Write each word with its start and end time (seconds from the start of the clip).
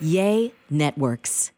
Yay 0.00 0.52
Networks. 0.68 1.52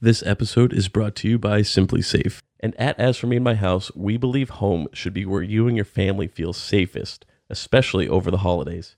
This 0.00 0.22
episode 0.22 0.72
is 0.72 0.88
brought 0.88 1.14
to 1.16 1.28
you 1.28 1.38
by 1.38 1.60
SimpliSafe. 1.60 2.40
And 2.60 2.74
at 2.80 2.98
As 2.98 3.18
For 3.18 3.26
Me 3.26 3.36
and 3.36 3.44
My 3.44 3.54
House, 3.54 3.94
we 3.94 4.16
believe 4.16 4.48
home 4.50 4.88
should 4.94 5.12
be 5.12 5.26
where 5.26 5.42
you 5.42 5.68
and 5.68 5.76
your 5.76 5.84
family 5.84 6.26
feel 6.26 6.54
safest, 6.54 7.26
especially 7.50 8.08
over 8.08 8.30
the 8.30 8.38
holidays. 8.38 8.96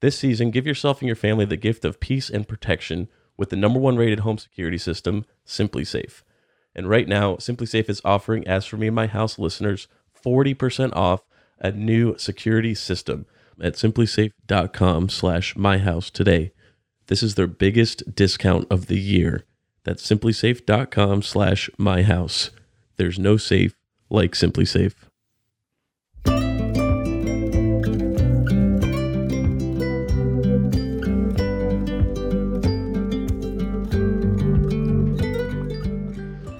This 0.00 0.18
season, 0.18 0.50
give 0.50 0.66
yourself 0.66 1.00
and 1.00 1.06
your 1.06 1.16
family 1.16 1.46
the 1.46 1.56
gift 1.56 1.86
of 1.86 1.98
peace 1.98 2.28
and 2.28 2.46
protection 2.46 3.08
with 3.38 3.48
the 3.48 3.56
number 3.56 3.80
one 3.80 3.96
rated 3.96 4.20
home 4.20 4.36
security 4.36 4.78
system, 4.78 5.24
SimpliSafe. 5.46 6.22
And 6.74 6.90
right 6.90 7.08
now, 7.08 7.36
SimpliSafe 7.36 7.88
is 7.88 8.02
offering 8.04 8.46
As 8.46 8.66
For 8.66 8.76
Me 8.76 8.88
and 8.88 8.96
My 8.96 9.06
House 9.06 9.38
listeners 9.38 9.88
40% 10.22 10.94
off 10.94 11.22
a 11.58 11.72
new 11.72 12.18
security 12.18 12.74
system 12.74 13.24
at 13.62 13.74
simplisafe.com 13.74 15.08
slash 15.08 15.54
myhouse 15.54 16.10
today. 16.10 16.52
This 17.06 17.22
is 17.22 17.34
their 17.34 17.46
biggest 17.46 18.14
discount 18.14 18.66
of 18.70 18.86
the 18.86 18.98
year. 18.98 19.44
That's 19.84 20.06
simplisafe.com 20.06 21.20
slash 21.20 21.68
my 21.76 22.02
house. 22.02 22.50
There's 22.96 23.18
no 23.18 23.36
safe 23.36 23.74
like 24.08 24.32
SimpliSafe. 24.32 24.94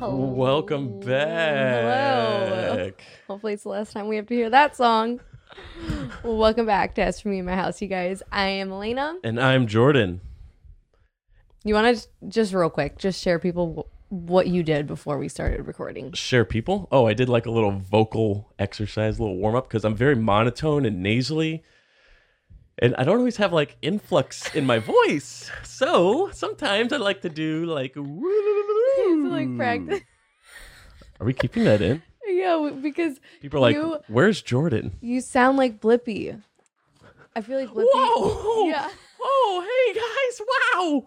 Welcome 0.03 1.01
back. 1.01 2.69
Hello. 2.75 2.91
Hopefully, 3.29 3.55
it's 3.55 3.63
the 3.63 3.71
last 3.71 3.93
time 3.93 4.09
we 4.09 4.17
have 4.17 4.27
to 4.27 4.35
hear 4.35 4.51
that 4.51 4.77
song. 4.77 5.21
welcome 6.25 6.67
back 6.67 6.95
to 6.97 7.03
As 7.03 7.21
For 7.21 7.29
Me 7.29 7.39
in 7.39 7.47
My 7.47 7.55
House, 7.55 7.81
you 7.81 7.89
guys. 7.89 8.23
I 8.31 8.47
am 8.49 8.71
Elena. 8.71 9.17
And 9.25 9.41
I'm 9.41 9.67
Jordan. 9.67 10.21
You 11.65 11.75
want 11.75 11.97
to 11.97 12.09
just 12.29 12.53
real 12.53 12.71
quick, 12.71 12.99
just 12.99 13.21
share 13.23 13.39
people 13.39 13.89
what 14.11 14.47
you 14.47 14.63
did 14.63 14.87
before 14.87 15.19
we 15.19 15.29
started 15.29 15.67
recording. 15.67 16.13
Share 16.13 16.45
people. 16.45 16.89
Oh, 16.93 17.07
I 17.07 17.15
did 17.15 17.29
like 17.29 17.47
a 17.47 17.51
little 17.51 17.71
vocal 17.73 18.53
exercise, 18.59 19.19
a 19.19 19.23
little 19.23 19.39
warm 19.39 19.55
up 19.57 19.67
because 19.69 19.85
I'm 19.85 19.97
very 19.97 20.15
monotone 20.15 20.85
and 20.85 21.03
nasally. 21.03 21.63
And 22.79 22.95
I 22.97 23.05
don't 23.05 23.19
always 23.19 23.37
have 23.39 23.53
like 23.53 23.77
influx 23.83 24.55
in 24.55 24.67
my 24.67 24.79
voice. 24.79 25.51
So 25.63 26.31
sometimes 26.33 26.93
I 26.93 26.99
like 26.99 27.23
to 27.23 27.29
do 27.31 27.65
like, 27.67 27.95
like 27.97 29.57
practice. 29.57 30.01
Are 31.21 31.27
we 31.27 31.33
keeping 31.33 31.65
that 31.65 31.81
in? 31.81 32.03
yeah, 32.27 32.71
because 32.83 33.21
People 33.41 33.59
are 33.59 33.63
like, 33.63 33.77
You- 33.77 33.99
where's 34.09 34.43
Jordan? 34.43 34.99
you 35.01 35.21
sound 35.21 35.57
like 35.57 35.81
Blippi. 35.81 36.43
I 37.37 37.41
feel 37.41 37.59
like 37.59 37.69
Blippi. 37.71 37.87
Whoa! 37.93 38.69
Yeah, 38.69 38.91
Oh, 39.23 39.65
hey 39.67 39.95
guys! 39.95 40.41
Wow! 40.75 41.07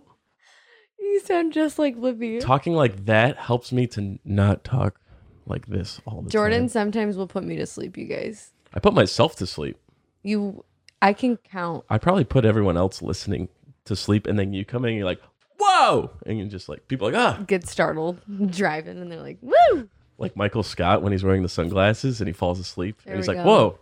You 1.08 1.20
sound 1.22 1.54
just 1.54 1.80
like 1.80 1.96
Libby. 1.98 2.40
Talking 2.40 2.74
like 2.74 3.06
that 3.06 3.38
helps 3.38 3.72
me 3.72 3.88
to 3.88 4.20
not 4.24 4.64
talk 4.64 5.00
like 5.45 5.68
this 5.68 6.02
all 6.06 6.18
the 6.22 6.23
time. 6.23 6.30
Jordan 6.30 6.62
time. 6.64 6.70
sometimes 6.70 7.18
will 7.18 7.28
put 7.28 7.44
me 7.44 7.56
to 7.58 7.66
sleep, 7.66 7.98
you 7.98 8.06
guys. 8.06 8.52
I 8.73 8.80
put 8.80 8.94
myself 8.94 9.36
to 9.38 9.48
sleep. 9.48 9.78
You, 10.23 10.64
I 11.02 11.14
can 11.14 11.38
count. 11.38 11.86
I 11.90 11.98
probably 11.98 12.26
put 12.26 12.46
everyone 12.46 12.78
else 12.78 13.02
listening 13.02 13.50
to 13.86 13.96
sleep, 13.96 14.28
and 14.28 14.38
then 14.38 14.54
you 14.54 14.66
come 14.66 14.84
in 14.86 14.90
and 14.90 14.98
you're 14.98 15.06
like, 15.06 15.22
"Whoa!" 15.58 16.12
and 16.26 16.38
you're 16.38 16.48
just 16.48 16.67
like, 16.67 16.88
people 16.88 17.08
are 17.08 17.12
like, 17.12 17.40
ah, 17.40 17.44
Get 17.48 17.67
startled 17.67 18.20
driving, 18.52 19.02
and 19.02 19.12
they're 19.12 19.22
like, 19.22 19.38
"Woo!" 19.42 19.90
like 20.17 20.36
Michael 20.36 20.64
Scott 20.64 21.02
when 21.02 21.12
he's 21.12 21.23
wearing 21.23 21.44
the 21.44 21.50
sunglasses 21.50 22.20
and 22.20 22.28
he 22.28 22.34
falls 22.34 22.60
asleep, 22.60 23.02
There 23.04 23.14
and 23.14 23.20
he's 23.20 23.28
like, 23.28 23.38
go. 23.38 23.44
"Whoa, 23.44 23.80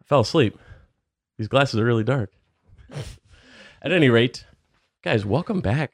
I 0.00 0.04
fell 0.04 0.20
asleep. 0.20 0.58
These 1.38 1.48
glasses 1.48 1.78
are 1.78 1.84
really 1.84 2.04
dark." 2.04 2.32
At 3.82 3.92
any 3.92 4.08
rate, 4.08 4.46
guys, 5.02 5.24
welcome 5.26 5.60
back 5.60 5.92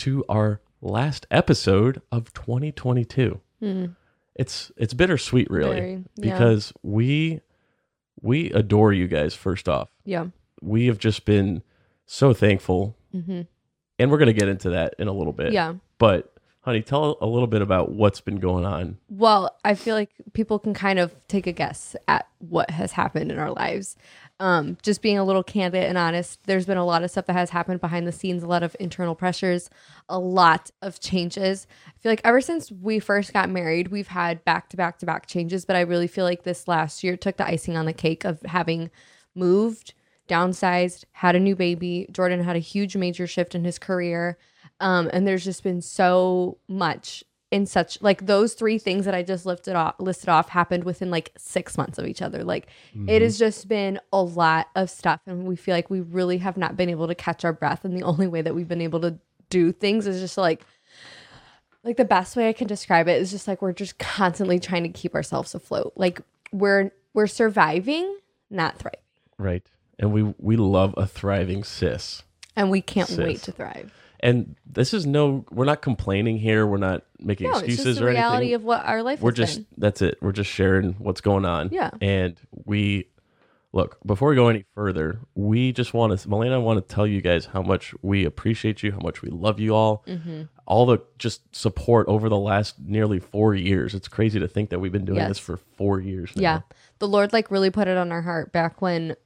to 0.00 0.24
our 0.28 0.60
last 0.80 1.26
episode 1.30 2.00
of 2.12 2.32
2022. 2.32 3.40
It's 4.36 4.72
it's 4.76 4.94
bittersweet, 4.94 5.50
really, 5.50 5.74
Very, 5.74 5.92
yeah. 6.16 6.32
because 6.32 6.72
we 6.82 7.40
we 8.22 8.50
adore 8.52 8.92
you 8.92 9.06
guys. 9.08 9.34
First 9.34 9.68
off, 9.68 9.90
Yeah. 10.04 10.26
we 10.62 10.86
have 10.86 10.98
just 10.98 11.24
been 11.24 11.62
so 12.06 12.32
thankful, 12.32 12.96
Mhm. 13.14 13.46
and 13.98 14.10
we're 14.10 14.18
gonna 14.18 14.32
get 14.32 14.48
into 14.48 14.70
that 14.70 14.94
in 14.98 15.08
a 15.08 15.12
little 15.12 15.32
bit. 15.32 15.52
Yeah. 15.52 15.74
But 15.98 16.32
honey, 16.62 16.82
tell 16.82 17.16
a 17.20 17.26
little 17.26 17.46
bit 17.46 17.62
about 17.62 17.92
what's 17.92 18.20
been 18.20 18.38
going 18.38 18.64
on. 18.64 18.98
Well, 19.08 19.56
I 19.64 19.74
feel 19.74 19.94
like 19.94 20.10
people 20.34 20.58
can 20.58 20.74
kind 20.74 20.98
of 20.98 21.14
take 21.26 21.46
a 21.46 21.52
guess 21.52 21.96
at 22.06 22.28
what 22.38 22.70
has 22.70 22.92
happened 22.92 23.32
in 23.32 23.38
our 23.38 23.52
lives. 23.52 23.96
Um, 24.40 24.76
just 24.82 25.02
being 25.02 25.18
a 25.18 25.24
little 25.24 25.42
candid 25.42 25.84
and 25.84 25.96
honest, 25.98 26.40
there's 26.44 26.66
been 26.66 26.78
a 26.78 26.84
lot 26.84 27.02
of 27.02 27.10
stuff 27.10 27.26
that 27.26 27.34
has 27.34 27.50
happened 27.50 27.80
behind 27.80 28.06
the 28.06 28.12
scenes, 28.12 28.42
a 28.42 28.46
lot 28.46 28.62
of 28.62 28.76
internal 28.78 29.14
pressures, 29.14 29.70
a 30.08 30.18
lot 30.18 30.70
of 30.82 31.00
changes. 31.00 31.66
I 31.86 31.98
feel 32.00 32.12
like 32.12 32.22
ever 32.24 32.40
since 32.40 32.70
we 32.70 32.98
first 32.98 33.32
got 33.32 33.50
married, 33.50 33.88
we've 33.88 34.08
had 34.08 34.44
back 34.44 34.68
to 34.70 34.76
back 34.76 34.98
to 34.98 35.06
back 35.06 35.26
changes, 35.26 35.64
but 35.64 35.76
I 35.76 35.80
really 35.80 36.06
feel 36.06 36.24
like 36.24 36.42
this 36.42 36.68
last 36.68 37.02
year 37.02 37.16
took 37.16 37.36
the 37.36 37.46
icing 37.46 37.76
on 37.76 37.86
the 37.86 37.92
cake 37.92 38.24
of 38.24 38.40
having 38.42 38.90
moved, 39.34 39.94
downsized, 40.28 41.04
had 41.12 41.36
a 41.36 41.40
new 41.40 41.56
baby. 41.56 42.06
Jordan 42.10 42.42
had 42.42 42.56
a 42.56 42.60
huge 42.60 42.96
major 42.96 43.26
shift 43.26 43.54
in 43.54 43.64
his 43.64 43.78
career. 43.78 44.38
Um, 44.80 45.10
and 45.12 45.26
there's 45.26 45.44
just 45.44 45.62
been 45.62 45.82
so 45.82 46.58
much 46.68 47.24
in 47.50 47.66
such 47.66 48.00
like 48.00 48.26
those 48.26 48.54
three 48.54 48.78
things 48.78 49.04
that 49.04 49.14
I 49.14 49.22
just 49.22 49.44
lifted 49.44 49.74
off 49.74 49.96
listed 49.98 50.28
off 50.28 50.48
happened 50.48 50.84
within 50.84 51.10
like 51.10 51.32
six 51.36 51.76
months 51.76 51.98
of 51.98 52.06
each 52.06 52.22
other. 52.22 52.44
Like 52.44 52.68
it 53.08 53.22
has 53.22 53.38
just 53.38 53.66
been 53.66 53.98
a 54.12 54.22
lot 54.22 54.68
of 54.76 54.88
stuff, 54.88 55.20
and 55.26 55.44
we 55.44 55.56
feel 55.56 55.74
like 55.74 55.90
we 55.90 56.00
really 56.00 56.38
have 56.38 56.56
not 56.56 56.76
been 56.76 56.88
able 56.88 57.08
to 57.08 57.14
catch 57.14 57.44
our 57.44 57.52
breath. 57.52 57.84
And 57.84 57.96
the 57.96 58.04
only 58.04 58.28
way 58.28 58.42
that 58.42 58.54
we've 58.54 58.68
been 58.68 58.80
able 58.80 59.00
to 59.00 59.18
do 59.48 59.72
things 59.72 60.06
is 60.06 60.20
just 60.20 60.38
like 60.38 60.64
like 61.82 61.96
the 61.96 62.04
best 62.04 62.36
way 62.36 62.48
I 62.48 62.52
can 62.52 62.66
describe 62.66 63.08
it 63.08 63.20
is 63.20 63.30
just 63.30 63.48
like 63.48 63.62
we're 63.62 63.72
just 63.72 63.98
constantly 63.98 64.58
trying 64.58 64.84
to 64.84 64.88
keep 64.88 65.14
ourselves 65.14 65.54
afloat. 65.54 65.92
Like 65.96 66.20
we're 66.52 66.92
we're 67.14 67.26
surviving, 67.26 68.16
not 68.48 68.78
thriving. 68.78 69.00
Right. 69.38 69.62
And 69.98 70.12
we 70.12 70.34
we 70.38 70.56
love 70.56 70.94
a 70.96 71.06
thriving 71.06 71.64
sis. 71.64 72.22
And 72.56 72.70
we 72.70 72.80
can't 72.80 73.08
Sis. 73.08 73.18
wait 73.18 73.42
to 73.42 73.52
thrive. 73.52 73.92
And 74.22 74.56
this 74.66 74.92
is 74.92 75.06
no 75.06 75.44
we're 75.50 75.64
not 75.64 75.80
complaining 75.82 76.38
here. 76.38 76.66
We're 76.66 76.76
not 76.76 77.02
making 77.18 77.46
No, 77.48 77.52
it's 77.54 77.60
excuses 77.62 77.84
just 77.84 77.98
the 78.00 78.06
or 78.06 78.10
reality 78.10 78.36
anything. 78.36 78.54
of 78.56 78.64
what 78.64 78.84
our 78.84 79.02
life 79.02 79.20
we're 79.20 79.32
just 79.32 79.56
been. 79.56 79.66
that's 79.78 80.02
it. 80.02 80.18
We're 80.20 80.32
just 80.32 80.50
sharing 80.50 80.92
what's 80.94 81.20
going 81.22 81.44
on. 81.46 81.70
Yeah. 81.72 81.90
And 82.02 82.36
we 82.66 83.06
look, 83.72 83.98
before 84.04 84.28
we 84.30 84.34
go 84.34 84.48
any 84.48 84.64
further, 84.74 85.20
we 85.34 85.72
just 85.72 85.94
want 85.94 86.18
to 86.18 86.28
Milena 86.28 86.56
I 86.56 86.58
want 86.58 86.86
to 86.86 86.94
tell 86.94 87.06
you 87.06 87.20
guys 87.22 87.46
how 87.46 87.62
much 87.62 87.94
we 88.02 88.24
appreciate 88.24 88.82
you, 88.82 88.92
how 88.92 88.98
much 88.98 89.22
we 89.22 89.30
love 89.30 89.58
you 89.58 89.74
all. 89.74 90.04
Mm-hmm. 90.06 90.42
All 90.66 90.86
the 90.86 90.98
just 91.18 91.54
support 91.56 92.06
over 92.08 92.28
the 92.28 92.38
last 92.38 92.78
nearly 92.78 93.20
four 93.20 93.54
years. 93.54 93.94
It's 93.94 94.06
crazy 94.08 94.38
to 94.38 94.48
think 94.48 94.70
that 94.70 94.80
we've 94.80 94.92
been 94.92 95.04
doing 95.06 95.18
Yes. 95.18 95.28
this 95.28 95.38
for 95.38 95.56
four 95.56 96.00
years 96.00 96.34
now. 96.36 96.42
Yeah. 96.42 96.60
The 96.98 97.08
Lord 97.08 97.32
like 97.32 97.50
really 97.50 97.70
put 97.70 97.88
it 97.88 97.96
on 97.96 98.12
our 98.12 98.22
heart 98.22 98.52
back 98.52 98.82
when 98.82 99.16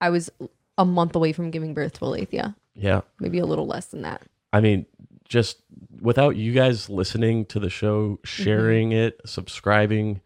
I 0.00 0.10
was 0.10 0.28
a 0.76 0.84
month 0.84 1.16
away 1.16 1.32
from 1.32 1.50
giving 1.50 1.72
birth 1.74 1.94
to 1.94 2.04
Alethea. 2.04 2.54
Yeah. 2.78 3.02
Maybe 3.20 3.38
a 3.38 3.46
little 3.46 3.66
less 3.66 3.86
than 3.86 4.02
that. 4.02 4.22
I 4.52 4.60
mean, 4.60 4.86
just 5.24 5.58
without 6.00 6.36
you 6.36 6.52
guys 6.52 6.88
listening 6.88 7.44
to 7.46 7.60
the 7.60 7.68
show, 7.68 8.18
sharing 8.24 8.92
it, 8.92 9.20
subscribing, 9.26 10.20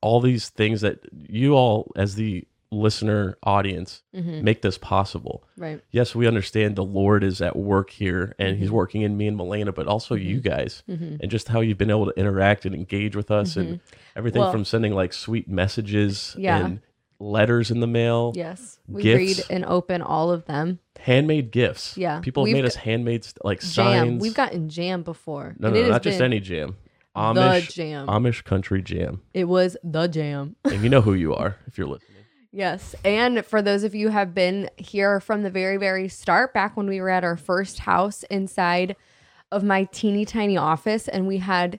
all 0.00 0.20
these 0.20 0.48
things 0.48 0.80
that 0.80 1.00
you 1.12 1.54
all, 1.54 1.92
as 1.96 2.14
the 2.14 2.46
listener 2.72 3.36
audience, 3.42 4.02
mm-hmm. 4.14 4.42
make 4.42 4.62
this 4.62 4.78
possible. 4.78 5.42
Right. 5.56 5.82
Yes, 5.90 6.14
we 6.14 6.26
understand 6.26 6.76
the 6.76 6.84
Lord 6.84 7.24
is 7.24 7.42
at 7.42 7.56
work 7.56 7.90
here 7.90 8.34
and 8.38 8.56
He's 8.56 8.68
mm-hmm. 8.68 8.76
working 8.76 9.02
in 9.02 9.16
me 9.16 9.26
and 9.26 9.36
Milena, 9.36 9.72
but 9.72 9.86
also 9.86 10.14
you 10.14 10.36
mm-hmm. 10.36 10.48
guys 10.48 10.82
and 10.86 11.30
just 11.30 11.48
how 11.48 11.60
you've 11.60 11.78
been 11.78 11.90
able 11.90 12.06
to 12.06 12.18
interact 12.18 12.64
and 12.64 12.74
engage 12.74 13.16
with 13.16 13.30
us 13.30 13.56
and 13.56 13.80
everything 14.16 14.40
Well- 14.40 14.52
from 14.52 14.64
sending 14.64 14.94
like 14.94 15.12
sweet 15.12 15.48
messages 15.48 16.34
Yeah. 16.38 16.64
and 16.64 16.80
letters 17.20 17.70
in 17.70 17.80
the 17.80 17.86
mail, 17.86 18.32
Yes. 18.34 18.78
We 18.88 19.02
Gifts. 19.02 19.18
read 19.18 19.44
and 19.50 19.64
open 19.66 20.02
all 20.02 20.30
of 20.32 20.46
them. 20.46 20.78
handmade 20.98 21.50
gifts. 21.50 21.96
Yeah. 21.96 22.20
People 22.20 22.42
have 22.44 22.48
We've 22.52 22.56
made 22.56 22.64
us 22.66 22.74
handmade 22.74 23.24
st- 23.24 23.44
like 23.44 23.60
Jam. 23.60 23.68
signs. 23.70 24.22
We've 24.22 24.34
gotten 24.34 24.68
jam 24.68 25.02
before. 25.02 25.54
No, 25.58 25.68
and 25.68 25.74
no, 25.74 25.80
it 25.80 25.82
no 25.82 25.86
has 25.88 25.90
not 25.92 26.02
just 26.02 26.18
been- 26.18 26.24
any 26.32 26.40
jam. 26.40 26.76
Amish 27.16 27.72
jam. 27.74 28.06
Amish 28.06 28.44
country 28.44 28.82
jam. 28.82 29.20
It 29.34 29.44
was 29.44 29.76
the 29.82 30.06
jam. 30.08 30.56
And 30.64 30.82
you 30.82 30.88
know 30.88 31.00
who 31.00 31.12
you 31.14 31.34
are 31.34 31.56
if 31.66 31.76
you're 31.78 31.86
listening. 31.86 32.06
Yes. 32.52 32.96
And 33.04 33.46
for 33.46 33.62
those 33.62 33.84
of 33.84 33.94
you 33.94 34.08
who 34.08 34.12
have 34.12 34.34
been 34.34 34.70
here 34.76 35.20
from 35.20 35.42
the 35.44 35.50
very, 35.50 35.76
very 35.76 36.08
start, 36.08 36.52
back 36.52 36.76
when 36.76 36.88
we 36.88 37.00
were 37.00 37.08
at 37.08 37.22
our 37.22 37.36
first 37.36 37.78
house 37.78 38.24
inside 38.24 38.96
of 39.52 39.62
my 39.62 39.84
teeny 39.84 40.24
tiny 40.24 40.56
office, 40.56 41.06
and 41.06 41.28
we 41.28 41.36
had, 41.38 41.78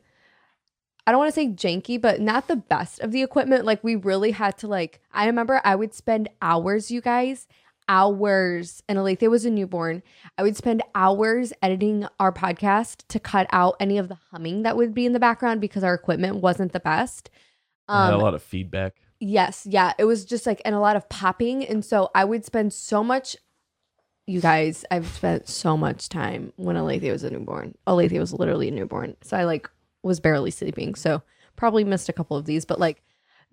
I 1.08 1.12
don't 1.12 1.20
want 1.20 1.34
to 1.34 1.36
say 1.36 1.48
janky, 1.48 2.00
but 2.00 2.22
not 2.22 2.48
the 2.48 2.56
best 2.56 3.00
of 3.00 3.12
the 3.12 3.24
equipment. 3.24 3.66
Like 3.66 3.84
we 3.84 3.96
really 3.96 4.32
had 4.32 4.58
to 4.60 4.68
like, 4.68 5.02
I 5.12 5.26
remember 5.26 5.60
I 5.64 5.76
would 5.76 5.94
spend 5.94 6.30
hours, 6.42 6.92
you 6.92 7.02
guys, 7.02 7.48
hours, 7.90 8.84
and 8.88 8.98
Alethea 8.98 9.30
was 9.30 9.44
a 9.46 9.50
newborn. 9.50 10.04
I 10.38 10.44
would 10.44 10.56
spend 10.56 10.84
hours 10.96 11.54
editing 11.62 12.08
our 12.20 12.32
podcast 12.32 13.04
to 13.10 13.20
cut 13.20 13.48
out 13.52 13.76
any 13.80 13.98
of 13.98 14.08
the 14.10 14.18
humming 14.32 14.64
that 14.64 14.78
would 14.78 14.94
be 14.94 15.06
in 15.06 15.14
the 15.14 15.20
background 15.20 15.60
because 15.60 15.84
our 15.84 15.94
equipment 15.94 16.38
wasn't 16.38 16.72
the 16.72 16.80
best. 16.80 17.30
I 17.88 18.06
had 18.06 18.14
a 18.14 18.16
Um, 18.18 18.22
lot 18.22 18.34
of 18.36 18.44
feedback. 18.44 18.94
Yes, 19.20 19.68
yeah. 19.70 19.94
It 19.98 20.06
was 20.06 20.24
just 20.26 20.46
like 20.46 20.62
and 20.66 20.74
a 20.76 20.80
lot 20.80 20.96
of 20.96 21.10
popping. 21.10 21.66
And 21.66 21.84
so 21.84 22.10
I 22.16 22.26
would 22.26 22.46
spend 22.46 22.74
so 22.74 23.04
much 23.04 23.36
you 24.28 24.40
guys, 24.40 24.86
I've 24.90 25.08
spent 25.08 25.50
so 25.50 25.76
much 25.76 26.08
time 26.08 26.54
when 26.56 26.78
Alethea 26.78 27.12
was 27.12 27.24
a 27.24 27.30
newborn. 27.32 27.76
Alethea 27.88 28.20
was 28.20 28.32
literally 28.32 28.68
a 28.70 28.72
newborn. 28.72 29.18
So 29.24 29.36
I 29.36 29.44
like 29.44 29.70
was 30.04 30.20
barely 30.20 30.52
sleeping. 30.52 30.96
So 30.96 31.22
probably 31.56 31.84
missed 31.84 32.10
a 32.10 32.14
couple 32.14 32.38
of 32.38 32.46
these, 32.46 32.66
but 32.66 32.80
like 32.80 33.02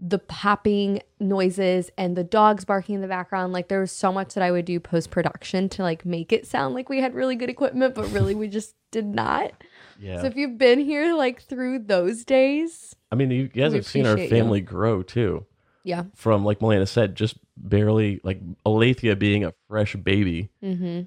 the 0.00 0.18
popping 0.20 1.00
noises 1.18 1.90
and 1.98 2.16
the 2.16 2.22
dogs 2.22 2.64
barking 2.64 2.94
in 2.94 3.00
the 3.00 3.08
background, 3.08 3.52
like 3.52 3.68
there 3.68 3.80
was 3.80 3.90
so 3.90 4.12
much 4.12 4.34
that 4.34 4.44
I 4.44 4.50
would 4.52 4.64
do 4.64 4.78
post 4.78 5.10
production 5.10 5.68
to 5.70 5.82
like 5.82 6.04
make 6.04 6.32
it 6.32 6.46
sound 6.46 6.74
like 6.74 6.88
we 6.88 7.00
had 7.00 7.14
really 7.14 7.34
good 7.34 7.50
equipment, 7.50 7.94
but 7.96 8.08
really 8.12 8.34
we 8.36 8.46
just 8.48 8.74
did 8.92 9.06
not. 9.06 9.52
Yeah. 9.98 10.20
So 10.20 10.28
if 10.28 10.36
you've 10.36 10.56
been 10.56 10.78
here 10.78 11.14
like 11.16 11.42
through 11.42 11.80
those 11.80 12.24
days, 12.24 12.94
I 13.10 13.16
mean, 13.16 13.30
you 13.32 13.48
guys 13.48 13.72
have 13.72 13.84
seen 13.86 14.06
our 14.06 14.12
appreciate 14.12 14.36
you. 14.36 14.42
family 14.42 14.60
grow 14.60 15.02
too. 15.02 15.46
yeah. 15.82 16.04
From 16.14 16.44
like 16.44 16.60
Milena 16.62 16.86
said, 16.86 17.16
just 17.16 17.36
barely 17.56 18.20
like 18.22 18.40
Alethea 18.64 19.16
being 19.16 19.42
a 19.44 19.52
fresh 19.68 19.96
baby, 19.96 20.48
Mm-hmm. 20.62 21.02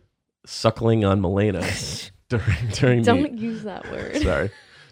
suckling 0.45 1.05
on 1.05 1.21
Milena 1.21 1.65
during 2.29 2.67
during 2.73 3.03
Don't 3.03 3.21
the 3.23 3.37
use 3.41 3.63
that 3.63 3.89
word. 3.89 4.17
sorry 4.21 4.49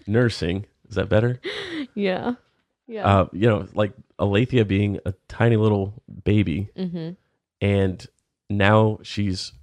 nursing. 0.10 0.66
Is 0.90 0.96
that 0.96 1.10
better? 1.10 1.40
Yeah. 1.96 2.36
Yeah. 2.88 3.06
Uh, 3.06 3.28
you 3.34 3.48
know, 3.50 3.68
like 3.74 3.94
Alethea 4.20 4.64
being 4.66 5.00
a 5.06 5.14
tiny 5.28 5.56
little 5.58 6.02
baby, 6.24 6.70
mm-hmm. 6.78 7.12
and 7.62 8.08
now 8.50 9.00
she's 9.04 9.54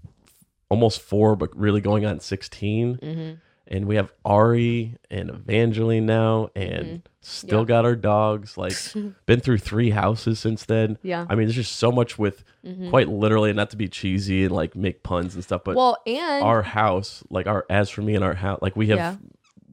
almost 0.69 1.01
four, 1.01 1.35
but 1.37 1.57
really 1.57 1.81
going 1.81 2.05
on 2.05 2.21
16 2.21 2.97
Mm-hmm. 2.97 3.35
and 3.69 3.87
we 3.87 3.97
have 3.97 4.13
Ari 4.25 4.97
and 5.11 5.31
Evangeline 5.31 6.05
now, 6.07 6.51
and 6.55 7.09
still 7.21 7.61
Yeah. 7.61 7.67
got 7.67 7.85
our 7.85 7.97
dogs. 7.97 8.57
Like, 8.59 8.75
been 9.27 9.41
through 9.41 9.59
three 9.59 9.91
houses 9.91 10.39
since 10.39 10.65
then. 10.65 10.99
Yeah. 11.03 11.27
I 11.29 11.35
mean, 11.37 11.47
there's 11.47 11.57
just 11.57 11.77
so 11.77 11.91
much 11.91 12.19
with 12.19 12.45
quite 12.91 13.09
literally, 13.09 13.53
not 13.53 13.71
to 13.71 13.77
be 13.77 13.89
cheesy 13.89 14.45
and 14.45 14.53
like 14.55 14.77
make 14.77 15.03
puns 15.03 15.35
and 15.35 15.43
stuff, 15.45 15.63
but 15.65 15.77
well, 15.77 15.97
and 16.07 16.45
our 16.45 16.63
house, 16.63 17.23
like 17.31 17.47
our 17.47 17.65
as 17.71 17.89
for 17.89 18.03
me 18.03 18.15
and 18.15 18.25
our 18.25 18.35
house, 18.35 18.59
like 18.63 18.77
we 18.77 18.89
have, 18.89 18.99
Yeah. 18.99 19.17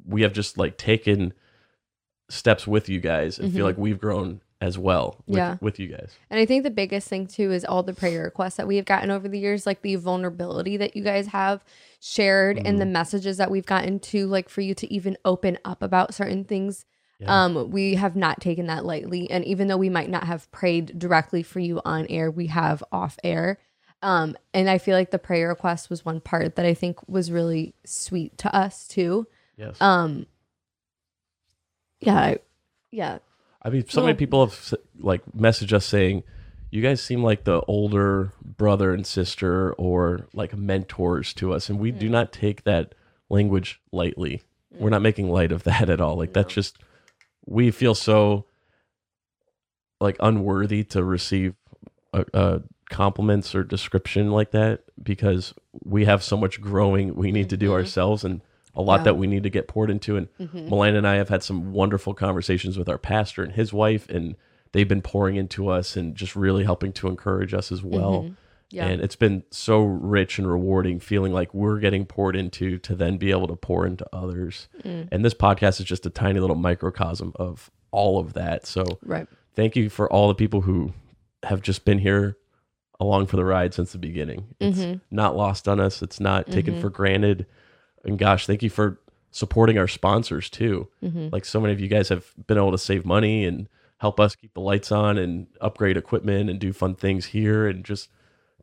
We 0.05 0.21
have 0.23 0.33
just 0.33 0.57
like 0.57 0.77
taken 0.77 1.33
steps 2.29 2.65
with 2.65 2.89
you 2.89 3.00
guys 3.00 3.38
and 3.39 3.53
feel 3.53 3.65
like 3.65 3.77
we've 3.77 4.00
grown 4.00 4.41
as 4.61 4.77
well 4.77 5.21
with, 5.27 5.35
Mm-hmm. 5.35 5.38
Yeah. 5.38 5.57
with 5.59 5.77
you 5.79 5.88
guys. 5.89 6.13
and 6.29 6.39
I 6.39 6.45
think 6.45 6.63
the 6.63 6.71
biggest 6.71 7.07
thing 7.09 7.27
too 7.27 7.51
is 7.51 7.65
all 7.65 7.83
the 7.83 7.94
prayer 7.94 8.23
requests 8.23 8.55
that 8.55 8.67
we 8.67 8.77
have 8.77 8.85
gotten 8.85 9.11
over 9.11 9.27
the 9.27 9.38
years, 9.39 9.65
like 9.65 9.81
the 9.81 9.95
vulnerability 9.95 10.77
that 10.77 10.95
you 10.95 11.03
guys 11.03 11.27
have 11.27 11.63
shared 12.00 12.57
and 12.65 12.79
the 12.79 12.85
messages 12.85 13.38
that 13.38 13.51
we've 13.51 13.65
gotten 13.65 14.00
to, 14.00 14.25
like 14.27 14.47
for 14.50 14.61
you 14.61 14.73
to 14.75 14.91
even 14.94 15.17
open 15.25 15.57
up 15.65 15.81
about 15.83 16.13
certain 16.13 16.45
things. 16.45 16.85
Yeah. 17.19 17.44
Um, 17.45 17.71
we 17.71 17.95
have 17.95 18.15
not 18.15 18.39
taken 18.41 18.67
that 18.67 18.85
lightly. 18.85 19.29
And 19.29 19.44
even 19.45 19.67
though 19.67 19.77
we 19.77 19.89
might 19.89 20.09
not 20.09 20.23
have 20.25 20.50
prayed 20.51 20.97
directly 20.97 21.44
for 21.44 21.59
you 21.59 21.81
on 21.85 22.07
air, 22.07 22.31
we 22.31 22.47
have 22.47 22.83
off 22.91 23.17
air. 23.23 23.59
Um, 24.01 24.35
and 24.53 24.69
I 24.69 24.77
feel 24.79 24.95
like 24.97 25.11
the 25.11 25.19
prayer 25.19 25.47
request 25.50 25.89
was 25.89 26.03
one 26.03 26.19
part 26.21 26.55
that 26.55 26.65
I 26.65 26.73
think 26.73 26.97
was 27.07 27.31
really 27.31 27.73
sweet 27.85 28.38
to 28.39 28.53
us 28.53 28.88
too. 28.88 29.27
Yes. 29.57 29.79
Um, 29.81 30.25
yeah, 32.00 32.15
I- 32.17 32.39
yeah, 32.91 33.19
I 33.61 33.69
mean, 33.69 33.88
so 33.88 34.01
many 34.01 34.13
people 34.15 34.45
have 34.45 34.73
like 35.00 35.21
messaged 35.35 35.73
us 35.73 35.85
saying, 35.85 36.23
"You 36.69 36.81
guys 36.81 37.01
seem 37.01 37.23
like 37.23 37.44
the 37.45 37.61
older 37.61 38.33
brother 38.44 38.94
and 38.94 39.05
sister, 39.07 39.73
or 39.73 40.27
like 40.33 40.55
mentors 40.57 41.33
to 41.35 41.53
us," 41.53 41.69
and 41.69 41.79
we 41.79 41.91
Mm. 41.91 42.00
do 42.00 42.09
not 42.09 42.31
take 42.33 42.63
that 42.63 42.94
language 43.29 43.79
lightly. 43.91 44.41
We're 44.71 44.89
not 44.89 45.01
making 45.01 45.29
light 45.29 45.51
of 45.51 45.63
that 45.63 45.89
at 45.89 46.01
all. 46.01 46.17
Like 46.17 46.33
that's 46.33 46.53
just 46.53 46.77
we 47.45 47.71
feel 47.71 47.95
so 47.95 48.45
like 50.01 50.17
unworthy 50.19 50.83
to 50.83 51.03
receive 51.03 51.55
a, 52.11 52.25
a 52.33 52.61
compliments 52.89 53.55
or 53.55 53.63
description 53.63 54.29
like 54.31 54.51
that 54.51 54.81
because 55.01 55.53
we 55.83 56.05
have 56.05 56.21
so 56.21 56.35
much 56.38 56.59
growing 56.61 57.15
we 57.15 57.31
need 57.31 57.50
to 57.50 57.57
do 57.57 57.71
ourselves 57.73 58.23
and 58.23 58.41
a 58.75 58.81
lot 58.81 58.98
Mm-hmm. 58.98 59.04
That 59.06 59.18
we 59.18 59.28
need 59.28 59.44
to 59.44 59.50
get 59.50 59.68
poured 59.68 59.90
into 59.90 60.18
and 60.18 60.28
Milena 60.40 60.98
and 60.98 61.08
I 61.08 61.16
have 61.16 61.30
had 61.30 61.44
some 61.44 61.74
wonderful 61.74 62.14
conversations 62.14 62.78
with 62.78 62.90
our 62.90 62.98
pastor 62.98 63.44
and 63.44 63.54
his 63.54 63.72
wife 63.74 64.10
and 64.10 64.36
they've 64.72 64.88
been 64.88 65.02
pouring 65.02 65.36
into 65.36 65.68
us 65.70 65.96
and 65.96 66.16
just 66.16 66.36
really 66.36 66.64
helping 66.64 66.92
to 66.94 67.08
encourage 67.08 67.54
us 67.54 67.72
as 67.72 67.84
well 67.84 68.24
Mm-hmm. 68.24 68.34
Yeah. 68.70 68.88
and 68.88 69.02
it's 69.02 69.16
been 69.16 69.44
so 69.52 69.84
rich 69.84 70.40
and 70.40 70.48
rewarding 70.50 71.00
feeling 71.00 71.31
like 71.31 71.54
we're 71.54 71.78
getting 71.78 72.08
poured 72.08 72.36
into 72.36 72.80
to 72.80 72.96
then 72.96 73.18
be 73.18 73.30
able 73.30 73.46
to 73.48 73.56
pour 73.56 73.86
into 73.86 74.04
others 74.12 74.68
Mm. 74.84 75.10
and 75.12 75.24
this 75.24 75.36
podcast 75.36 75.80
is 75.80 75.86
just 75.86 76.08
a 76.08 76.10
tiny 76.10 76.40
little 76.40 76.56
microcosm 76.56 77.34
of 77.36 77.70
all 77.92 78.18
of 78.18 78.34
that 78.34 78.66
so 78.66 78.84
right. 79.06 79.28
thank 79.56 79.75
you 79.75 79.90
for 79.92 80.12
all 80.12 80.28
the 80.28 80.34
people 80.34 80.62
who 80.62 80.92
have 81.44 81.62
just 81.62 81.86
been 81.86 82.00
here 82.00 82.36
along 83.00 83.28
for 83.28 83.36
the 83.36 83.46
ride 83.46 83.74
since 83.75 83.92
the 83.92 83.98
beginning. 84.00 84.56
It's 84.60 84.80
Mm-hmm. 84.80 84.98
not 85.12 85.36
lost 85.36 85.68
on 85.68 85.80
us. 85.80 86.02
It's 86.02 86.20
not 86.20 86.48
taken 86.50 86.80
for 86.80 86.90
granted. 86.90 87.46
And 88.03 88.17
gosh, 88.17 88.45
thank 88.45 88.63
you 88.63 88.69
for 88.69 89.00
supporting 89.31 89.77
our 89.77 89.88
sponsors 89.88 90.50
too. 90.50 90.89
Mm-hmm. 91.03 91.29
Like 91.31 91.45
so 91.45 91.59
many 91.59 91.73
of 91.73 91.79
you 91.79 91.88
guys 91.88 92.09
have 92.09 92.33
been 92.47 92.57
able 92.57 92.71
to 92.71 92.77
save 92.77 93.05
money 93.05 93.45
and 93.45 93.67
help 93.97 94.19
us 94.19 94.35
keep 94.35 94.53
the 94.53 94.59
lights 94.59 94.91
on 94.91 95.17
and 95.17 95.47
upgrade 95.61 95.97
equipment 95.97 96.50
and 96.50 96.59
do 96.59 96.73
fun 96.73 96.94
things 96.94 97.27
here 97.27 97.67
and 97.67 97.83
just 97.83 98.09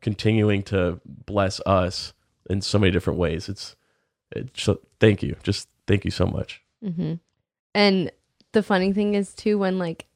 continuing 0.01 0.63
to 0.63 0.99
bless 1.05 1.59
us 1.61 2.13
in 2.49 2.61
so 2.61 2.79
many 2.79 2.91
different 2.91 3.19
ways. 3.19 3.49
It's 3.49 3.75
it's 4.31 4.63
so 4.63 4.79
thank 4.99 5.21
you. 5.23 5.35
Just 5.43 5.67
thank 5.87 6.05
you 6.05 6.11
so 6.11 6.25
much. 6.25 6.61
Mm-hmm. 6.83 7.15
And 7.75 8.11
the 8.51 8.63
funny 8.63 8.93
thing 8.93 9.13
is 9.13 9.33
too, 9.33 9.57
when 9.57 9.77
like 9.77 10.07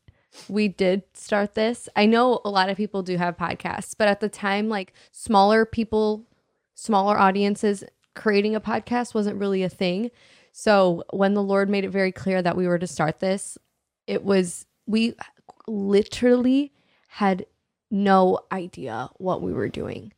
we 0.48 0.68
did 0.68 1.04
start 1.14 1.56
this, 1.56 1.88
I 1.96 2.06
know 2.06 2.42
a 2.46 2.50
lot 2.50 2.70
of 2.70 2.78
people 2.78 3.04
do 3.04 3.18
have 3.18 3.38
podcasts, 3.38 3.96
but 3.98 4.08
at 4.08 4.20
the 4.20 4.30
time, 4.30 4.70
like 4.70 4.94
smaller 5.12 5.66
people, 5.66 6.26
smaller 6.74 7.18
audiences 7.18 7.84
creating 8.16 8.56
a 8.56 8.62
podcast 8.62 9.14
wasn't 9.14 9.40
really 9.40 9.64
a 9.64 9.70
thing. 9.70 10.12
So 10.52 11.04
when 11.12 11.34
the 11.34 11.44
Lord 11.44 11.70
made 11.70 11.84
it 11.84 11.90
very 11.90 12.12
clear 12.12 12.42
that 12.42 12.58
we 12.58 12.68
were 12.68 12.80
to 12.80 12.88
start 12.88 13.20
this, 13.20 13.58
it 14.08 14.24
was 14.24 14.66
we 14.88 15.14
literally 15.68 16.72
had 17.08 17.46
no 17.92 18.40
idea 18.52 19.10
what 19.18 19.42
we 19.42 19.54
were 19.54 19.70
doing. 19.70 20.14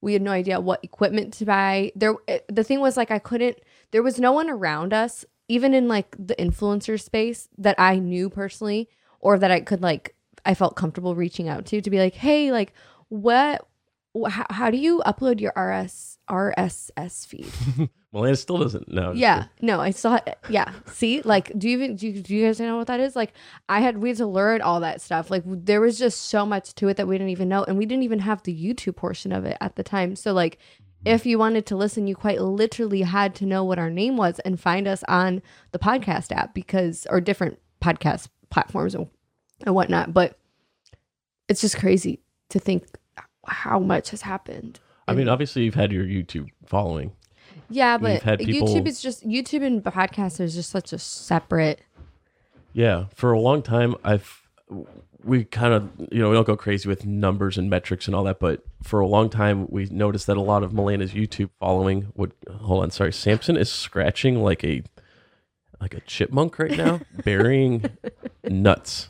We 0.00 0.12
had 0.12 0.22
no 0.22 0.30
idea 0.30 0.60
what 0.60 0.84
equipment 0.84 1.32
to 1.34 1.44
buy. 1.44 1.92
There 1.94 2.14
the 2.48 2.64
thing 2.64 2.80
was 2.80 2.96
like 2.96 3.10
I 3.10 3.18
couldn't 3.18 3.58
there 3.90 4.02
was 4.02 4.18
no 4.18 4.32
one 4.32 4.50
around 4.50 4.92
us 4.92 5.24
even 5.48 5.74
in 5.74 5.88
like 5.88 6.14
the 6.18 6.34
influencer 6.36 7.00
space 7.00 7.48
that 7.58 7.76
I 7.78 7.98
knew 7.98 8.28
personally 8.28 8.88
or 9.20 9.38
that 9.38 9.50
I 9.50 9.60
could 9.60 9.82
like 9.82 10.14
I 10.44 10.54
felt 10.54 10.76
comfortable 10.76 11.14
reaching 11.14 11.48
out 11.48 11.66
to 11.66 11.80
to 11.80 11.90
be 11.90 11.98
like, 11.98 12.14
"Hey, 12.14 12.52
like 12.52 12.72
what 13.08 13.62
wh- 13.62 13.75
how, 14.24 14.46
how 14.50 14.70
do 14.70 14.78
you 14.78 15.02
upload 15.06 15.40
your 15.40 15.52
RS 15.56 16.18
RSS 16.28 17.26
feed?" 17.26 17.90
Milena 18.16 18.36
still 18.36 18.56
doesn't 18.58 18.88
know. 18.88 19.12
Yeah, 19.12 19.44
no, 19.60 19.78
I 19.78 19.90
saw 19.90 20.14
it. 20.14 20.38
Yeah, 20.48 20.72
see, 20.86 21.20
like, 21.22 21.52
do 21.58 21.68
you 21.68 21.76
even 21.76 21.96
do 21.96 22.08
you, 22.08 22.22
do 22.22 22.34
you 22.34 22.46
guys 22.46 22.58
know 22.58 22.78
what 22.78 22.86
that 22.86 22.98
is? 22.98 23.14
Like, 23.14 23.34
I 23.68 23.80
had 23.80 23.98
we 23.98 24.08
had 24.08 24.18
to 24.18 24.26
learn 24.26 24.62
all 24.62 24.80
that 24.80 25.02
stuff. 25.02 25.30
Like, 25.30 25.42
there 25.44 25.82
was 25.82 25.98
just 25.98 26.20
so 26.28 26.46
much 26.46 26.74
to 26.76 26.88
it 26.88 26.96
that 26.96 27.06
we 27.06 27.18
didn't 27.18 27.30
even 27.30 27.50
know, 27.50 27.64
and 27.64 27.76
we 27.76 27.84
didn't 27.84 28.04
even 28.04 28.20
have 28.20 28.42
the 28.42 28.54
YouTube 28.54 28.96
portion 28.96 29.32
of 29.32 29.44
it 29.44 29.58
at 29.60 29.76
the 29.76 29.82
time. 29.82 30.16
So, 30.16 30.32
like, 30.32 30.56
mm-hmm. 30.56 31.14
if 31.14 31.26
you 31.26 31.38
wanted 31.38 31.66
to 31.66 31.76
listen, 31.76 32.06
you 32.06 32.16
quite 32.16 32.40
literally 32.40 33.02
had 33.02 33.34
to 33.36 33.46
know 33.46 33.64
what 33.64 33.78
our 33.78 33.90
name 33.90 34.16
was 34.16 34.38
and 34.40 34.58
find 34.58 34.88
us 34.88 35.04
on 35.08 35.42
the 35.72 35.78
podcast 35.78 36.32
app 36.32 36.54
because 36.54 37.06
or 37.10 37.20
different 37.20 37.58
podcast 37.82 38.28
platforms 38.48 38.94
and, 38.94 39.08
and 39.66 39.74
whatnot. 39.74 40.14
But 40.14 40.38
it's 41.48 41.60
just 41.60 41.76
crazy 41.76 42.20
to 42.48 42.58
think 42.58 42.86
how 43.48 43.78
much 43.78 44.10
has 44.10 44.22
happened. 44.22 44.80
I 45.08 45.14
mean, 45.14 45.28
obviously 45.28 45.62
you've 45.62 45.74
had 45.74 45.92
your 45.92 46.04
YouTube 46.04 46.48
following. 46.66 47.12
Yeah, 47.68 47.98
but 47.98 48.14
You've 48.14 48.22
had 48.22 48.38
people- 48.40 48.68
YouTube 48.68 48.86
is 48.86 49.00
just 49.00 49.26
YouTube 49.26 49.64
and 49.64 49.82
podcast 49.82 50.40
is 50.40 50.54
just 50.54 50.70
such 50.70 50.92
a 50.92 50.98
separate. 50.98 51.80
Yeah, 52.72 53.06
for 53.14 53.32
a 53.32 53.40
long 53.40 53.62
time, 53.62 53.94
I've 54.04 54.42
we 55.24 55.44
kind 55.44 55.72
of 55.74 55.88
you 56.12 56.20
know 56.20 56.28
we 56.30 56.36
don't 56.36 56.46
go 56.46 56.56
crazy 56.56 56.88
with 56.88 57.04
numbers 57.06 57.56
and 57.58 57.68
metrics 57.70 58.06
and 58.06 58.14
all 58.14 58.24
that, 58.24 58.38
but 58.38 58.62
for 58.82 59.00
a 59.00 59.06
long 59.06 59.28
time 59.30 59.66
we 59.68 59.86
noticed 59.86 60.26
that 60.26 60.36
a 60.36 60.40
lot 60.42 60.62
of 60.62 60.72
Milena's 60.72 61.12
YouTube 61.12 61.50
following 61.58 62.12
would 62.14 62.32
hold 62.60 62.82
on. 62.82 62.90
Sorry, 62.90 63.12
Samson 63.12 63.56
is 63.56 63.70
scratching 63.72 64.42
like 64.42 64.62
a 64.64 64.82
like 65.80 65.94
a 65.94 66.00
chipmunk 66.00 66.58
right 66.58 66.76
now, 66.76 67.00
burying 67.24 67.84
nuts 68.44 69.08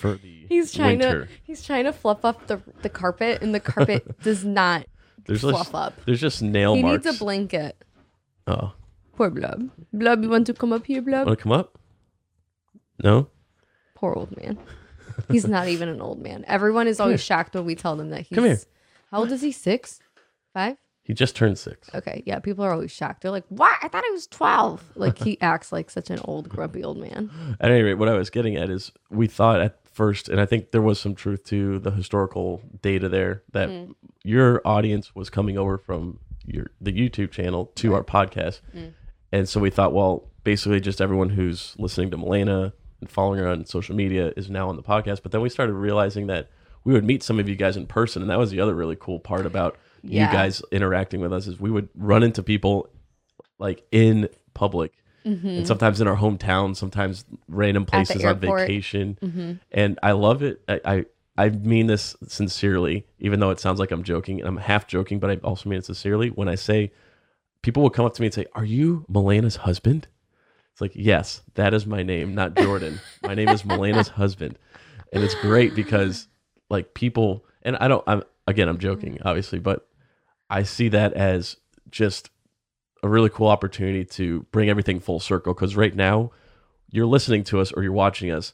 for 0.00 0.14
the 0.14 0.46
He's 0.48 0.72
trying 0.72 0.98
winter. 0.98 1.26
to 1.26 1.30
he's 1.44 1.62
trying 1.64 1.84
to 1.84 1.92
fluff 1.92 2.24
up 2.24 2.46
the 2.48 2.60
the 2.82 2.88
carpet, 2.88 3.42
and 3.42 3.54
the 3.54 3.60
carpet 3.60 4.20
does 4.22 4.44
not 4.44 4.86
There's 5.26 5.40
fluff 5.42 5.66
just, 5.66 5.74
up. 5.74 5.94
There's 6.06 6.20
just 6.20 6.42
nail 6.42 6.74
He 6.74 6.82
marks. 6.82 7.04
He 7.04 7.10
needs 7.10 7.20
a 7.20 7.24
blanket. 7.24 7.84
oh, 8.46 8.72
Poor 9.14 9.30
Blub. 9.30 9.70
Blub, 9.92 10.22
you 10.22 10.30
want 10.30 10.46
to 10.46 10.54
come 10.54 10.72
up 10.72 10.86
here, 10.86 11.02
Blub? 11.02 11.26
want 11.26 11.38
to 11.38 11.42
come 11.42 11.52
up? 11.52 11.78
No. 13.02 13.28
Poor 13.94 14.14
old 14.14 14.34
man. 14.36 14.58
He's 15.30 15.46
not 15.46 15.68
even 15.68 15.88
an 15.88 16.00
old 16.00 16.20
man. 16.22 16.44
Everyone 16.48 16.86
is 16.86 16.98
always 17.00 17.22
shocked 17.22 17.54
when 17.54 17.66
we 17.66 17.74
tell 17.74 17.96
them 17.96 18.08
that 18.10 18.22
he's. 18.26 18.36
Come 18.36 18.44
here. 18.46 18.58
How 19.10 19.18
old 19.20 19.30
is 19.32 19.42
he? 19.42 19.52
Six? 19.52 20.00
Five? 20.54 20.76
He 21.02 21.12
just 21.14 21.34
turned 21.36 21.58
six. 21.58 21.90
Okay, 21.94 22.22
yeah. 22.24 22.38
People 22.38 22.64
are 22.64 22.72
always 22.72 22.92
shocked. 22.92 23.22
They're 23.22 23.30
like, 23.30 23.44
"What? 23.48 23.72
I 23.82 23.88
thought 23.88 24.04
he 24.04 24.10
was 24.12 24.26
12. 24.28 24.92
Like 24.96 25.18
he 25.18 25.38
acts 25.42 25.72
like 25.72 25.90
such 25.90 26.08
an 26.08 26.20
old, 26.24 26.48
grumpy 26.48 26.84
old 26.84 26.98
man. 26.98 27.56
At 27.60 27.70
any 27.70 27.82
rate, 27.82 27.94
what 27.94 28.08
I 28.08 28.14
was 28.14 28.30
getting 28.30 28.56
at 28.56 28.70
is 28.70 28.92
we 29.10 29.26
thought 29.26 29.60
at 29.60 29.79
first, 29.92 30.28
and 30.28 30.40
I 30.40 30.46
think 30.46 30.70
there 30.70 30.82
was 30.82 31.00
some 31.00 31.14
truth 31.14 31.44
to 31.46 31.78
the 31.78 31.90
historical 31.90 32.60
data 32.82 33.08
there 33.08 33.42
that 33.52 33.68
Mm. 33.68 33.94
your 34.24 34.60
audience 34.64 35.14
was 35.14 35.30
coming 35.30 35.58
over 35.58 35.76
from 35.78 36.18
your 36.46 36.66
the 36.80 36.92
YouTube 36.92 37.30
channel 37.30 37.66
to 37.76 37.94
our 37.94 38.04
podcast, 38.04 38.60
Mm. 38.74 38.92
and 39.32 39.48
so 39.48 39.60
we 39.60 39.70
thought, 39.70 39.92
well, 39.92 40.28
basically, 40.44 40.80
just 40.80 41.00
everyone 41.00 41.30
who's 41.30 41.74
listening 41.78 42.10
to 42.12 42.16
Milena 42.16 42.72
and 43.00 43.10
following 43.10 43.38
her 43.40 43.48
on 43.48 43.64
social 43.66 43.94
media 43.96 44.32
is 44.36 44.48
now 44.50 44.68
on 44.68 44.76
the 44.76 44.82
podcast. 44.82 45.22
But 45.22 45.32
then 45.32 45.40
we 45.40 45.48
started 45.48 45.72
realizing 45.74 46.26
that 46.28 46.48
we 46.84 46.92
would 46.94 47.04
meet 47.04 47.22
some 47.22 47.38
of 47.38 47.48
you 47.48 47.56
guys 47.56 47.76
in 47.76 47.86
person, 47.86 48.22
and 48.22 48.30
that 48.30 48.38
was 48.38 48.50
the 48.50 48.60
other 48.60 48.74
really 48.74 48.96
cool 48.98 49.18
part 49.20 49.44
about 49.46 49.76
Yeah. 50.02 50.26
you 50.28 50.32
guys 50.32 50.62
interacting 50.72 51.20
with 51.20 51.32
us 51.32 51.46
is 51.46 51.60
we 51.60 51.70
would 51.70 51.88
run 51.94 52.22
into 52.22 52.42
people 52.42 52.88
like 53.58 53.82
in 53.92 54.28
public 54.54 54.92
and 55.24 55.66
sometimes 55.66 56.00
in 56.00 56.08
our 56.08 56.16
hometown 56.16 56.74
sometimes 56.76 57.24
random 57.48 57.84
Mm-hmm. 57.84 57.90
Places 57.96 58.24
on 58.24 58.36
airport. 58.42 58.60
vacation 58.60 59.18
Mm-hmm. 59.22 59.52
and 59.72 59.98
i 60.02 60.12
love 60.12 60.42
it 60.42 60.62
I, 60.68 60.80
I 60.84 61.04
i 61.36 61.48
mean 61.50 61.86
this 61.88 62.16
sincerely 62.26 63.06
even 63.18 63.38
though 63.40 63.50
it 63.50 63.60
sounds 63.60 63.78
like 63.78 63.90
i'm 63.90 64.02
joking 64.02 64.40
and 64.40 64.48
i'm 64.48 64.56
half 64.56 64.86
joking 64.86 65.18
but 65.18 65.30
i 65.30 65.36
also 65.36 65.68
mean 65.68 65.78
it 65.78 65.84
sincerely 65.84 66.28
when 66.30 66.48
i 66.48 66.54
say 66.54 66.90
people 67.62 67.82
will 67.82 67.90
come 67.90 68.06
up 68.06 68.14
to 68.14 68.22
me 68.22 68.26
and 68.28 68.34
say 68.34 68.46
are 68.54 68.64
you 68.64 69.04
milena's 69.08 69.56
husband 69.56 70.08
it's 70.72 70.80
like 70.80 70.92
yes 70.94 71.42
that 71.54 71.74
is 71.74 71.86
my 71.86 72.02
name 72.02 72.34
not 72.34 72.56
jordan 72.56 72.98
my 73.22 73.34
name 73.34 73.48
is 73.50 73.64
milena's 73.64 74.08
husband 74.08 74.58
and 75.12 75.22
it's 75.22 75.34
great 75.36 75.74
because 75.74 76.28
like 76.70 76.94
people 76.94 77.44
and 77.62 77.76
i 77.76 77.88
don't 77.88 78.04
i'm 78.06 78.22
again 78.46 78.68
i'm 78.68 78.78
joking 78.78 79.18
obviously 79.24 79.58
but 79.58 79.86
i 80.48 80.62
see 80.62 80.88
that 80.88 81.12
as 81.12 81.56
just 81.90 82.30
a 83.02 83.08
really 83.08 83.28
cool 83.30 83.48
opportunity 83.48 84.04
to 84.04 84.42
bring 84.52 84.68
everything 84.68 85.00
full 85.00 85.20
circle 85.20 85.54
because 85.54 85.76
right 85.76 85.94
now 85.94 86.30
you're 86.90 87.06
listening 87.06 87.42
to 87.44 87.60
us 87.60 87.72
or 87.72 87.82
you're 87.82 87.92
watching 87.92 88.30
us 88.30 88.52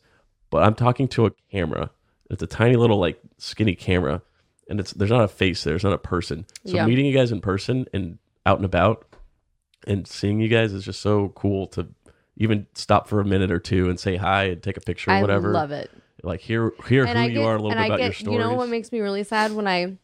but 0.51 0.63
i'm 0.63 0.75
talking 0.75 1.09
to 1.09 1.27
a 1.27 1.31
camera 1.51 1.91
it's 2.31 2.43
a 2.43 2.47
tiny 2.47 2.77
little 2.77 2.99
like 2.99 3.19
skinny 3.39 3.75
camera 3.75 4.23
and 4.69 4.79
it's 4.81 4.93
there's 4.93 5.11
not 5.11 5.23
a 5.25 5.29
face 5.29 5.65
there 5.65 5.73
there's 5.73 5.85
not 5.85 5.93
a 5.93 5.99
person 5.99 6.47
so 6.65 6.77
Yeah. 6.77 6.87
meeting 6.87 7.07
you 7.07 7.15
guys 7.15 7.33
in 7.33 7.41
person 7.41 7.87
and 7.93 8.19
out 8.45 8.59
and 8.59 8.65
about 8.65 9.07
and 9.87 10.07
seeing 10.07 10.41
you 10.41 10.49
guys 10.49 10.73
is 10.73 10.85
just 10.85 11.01
so 11.01 11.31
cool 11.31 11.67
to 11.69 11.89
even 12.37 12.67
stop 12.75 13.09
for 13.09 13.21
a 13.21 13.25
minute 13.25 13.51
or 13.51 13.59
two 13.59 13.89
and 13.89 13.99
say 13.99 14.17
hi 14.17 14.45
and 14.45 14.63
take 14.63 14.77
a 14.77 14.81
picture 14.81 15.11
or 15.11 15.15
I 15.15 15.21
whatever 15.23 15.51
love 15.53 15.71
it. 15.73 15.91
like 16.23 16.41
hear 16.41 16.73
hear 16.89 17.05
who 17.05 17.11
and 17.11 17.19
I 17.19 17.27
you 17.27 17.43
are 17.43 17.55
a 17.55 17.59
little 17.59 17.71
bit 17.71 17.79
I 17.79 17.87
about 17.87 17.99
get, 17.99 18.05
your 18.05 18.13
story. 18.13 18.37
You 18.37 18.43
know 18.43 18.55
what 18.55 18.69
makes 18.69 18.93
me 18.93 19.01
really 19.01 19.25
sad 19.25 19.53
when 19.55 19.67
I 19.67 19.97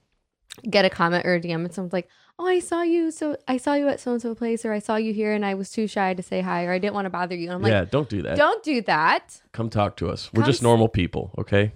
get 0.69 0.85
a 0.85 0.91
comment 0.91 1.25
or 1.27 1.35
a 1.35 1.41
DM 1.41 1.65
and 1.65 1.73
someone's 1.73 1.93
like, 1.93 2.09
"Oh, 2.39 2.47
I 2.47 2.59
saw 2.61 2.83
you, 2.83 3.11
so 3.11 3.37
I 3.49 3.57
saw 3.57 3.75
you 3.75 3.89
at 3.89 4.01
so 4.01 4.13
and 4.13 4.23
so 4.23 4.35
place, 4.35 4.65
or 4.65 4.73
I 4.73 4.79
saw 4.79 4.97
you 4.97 5.13
here, 5.13 5.33
and 5.33 5.45
I 5.45 5.55
was 5.55 5.71
too 5.71 5.87
shy 5.87 6.15
to 6.15 6.23
say 6.23 6.41
hi, 6.41 6.65
or 6.67 6.73
I 6.73 6.79
didn't 6.79 6.95
want 6.95 7.07
to 7.07 7.11
bother 7.11 7.35
you." 7.35 7.47
And 7.49 7.55
I'm 7.57 7.63
like, 7.63 7.71
yeah 7.71 7.85
don't 7.85 8.09
do 8.09 8.23
that 8.23 8.37
"Don't 8.37 8.63
do 8.63 8.83
that." 8.83 9.41
come 9.53 9.71
talk 9.71 9.97
to 9.97 10.09
us. 10.11 10.31
We're 10.33 10.43
Come 10.43 10.47
just 10.51 10.59
s- 10.61 10.63
normal 10.63 10.89
people, 10.89 11.33
okay? 11.39 11.73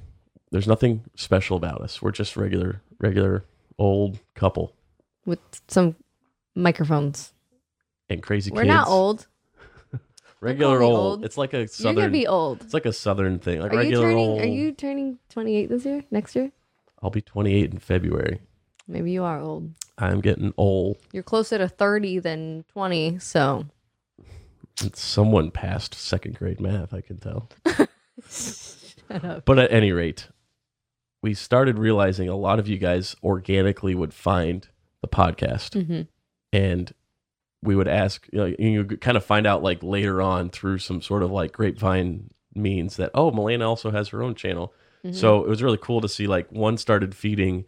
There's 0.52 0.68
nothing 0.68 1.02
special 1.16 1.56
about 1.56 1.80
us. 1.80 2.00
We're 2.00 2.12
just 2.12 2.36
regular, 2.36 2.80
regular 3.00 3.44
old 3.78 4.20
couple 4.34 4.72
With 5.24 5.40
some 5.68 5.96
microphones. 6.54 7.32
and 8.08 8.22
crazy 8.22 8.50
We're 8.50 8.62
kids. 8.62 8.68
not 8.68 8.88
old. 8.88 9.26
Regular 10.40 10.78
call 10.78 10.88
me 10.88 10.94
old. 10.94 10.98
old. 11.18 11.24
It's 11.24 11.38
like 11.38 11.54
a 11.54 11.58
You're 11.60 11.66
southern. 11.68 11.94
gonna 11.96 12.10
be 12.10 12.26
old. 12.26 12.62
it's 12.62 12.74
like 12.74 12.86
a 12.86 12.92
southern 12.92 13.38
thing, 13.38 13.60
like 13.60 13.72
Are 13.72 13.76
you 13.76 13.80
regular 13.80 14.04
turning? 14.10 14.18
old. 14.28 14.40
Are 14.42 14.46
you 14.46 14.72
turning 14.72 15.18
28 15.30 15.68
this 15.70 15.84
year? 15.86 16.04
Next 16.10 16.36
year? 16.36 16.52
I'll 17.02 17.10
be 17.10 17.22
28 17.22 17.72
in 17.72 17.78
February. 17.78 18.40
Maybe 18.88 19.10
you 19.12 19.24
are 19.24 19.40
old. 19.40 19.70
I'm 19.98 20.20
getting 20.20 20.52
old. 20.56 20.98
You're 21.12 21.22
closer 21.22 21.58
to 21.58 21.68
30 21.68 22.18
than 22.20 22.64
20. 22.72 23.18
So 23.18 23.66
It's 24.82 25.00
someone 25.00 25.50
passed 25.50 25.94
second 25.94 26.36
grade 26.38 26.60
math, 26.60 26.92
I 26.94 27.00
can 27.00 27.18
tell. 27.18 27.48
shut 28.28 29.24
up. 29.24 29.44
But 29.44 29.58
at 29.58 29.72
any 29.72 29.92
rate, 29.92 30.28
we 31.22 31.34
started 31.34 31.78
realizing 31.78 32.28
a 32.28 32.36
lot 32.36 32.58
of 32.58 32.68
you 32.68 32.78
guys 32.78 33.16
organically 33.22 33.94
would 33.94 34.14
find 34.14 34.68
the 35.00 35.08
podcast. 35.08 35.86
hmm 35.86 36.02
and 36.52 36.92
we 37.62 37.74
would 37.74 37.88
ask 37.88 38.28
you 38.32 38.38
know 38.38 38.54
you 38.58 38.84
kind 38.84 39.16
of 39.16 39.24
find 39.24 39.46
out 39.48 39.62
like 39.62 39.82
later 39.82 40.22
on 40.22 40.48
through 40.48 40.78
some 40.78 41.02
sort 41.02 41.24
of 41.24 41.30
like 41.32 41.50
grapevine 41.52 42.30
means 42.54 42.96
that 42.96 43.10
oh 43.14 43.32
Milena 43.32 43.68
also 43.68 43.90
has 43.90 44.08
her 44.10 44.22
own 44.22 44.36
channel 44.36 44.72
so 45.10 45.42
it 45.42 45.48
was 45.48 45.62
really 45.62 45.78
cool 45.80 46.00
to 46.00 46.08
see 46.08 46.26
like 46.28 46.50
one 46.52 46.76
started 46.76 47.14
feeding 47.16 47.64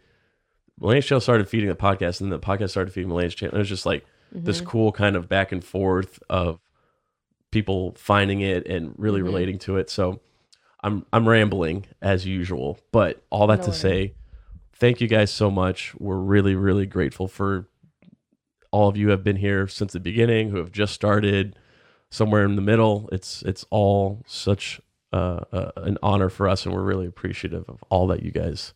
Milena's 0.79 1.05
Channel 1.05 1.21
started 1.21 1.47
feeding 1.49 1.69
the 1.69 1.75
podcast 1.75 2.21
and 2.21 2.31
then 2.31 2.39
the 2.39 2.45
podcast 2.45 2.69
started 2.71 2.91
feeding 2.93 3.09
Milena's 3.09 3.35
channel 3.35 3.55
it 3.55 3.59
was 3.59 3.69
just 3.69 3.85
like 3.85 4.05
this 4.31 4.61
cool 4.61 4.91
kind 4.91 5.15
of 5.15 5.27
back 5.27 5.51
and 5.51 5.63
forth 5.63 6.21
of 6.29 6.59
people 7.51 7.93
finding 7.97 8.41
it 8.41 8.67
and 8.67 8.93
really 8.97 9.21
Mhm. 9.21 9.25
relating 9.25 9.59
to 9.59 9.77
it 9.77 9.89
so 9.89 10.19
I'm 10.83 11.05
I'm 11.11 11.27
rambling 11.27 11.85
as 12.01 12.25
usual 12.25 12.79
but 12.91 13.23
all 13.29 13.47
that 13.47 13.57
No 13.59 13.63
to 13.65 13.69
worries. 13.71 13.81
say 13.81 14.13
thank 14.73 15.01
you 15.01 15.07
guys 15.07 15.31
so 15.31 15.49
much 15.49 15.93
we're 15.99 16.15
really 16.17 16.55
really 16.55 16.85
grateful 16.85 17.27
for 17.27 17.67
all 18.71 18.87
of 18.87 18.95
you 18.95 19.05
who 19.07 19.11
have 19.11 19.23
been 19.23 19.37
here 19.37 19.67
since 19.67 19.93
the 19.93 19.99
beginning 19.99 20.51
who 20.51 20.57
have 20.57 20.71
just 20.71 20.93
started 20.93 21.55
somewhere 22.11 22.45
in 22.45 22.55
the 22.55 22.61
middle 22.61 23.09
it's 23.11 23.41
it's 23.43 23.65
all 23.71 24.21
such 24.27 24.79
uh, 25.11 25.39
uh, 25.51 25.71
an 25.77 25.97
honor 26.03 26.29
for 26.29 26.47
us 26.47 26.65
and 26.67 26.75
we're 26.75 26.83
really 26.83 27.07
appreciative 27.07 27.67
of 27.67 27.83
all 27.89 28.05
that 28.05 28.21
you 28.21 28.29
guys 28.31 28.73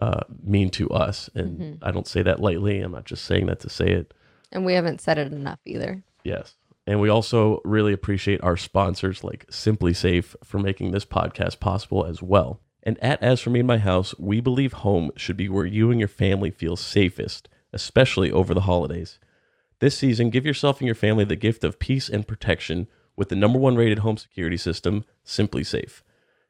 uh, 0.00 0.20
mean 0.42 0.70
to 0.70 0.88
us 0.90 1.28
and 1.34 1.58
Mhm. 1.60 1.78
i 1.82 1.90
don't 1.90 2.06
say 2.06 2.22
that 2.22 2.40
lightly 2.40 2.80
i'm 2.80 2.92
not 2.92 3.04
just 3.04 3.24
saying 3.24 3.46
that 3.46 3.60
to 3.60 3.68
say 3.68 3.90
it 3.90 4.14
And 4.52 4.64
we 4.64 4.74
haven't 4.74 5.00
said 5.00 5.18
it 5.18 5.32
enough 5.32 5.58
either. 5.64 6.02
yes 6.24 6.54
and 6.86 7.00
we 7.00 7.08
also 7.08 7.60
really 7.64 7.92
appreciate 7.92 8.42
our 8.42 8.56
sponsors 8.56 9.22
like 9.24 9.46
simplisafe 9.48 10.34
for 10.44 10.58
making 10.58 10.90
this 10.92 11.04
podcast 11.04 11.60
possible 11.60 12.04
as 12.04 12.22
well 12.22 12.60
and 12.82 12.98
at 13.02 13.22
as 13.22 13.40
for 13.40 13.50
me 13.50 13.60
and 13.60 13.66
my 13.68 13.78
house 13.78 14.14
we 14.18 14.40
believe 14.40 14.72
home 14.74 15.10
should 15.16 15.36
be 15.36 15.48
where 15.48 15.66
you 15.66 15.90
and 15.90 15.98
your 16.00 16.08
family 16.08 16.50
feel 16.50 16.76
safest 16.76 17.48
especially 17.72 18.30
over 18.30 18.54
the 18.54 18.62
holidays 18.62 19.18
this 19.80 19.96
season, 19.96 20.28
give 20.28 20.44
yourself 20.44 20.80
and 20.80 20.86
your 20.86 20.94
family 20.94 21.24
the 21.24 21.36
gift 21.36 21.64
of 21.64 21.78
peace 21.78 22.10
and 22.10 22.28
protection 22.28 22.86
with 23.16 23.30
the 23.30 23.34
number 23.34 23.58
one 23.58 23.76
rated 23.76 24.00
home 24.00 24.18
security 24.18 24.58
system, 24.58 25.06
SimpliSafe. 25.24 26.02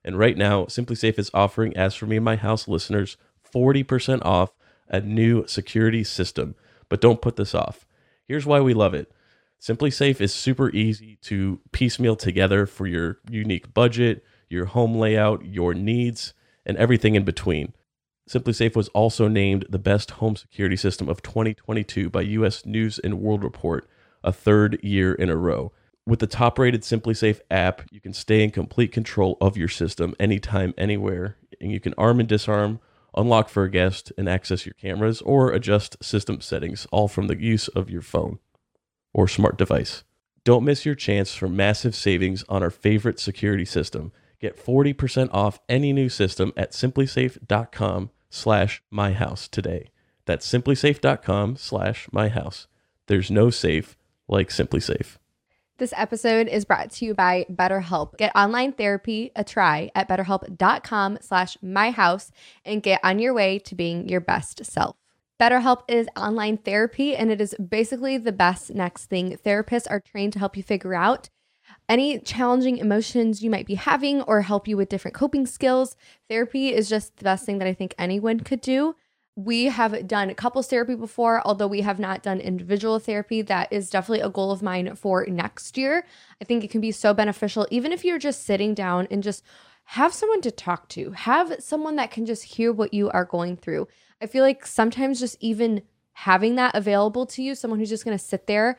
And 0.04 0.18
right 0.18 0.36
now, 0.36 0.64
SimpliSafe 0.64 1.16
is 1.16 1.30
offering, 1.32 1.76
as 1.76 1.94
for 1.94 2.06
me 2.06 2.16
and 2.16 2.24
my 2.24 2.34
house 2.34 2.66
listeners, 2.66 3.16
40% 3.52 4.24
off 4.24 4.52
a 4.88 5.00
new 5.00 5.46
security 5.46 6.04
system. 6.04 6.54
But 6.88 7.00
don't 7.00 7.22
put 7.22 7.36
this 7.36 7.54
off. 7.54 7.86
Here's 8.26 8.46
why 8.46 8.60
we 8.60 8.74
love 8.74 8.94
it 8.94 9.12
SimpliSafe 9.60 10.20
is 10.20 10.32
super 10.32 10.70
easy 10.70 11.18
to 11.22 11.60
piecemeal 11.72 12.16
together 12.16 12.66
for 12.66 12.86
your 12.86 13.18
unique 13.28 13.74
budget, 13.74 14.24
your 14.48 14.66
home 14.66 14.94
layout, 14.94 15.44
your 15.44 15.74
needs, 15.74 16.32
and 16.64 16.76
everything 16.78 17.14
in 17.14 17.24
between. 17.24 17.74
SimpliSafe 18.28 18.76
was 18.76 18.88
also 18.88 19.28
named 19.28 19.66
the 19.68 19.78
best 19.78 20.12
home 20.12 20.36
security 20.36 20.76
system 20.76 21.08
of 21.08 21.22
2022 21.22 22.08
by 22.08 22.22
US 22.22 22.64
News 22.64 22.98
and 23.00 23.20
World 23.20 23.42
Report, 23.42 23.88
a 24.22 24.32
third 24.32 24.78
year 24.82 25.12
in 25.12 25.28
a 25.28 25.36
row. 25.36 25.72
With 26.06 26.20
the 26.20 26.26
top 26.26 26.58
rated 26.58 26.82
SimpliSafe 26.82 27.40
app, 27.50 27.82
you 27.90 28.00
can 28.00 28.12
stay 28.12 28.42
in 28.42 28.50
complete 28.50 28.92
control 28.92 29.36
of 29.40 29.56
your 29.56 29.68
system 29.68 30.14
anytime, 30.18 30.74
anywhere, 30.78 31.36
and 31.60 31.70
you 31.70 31.80
can 31.80 31.94
arm 31.98 32.20
and 32.20 32.28
disarm, 32.28 32.80
unlock 33.14 33.48
for 33.48 33.64
a 33.64 33.70
guest, 33.70 34.12
and 34.16 34.28
access 34.28 34.66
your 34.66 34.74
cameras 34.74 35.20
or 35.22 35.52
adjust 35.52 36.02
system 36.02 36.40
settings, 36.40 36.86
all 36.90 37.08
from 37.08 37.26
the 37.26 37.40
use 37.40 37.68
of 37.68 37.90
your 37.90 38.02
phone 38.02 38.38
or 39.12 39.28
smart 39.28 39.58
device. 39.58 40.04
Don't 40.44 40.64
miss 40.64 40.86
your 40.86 40.94
chance 40.94 41.34
for 41.34 41.48
massive 41.48 41.94
savings 41.94 42.44
on 42.48 42.62
our 42.62 42.70
favorite 42.70 43.20
security 43.20 43.64
system. 43.64 44.12
Get 44.40 44.62
40% 44.62 45.28
off 45.32 45.60
any 45.68 45.92
new 45.92 46.08
system 46.08 46.52
at 46.56 46.72
simplisafe.com 46.72 48.10
slash 48.30 48.82
myhouse 48.92 49.50
today. 49.50 49.90
That's 50.24 50.50
simplisafe.com 50.50 51.56
slash 51.56 52.08
myhouse. 52.12 52.66
There's 53.06 53.30
no 53.30 53.50
safe 53.50 53.96
like 54.28 54.48
SimpliSafe. 54.48 55.16
This 55.80 55.94
episode 55.96 56.46
is 56.46 56.66
brought 56.66 56.90
to 56.90 57.06
you 57.06 57.14
by 57.14 57.46
BetterHelp. 57.50 58.18
Get 58.18 58.36
online 58.36 58.72
therapy 58.72 59.32
a 59.34 59.42
try 59.42 59.90
at 59.94 60.10
betterhelp.com 60.10 61.16
slash 61.22 61.56
myhouse 61.64 62.30
and 62.66 62.82
get 62.82 63.00
on 63.02 63.18
your 63.18 63.32
way 63.32 63.58
to 63.60 63.74
being 63.74 64.06
your 64.06 64.20
best 64.20 64.62
self. 64.66 64.96
BetterHelp 65.40 65.84
is 65.88 66.06
online 66.18 66.58
therapy 66.58 67.16
and 67.16 67.30
it 67.30 67.40
is 67.40 67.54
basically 67.54 68.18
the 68.18 68.30
best 68.30 68.74
next 68.74 69.06
thing. 69.06 69.38
Therapists 69.38 69.86
are 69.88 70.00
trained 70.00 70.34
to 70.34 70.38
help 70.38 70.54
you 70.54 70.62
figure 70.62 70.92
out 70.92 71.30
any 71.88 72.18
challenging 72.18 72.76
emotions 72.76 73.42
you 73.42 73.48
might 73.48 73.66
be 73.66 73.76
having 73.76 74.20
or 74.20 74.42
help 74.42 74.68
you 74.68 74.76
with 74.76 74.90
different 74.90 75.14
coping 75.14 75.46
skills. 75.46 75.96
Therapy 76.28 76.74
is 76.74 76.90
just 76.90 77.16
the 77.16 77.24
best 77.24 77.46
thing 77.46 77.56
that 77.56 77.68
I 77.68 77.72
think 77.72 77.94
anyone 77.98 78.40
could 78.40 78.60
do. 78.60 78.96
We 79.40 79.66
have 79.66 80.06
done 80.06 80.34
couples 80.34 80.68
therapy 80.68 80.94
before, 80.94 81.40
although 81.46 81.66
we 81.66 81.80
have 81.80 81.98
not 81.98 82.22
done 82.22 82.40
individual 82.40 82.98
therapy. 82.98 83.40
That 83.40 83.72
is 83.72 83.88
definitely 83.88 84.20
a 84.20 84.28
goal 84.28 84.50
of 84.50 84.60
mine 84.60 84.94
for 84.96 85.24
next 85.24 85.78
year. 85.78 86.04
I 86.42 86.44
think 86.44 86.62
it 86.62 86.70
can 86.70 86.82
be 86.82 86.92
so 86.92 87.14
beneficial, 87.14 87.66
even 87.70 87.90
if 87.90 88.04
you're 88.04 88.18
just 88.18 88.44
sitting 88.44 88.74
down 88.74 89.08
and 89.10 89.22
just 89.22 89.42
have 89.84 90.12
someone 90.12 90.42
to 90.42 90.50
talk 90.50 90.90
to, 90.90 91.12
have 91.12 91.56
someone 91.58 91.96
that 91.96 92.10
can 92.10 92.26
just 92.26 92.44
hear 92.44 92.70
what 92.70 92.92
you 92.92 93.08
are 93.12 93.24
going 93.24 93.56
through. 93.56 93.88
I 94.20 94.26
feel 94.26 94.44
like 94.44 94.66
sometimes 94.66 95.20
just 95.20 95.38
even 95.40 95.84
having 96.12 96.56
that 96.56 96.74
available 96.74 97.24
to 97.24 97.42
you, 97.42 97.54
someone 97.54 97.80
who's 97.80 97.88
just 97.88 98.04
going 98.04 98.18
to 98.18 98.22
sit 98.22 98.46
there 98.46 98.78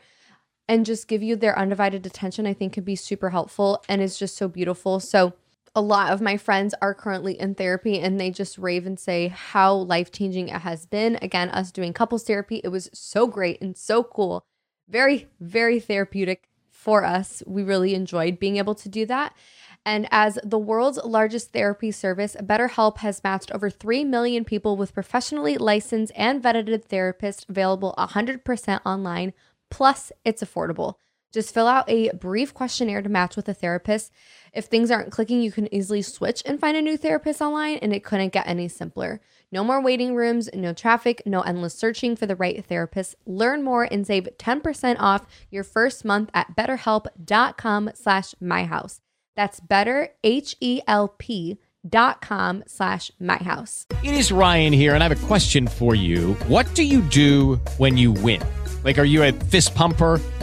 and 0.70 0.86
just 0.86 1.08
give 1.08 1.24
you 1.24 1.36
their 1.36 1.58
undivided 1.58 2.06
attention, 2.06 2.46
I 2.46 2.54
think 2.54 2.74
could 2.74 2.86
be 2.86 2.96
super 2.96 3.32
helpful 3.32 3.84
and 3.90 4.00
is 4.00 4.20
just 4.20 4.38
so 4.38 4.48
beautiful. 4.48 5.00
So, 5.00 5.34
a 5.74 5.82
lot 5.82 6.12
of 6.12 6.22
my 6.22 6.38
friends 6.38 6.76
are 6.82 6.94
currently 6.94 7.40
in 7.40 7.56
therapy 7.56 8.00
and 8.00 8.20
they 8.20 8.30
just 8.30 8.58
rave 8.58 8.86
and 8.86 9.00
say 9.00 9.30
how 9.30 9.74
life 9.74 10.12
changing 10.12 10.50
it 10.50 10.62
has 10.62 10.86
been. 10.86 11.18
Again, 11.22 11.50
us 11.50 11.72
doing 11.72 11.94
couples 11.94 12.24
therapy, 12.24 12.60
it 12.64 12.70
was 12.70 12.90
so 12.94 13.28
great 13.28 13.62
and 13.62 13.78
so 13.78 14.04
cool. 14.04 14.44
Very, 14.90 15.28
very 15.40 15.80
therapeutic 15.80 16.50
for 16.70 17.06
us. 17.06 17.42
We 17.46 17.64
really 17.64 17.96
enjoyed 17.96 18.40
being 18.40 18.58
able 18.58 18.76
to 18.76 18.90
do 18.90 19.06
that. 19.06 19.34
And 19.86 20.08
as 20.12 20.38
the 20.44 20.60
world's 20.60 21.00
largest 21.04 21.54
therapy 21.54 21.92
service, 21.92 22.36
BetterHelp 22.40 22.98
has 22.98 23.24
matched 23.24 23.52
over 23.52 23.70
3 23.70 24.04
million 24.04 24.44
people 24.44 24.78
with 24.78 24.94
professionally 24.94 25.58
licensed 25.58 26.12
and 26.16 26.44
vetted 26.44 26.86
therapists 26.88 27.48
available 27.50 27.96
100% 27.98 28.80
online. 28.86 29.34
Plus, 29.70 30.12
it's 30.26 30.44
affordable. 30.44 30.96
Just 31.32 31.54
fill 31.54 31.68
out 31.68 31.90
a 31.90 32.12
brief 32.12 32.54
questionnaire 32.54 33.02
to 33.02 33.10
match 33.10 33.36
with 33.36 33.48
a 33.48 33.54
therapist. 33.54 34.12
If 34.54 34.66
things 34.66 34.92
aren't 34.92 35.12
clicking, 35.12 35.42
you 35.42 35.52
can 35.52 35.74
easily 35.74 36.02
switch 36.02 36.44
and 36.46 36.60
find 36.60 36.76
a 36.76 36.82
new 36.82 36.98
therapist 36.98 37.42
online, 37.42 37.78
and 37.78 37.94
it 37.94 38.04
couldn't 38.04 38.34
get 38.34 38.48
any 38.48 38.68
simpler. 38.68 39.22
No 39.52 39.64
more 39.64 39.82
waiting 39.82 40.16
rooms, 40.16 40.50
no 40.54 40.74
traffic, 40.74 41.24
no 41.26 41.42
endless 41.42 41.74
searching 41.74 42.16
for 42.16 42.26
the 42.26 42.36
right 42.36 42.64
therapist. 42.66 43.16
Learn 43.26 43.64
more 43.64 43.84
and 43.84 44.06
save 44.06 44.28
10% 44.38 44.98
off 45.00 45.26
your 45.50 45.64
first 45.64 46.04
month 46.04 46.30
at 46.34 46.56
betterhelp.com 46.56 47.92
slash 47.94 48.36
myhouse. 48.42 49.00
That's 49.36 49.60
better, 49.60 50.10
H-E-L-P 50.24 51.58
dot 51.88 52.22
com 52.22 52.64
slash 52.68 53.12
myhouse. 53.20 53.86
It 54.04 54.14
is 54.14 54.32
Ryan 54.32 54.72
here, 54.74 54.94
and 54.94 55.04
I 55.04 55.08
have 55.08 55.24
a 55.24 55.28
question 55.28 55.68
for 55.68 55.96
you. 55.96 56.34
What 56.48 56.74
do 56.76 56.84
you 56.84 57.02
do 57.02 57.56
when 57.78 57.98
you 57.98 58.12
win? 58.12 58.42
Like, 58.84 59.00
are 59.00 59.06
you 59.06 59.24
a 59.24 59.32
fist 59.32 59.74
pumper? 59.74 60.20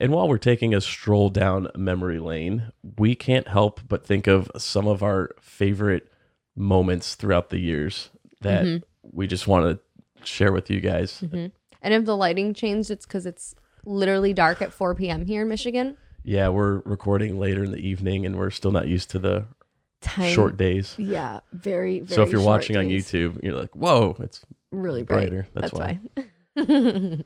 And 0.00 0.12
while 0.12 0.28
we're 0.28 0.38
taking 0.38 0.74
a 0.74 0.80
stroll 0.80 1.30
down 1.30 1.68
memory 1.76 2.18
lane, 2.18 2.72
we 2.98 3.14
can't 3.14 3.46
help 3.48 3.80
but 3.88 4.04
think 4.04 4.26
of 4.26 4.50
some 4.58 4.86
of 4.88 5.02
our 5.02 5.30
favorite 5.40 6.10
moments 6.56 7.14
throughout 7.14 7.50
the 7.50 7.58
years 7.58 8.10
that 8.40 8.64
Mm-hmm. 8.64 8.84
we 9.12 9.26
just 9.26 9.46
want 9.46 9.66
to 9.78 10.26
share 10.26 10.52
with 10.52 10.70
you 10.70 10.80
guys. 10.80 11.22
And 11.22 11.94
if 11.94 12.04
the 12.04 12.16
lighting 12.16 12.54
changed, 12.54 12.90
it's 12.90 13.06
because 13.06 13.26
it's 13.26 13.54
literally 13.84 14.32
dark 14.32 14.62
at 14.62 14.72
4 14.72 14.94
p.m. 14.94 15.26
here 15.26 15.42
in 15.42 15.48
Michigan. 15.48 15.96
Yeah, 16.24 16.48
we're 16.48 16.78
recording 16.80 17.38
later 17.38 17.62
in 17.64 17.70
the 17.70 17.78
evening 17.86 18.24
and 18.26 18.36
we're 18.36 18.50
still 18.50 18.72
not 18.72 18.88
used 18.88 19.10
to 19.10 19.18
the 19.18 19.44
Time. 20.00 20.32
short 20.34 20.56
days. 20.56 20.94
Yeah, 20.98 21.40
very, 21.52 22.00
very 22.00 22.14
so 22.16 22.22
if 22.22 22.32
you're 22.32 22.40
watching 22.42 22.76
on. 22.76 22.86
YouTube, 22.86 23.42
you're 23.44 23.54
like, 23.54 23.74
whoa, 23.76 24.16
it's 24.20 24.40
really 24.72 25.02
bright. 25.02 25.28
brighter. 25.30 25.46
That's 25.54 25.72
why. 25.72 25.98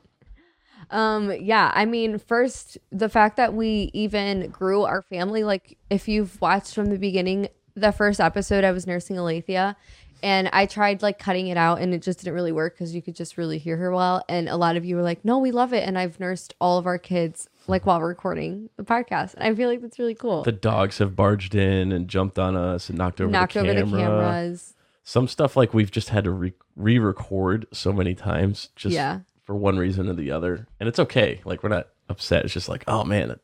um 0.90 1.32
yeah, 1.40 1.70
I 1.74 1.84
mean, 1.84 2.18
first 2.18 2.78
the 2.90 3.08
fact 3.08 3.36
that 3.36 3.54
we 3.54 3.90
even 3.92 4.48
grew 4.48 4.82
our 4.84 5.02
family 5.02 5.44
like 5.44 5.76
if 5.90 6.08
you've 6.08 6.40
watched 6.40 6.74
from 6.74 6.86
the 6.86 6.98
beginning, 6.98 7.48
the 7.74 7.92
first 7.92 8.20
episode 8.20 8.64
I 8.64 8.72
was 8.72 8.86
nursing 8.86 9.16
Alethea 9.18 9.76
and 10.22 10.48
I 10.52 10.66
tried 10.66 11.00
like 11.02 11.18
cutting 11.18 11.46
it 11.48 11.56
out 11.56 11.80
and 11.80 11.94
it 11.94 12.02
just 12.02 12.18
didn't 12.20 12.34
really 12.34 12.50
work 12.52 12.76
cuz 12.78 12.94
you 12.94 13.02
could 13.02 13.14
just 13.14 13.36
really 13.38 13.58
hear 13.58 13.76
her 13.76 13.92
well 13.92 14.24
and 14.28 14.48
a 14.48 14.56
lot 14.56 14.76
of 14.76 14.84
you 14.84 14.96
were 14.96 15.02
like, 15.02 15.24
"No, 15.24 15.38
we 15.38 15.50
love 15.52 15.72
it." 15.72 15.86
And 15.86 15.96
I've 15.98 16.18
nursed 16.18 16.54
all 16.60 16.78
of 16.78 16.86
our 16.86 16.98
kids 16.98 17.48
like 17.68 17.84
while 17.86 18.00
recording 18.00 18.70
the 18.78 18.82
podcast. 18.82 19.34
And 19.34 19.44
I 19.44 19.54
feel 19.54 19.68
like 19.68 19.80
that's 19.82 19.98
really 19.98 20.14
cool. 20.14 20.42
the 20.42 20.52
dogs 20.52 20.98
have 20.98 21.14
barged 21.14 21.54
in 21.54 21.92
and 21.92 22.08
jumped 22.08 22.38
on 22.38 22.56
us 22.56 22.88
and 22.88 22.96
knocked 22.98 23.20
over 23.20 23.30
Knocked 23.30 23.52
the 23.54 23.60
over 23.60 23.74
camera. 23.74 23.90
the 23.90 23.96
cameras. 23.98 24.74
Some 25.04 25.28
stuff 25.28 25.56
like 25.56 25.72
we've 25.72 25.90
just 25.90 26.08
had 26.08 26.24
to 26.24 26.30
re- 26.30 26.52
re-record 26.76 27.66
so 27.72 27.92
many 27.92 28.14
times 28.14 28.70
just 28.74 28.94
Yeah. 28.94 29.20
For 29.48 29.54
one 29.56 29.78
reason 29.78 30.10
or 30.10 30.12
the 30.12 30.30
other. 30.30 30.66
And 30.78 30.86
it's 30.90 30.98
okay. 30.98 31.40
Like 31.46 31.62
we're 31.62 31.70
not 31.70 31.88
upset. 32.10 32.44
It's 32.44 32.52
just 32.52 32.68
like, 32.68 32.84
oh 32.86 33.02
man, 33.02 33.30
it, 33.30 33.40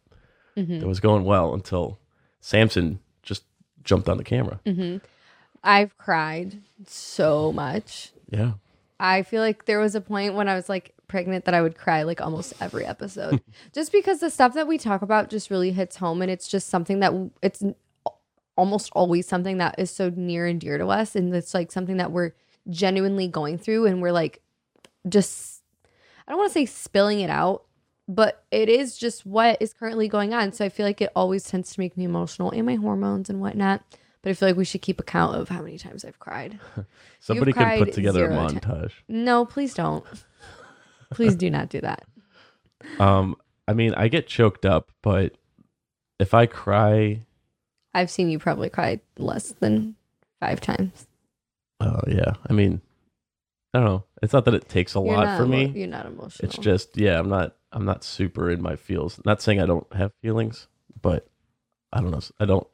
Mm-hmm. 0.55 0.75
it 0.75 0.87
was 0.87 1.01
going 1.01 1.25
well 1.25 1.53
until 1.55 1.99
Samson 2.41 3.01
just 3.23 3.43
jumped 3.83 4.09
on 4.09 4.19
the 4.19 4.23
camera. 4.23 4.61
Mm-hmm. 4.67 4.99
I've 5.65 5.97
cried 5.99 6.59
so 6.87 7.51
much. 7.53 8.13
Yeah. 8.31 8.53
I 9.01 9.23
feel 9.23 9.41
like 9.43 9.65
there 9.65 9.81
was 9.81 9.95
a 9.97 10.01
point 10.03 10.35
when 10.35 10.47
I 10.47 10.55
was 10.55 10.69
like 10.69 10.95
pregnant 11.09 11.47
that 11.47 11.55
I 11.55 11.63
would 11.63 11.77
cry 11.77 12.03
like 12.05 12.21
almost 12.21 12.53
every 12.61 12.85
episode. 12.87 13.41
just 13.75 13.91
because 13.91 14.21
the 14.21 14.31
stuff 14.31 14.53
that 14.55 14.69
we 14.69 14.77
talk 14.79 15.03
about 15.03 15.29
just 15.31 15.51
really 15.51 15.73
hits 15.73 15.97
home 15.97 16.21
and 16.23 16.31
it's 16.31 16.47
just 16.47 16.69
something 16.69 17.01
that 17.01 17.11
w- 17.11 17.31
it's 17.43 17.61
n- 17.63 17.75
almost 18.57 18.91
always 18.93 19.27
something 19.27 19.57
that 19.59 19.75
is 19.79 19.91
so 19.91 20.11
near 20.15 20.47
and 20.47 20.61
dear 20.61 20.79
to 20.79 20.87
us 20.87 21.17
and 21.17 21.35
it's 21.35 21.53
like 21.55 21.73
something 21.73 21.97
that 21.97 22.13
we're 22.13 22.31
genuinely 22.71 23.27
going 23.27 23.59
through 23.59 23.87
and 23.87 24.01
we're 24.01 24.13
like 24.13 24.41
just 25.09 25.54
I 26.27 26.33
don't 26.33 26.39
want 26.39 26.51
to 26.51 26.55
say 26.55 26.67
spilling 26.67 27.21
it 27.21 27.31
out, 27.31 27.65
but 28.09 28.45
it 28.51 28.69
is 28.69 28.97
just 28.97 29.27
what 29.27 29.59
is 29.61 29.73
currently 29.75 30.09
going 30.09 30.33
on. 30.35 30.53
So 30.53 30.65
I 30.65 30.69
feel 30.69 30.87
like 30.87 31.01
it 31.01 31.11
always 31.15 31.45
tends 31.45 31.73
to 31.75 31.81
make 31.81 31.97
me 31.97 32.05
emotional 32.05 32.51
and 32.51 32.65
my 32.67 32.75
hormones 32.77 33.29
and 33.31 33.41
whatnot. 33.41 33.83
But 34.23 34.31
I 34.31 34.33
feel 34.35 34.49
like 34.49 34.57
we 34.57 34.65
should 34.65 34.81
keep 34.81 34.99
account 35.01 35.37
of 35.37 35.51
how 35.51 35.61
many 35.61 35.77
times 35.77 36.03
I've 36.05 36.19
cried. 36.19 36.59
Somebody 37.21 37.53
can 37.53 37.79
put 37.79 37.85
cried 37.85 37.93
together 37.93 38.25
a 38.31 38.33
zero 38.35 38.49
ti- 38.49 38.57
montage. 38.57 38.93
No, 39.07 39.45
please 39.45 39.75
don't. 39.75 40.05
Please 41.11 41.35
do 41.37 41.51
not 41.51 41.69
do 41.69 41.81
that. 41.81 42.05
Um, 42.99 43.37
I 43.67 43.73
mean, 43.73 43.95
I 43.95 44.09
get 44.09 44.27
choked 44.27 44.67
up, 44.67 44.91
but 45.01 45.33
if 46.19 46.35
I 46.35 46.45
cry, 46.45 47.23
I've 47.95 48.11
seen 48.11 48.29
you 48.29 48.39
probably 48.39 48.69
cry 48.69 49.01
less 49.17 49.53
than 49.53 49.95
five 50.39 50.61
times. 50.61 51.07
oh 51.81 52.01
yeah. 52.07 52.35
I 52.47 52.53
mean, 52.53 52.83
I 53.75 53.79
don't 53.79 53.85
know. 53.87 54.05
It's 54.23 54.33
not 54.33 54.45
that 54.47 54.55
it 54.55 54.69
takes 54.69 54.95
a 54.95 55.01
You're 55.01 55.13
lot 55.17 55.37
for 55.37 55.45
emo- 55.45 55.57
me. 55.57 55.73
You're 55.75 55.89
not 55.89 56.07
emotional. 56.07 56.49
It's 56.49 56.57
just 56.59 56.97
yeah, 56.97 57.19
I'm 57.19 57.29
not 57.29 57.57
I'm 57.73 57.85
not 57.85 58.05
super 58.05 58.49
in 58.51 58.63
my 58.63 58.77
feels. 58.77 59.21
Not 59.25 59.43
saying 59.43 59.61
I 59.61 59.67
don't 59.67 59.87
have 59.93 60.13
feelings, 60.23 60.69
but 61.03 61.27
I 61.93 62.01
don't 62.01 62.13
know. 62.13 62.21
I 62.41 62.45
don't 62.47 62.67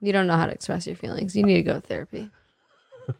you 0.00 0.12
don't 0.12 0.26
know 0.26 0.36
how 0.36 0.46
to 0.46 0.52
express 0.52 0.86
your 0.86 0.96
feelings. 0.96 1.34
You 1.34 1.42
need 1.44 1.54
to 1.54 1.62
go 1.62 1.74
to 1.74 1.80
therapy. 1.80 2.30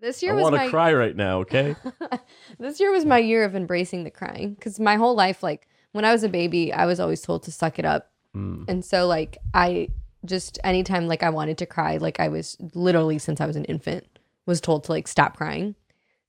This 0.00 0.22
year 0.22 0.32
I 0.32 0.36
was 0.36 0.42
want 0.44 0.54
my 0.56 0.64
to 0.64 0.70
cry 0.70 0.94
right 0.94 1.14
now, 1.14 1.40
okay? 1.40 1.76
this 2.58 2.80
year 2.80 2.90
was 2.90 3.04
my 3.04 3.18
year 3.18 3.44
of 3.44 3.54
embracing 3.54 4.04
the 4.04 4.10
crying 4.10 4.54
because 4.54 4.80
my 4.80 4.96
whole 4.96 5.14
life, 5.14 5.42
like 5.42 5.68
when 5.92 6.06
I 6.06 6.12
was 6.12 6.22
a 6.22 6.28
baby, 6.30 6.72
I 6.72 6.86
was 6.86 7.00
always 7.00 7.20
told 7.20 7.42
to 7.42 7.52
suck 7.52 7.78
it 7.78 7.84
up, 7.84 8.06
Mm. 8.34 8.64
and 8.66 8.82
so 8.84 9.06
like 9.08 9.36
I 9.52 9.88
just 10.24 10.58
anytime 10.64 11.06
like 11.08 11.22
I 11.22 11.28
wanted 11.30 11.58
to 11.58 11.66
cry, 11.66 11.98
like 11.98 12.18
I 12.18 12.28
was 12.28 12.56
literally 12.74 13.18
since 13.18 13.40
I 13.42 13.46
was 13.46 13.56
an 13.56 13.64
infant 13.66 14.06
was 14.46 14.60
told 14.62 14.84
to 14.84 14.92
like 14.92 15.06
stop 15.08 15.36
crying. 15.36 15.74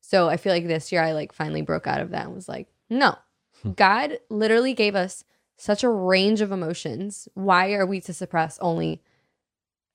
So 0.02 0.28
I 0.28 0.38
feel 0.38 0.52
like 0.52 0.68
this 0.68 0.92
year 0.92 1.02
I 1.02 1.14
like 1.14 1.32
finally 1.32 1.62
broke 1.62 1.88
out 1.88 2.02
of 2.02 2.10
that 2.10 2.26
and 2.26 2.36
was 2.36 2.50
like, 2.50 2.68
no, 2.90 3.16
God 3.76 4.20
literally 4.30 4.74
gave 4.74 4.96
us 4.96 5.24
such 5.58 5.84
a 5.84 5.90
range 5.90 6.42
of 6.42 6.52
emotions. 6.52 7.30
Why 7.34 7.74
are 7.74 7.86
we 7.86 8.02
to 8.02 8.14
suppress 8.14 8.58
only 8.60 9.02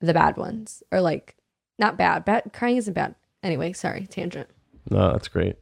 the 0.01 0.15
bad 0.15 0.37
ones 0.37 0.83
or 0.91 1.01
like 1.01 1.37
not 1.79 1.99
bad? 1.99 2.25
Bad 2.25 2.53
crying 2.53 2.77
isn't 2.77 2.95
bad. 2.95 3.15
Anyway, 3.43 3.73
sorry, 3.73 4.07
tangent. 4.07 4.49
No, 4.91 5.13
that's 5.13 5.29
great. 5.29 5.57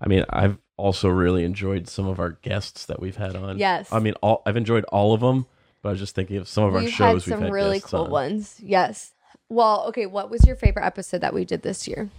I 0.00 0.08
mean, 0.08 0.24
I've 0.28 0.58
also 0.76 1.08
really 1.08 1.44
enjoyed 1.44 1.88
some 1.88 2.06
of 2.06 2.18
our 2.18 2.30
guests 2.30 2.86
that 2.86 3.00
we've 3.00 3.16
had 3.16 3.36
on. 3.36 3.58
Yes. 3.58 3.92
I 3.92 4.00
mean, 4.00 4.14
all 4.22 4.42
I've 4.44 4.56
enjoyed 4.56 4.84
all 4.84 5.14
of 5.14 5.20
them, 5.20 5.46
but 5.82 5.90
I 5.90 5.92
was 5.92 6.00
just 6.00 6.14
thinking 6.14 6.36
of 6.36 6.48
some 6.48 6.64
of 6.64 6.74
our 6.74 6.80
we've 6.80 6.90
shows 6.90 7.24
had 7.24 7.30
some 7.30 7.40
we've 7.40 7.46
had 7.46 7.52
really 7.52 7.80
cool 7.80 8.04
on. 8.04 8.10
ones. 8.10 8.60
Yes. 8.62 9.12
Well, 9.48 9.84
okay. 9.88 10.06
What 10.06 10.30
was 10.30 10.44
your 10.46 10.56
favorite 10.56 10.84
episode 10.84 11.20
that 11.20 11.32
we 11.32 11.44
did 11.44 11.62
this 11.62 11.86
year? 11.86 12.10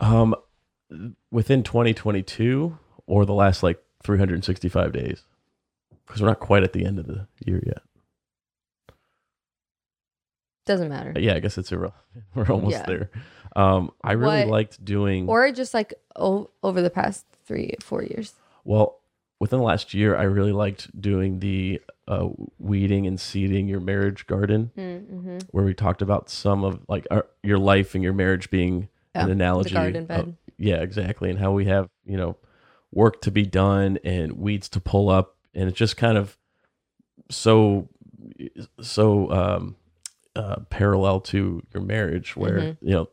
Um, 0.00 0.34
within 1.30 1.62
2022 1.62 2.78
or 3.06 3.24
the 3.26 3.34
last 3.34 3.62
like 3.62 3.82
365 4.02 4.92
days, 4.92 5.22
because 6.06 6.20
we're 6.22 6.28
not 6.28 6.40
quite 6.40 6.62
at 6.62 6.72
the 6.72 6.84
end 6.84 6.98
of 6.98 7.06
the 7.06 7.26
year 7.46 7.62
yet. 7.66 7.82
Doesn't 10.66 10.88
matter. 10.88 11.12
Yeah, 11.18 11.34
I 11.34 11.40
guess 11.40 11.58
it's 11.58 11.70
irrelevant. 11.72 12.00
We're 12.34 12.46
almost 12.50 12.72
Yeah. 12.76 12.86
there. 12.86 13.10
Um, 13.54 13.90
I 14.02 14.12
really 14.12 14.40
What- 14.44 14.48
liked 14.48 14.82
doing 14.84 15.28
Or 15.28 15.52
just 15.52 15.74
like 15.74 15.92
o- 16.16 16.48
over 16.62 16.80
the 16.80 16.88
past 16.90 17.26
three, 17.44 17.74
four 17.80 18.02
years. 18.02 18.34
well 18.64 19.00
within 19.40 19.58
the 19.58 19.64
last 19.64 19.92
year. 19.92 20.16
I 20.16 20.22
really 20.22 20.52
liked 20.52 20.98
doing 20.98 21.40
the 21.40 21.82
uh, 22.08 22.28
weeding 22.58 23.06
and 23.06 23.20
seeding 23.20 23.68
your 23.68 23.80
marriage 23.80 24.26
garden, 24.26 24.70
Mm-hmm. 24.76 25.38
where 25.50 25.64
we 25.64 25.74
talked 25.74 26.00
about 26.02 26.30
some 26.30 26.64
of 26.64 26.80
like 26.88 27.06
our, 27.10 27.26
your 27.42 27.58
life 27.58 27.94
and 27.94 28.02
your 28.02 28.12
marriage 28.14 28.48
being 28.50 28.88
Yeah, 29.14 29.24
an 29.24 29.30
analogy. 29.30 29.74
garden 29.74 30.06
bed. 30.06 30.36
Yeah, 30.58 30.76
exactly, 30.76 31.30
and 31.30 31.38
how 31.38 31.52
we 31.52 31.64
have 31.66 31.88
you 32.04 32.16
know 32.16 32.36
work 32.92 33.20
to 33.22 33.30
be 33.30 33.44
done 33.44 33.98
and 34.04 34.32
weeds 34.32 34.68
to 34.70 34.80
pull 34.80 35.08
up, 35.10 35.36
and 35.54 35.68
it's 35.68 35.78
just 35.78 35.96
kind 35.96 36.16
of 36.18 36.36
so 37.30 37.88
so 38.80 39.30
um, 39.30 39.76
uh, 40.36 40.56
parallel 40.70 41.20
to 41.20 41.62
your 41.72 41.82
marriage, 41.82 42.36
where 42.36 42.58
Mm-hmm. 42.58 42.86
you 42.88 42.94
know 42.94 43.08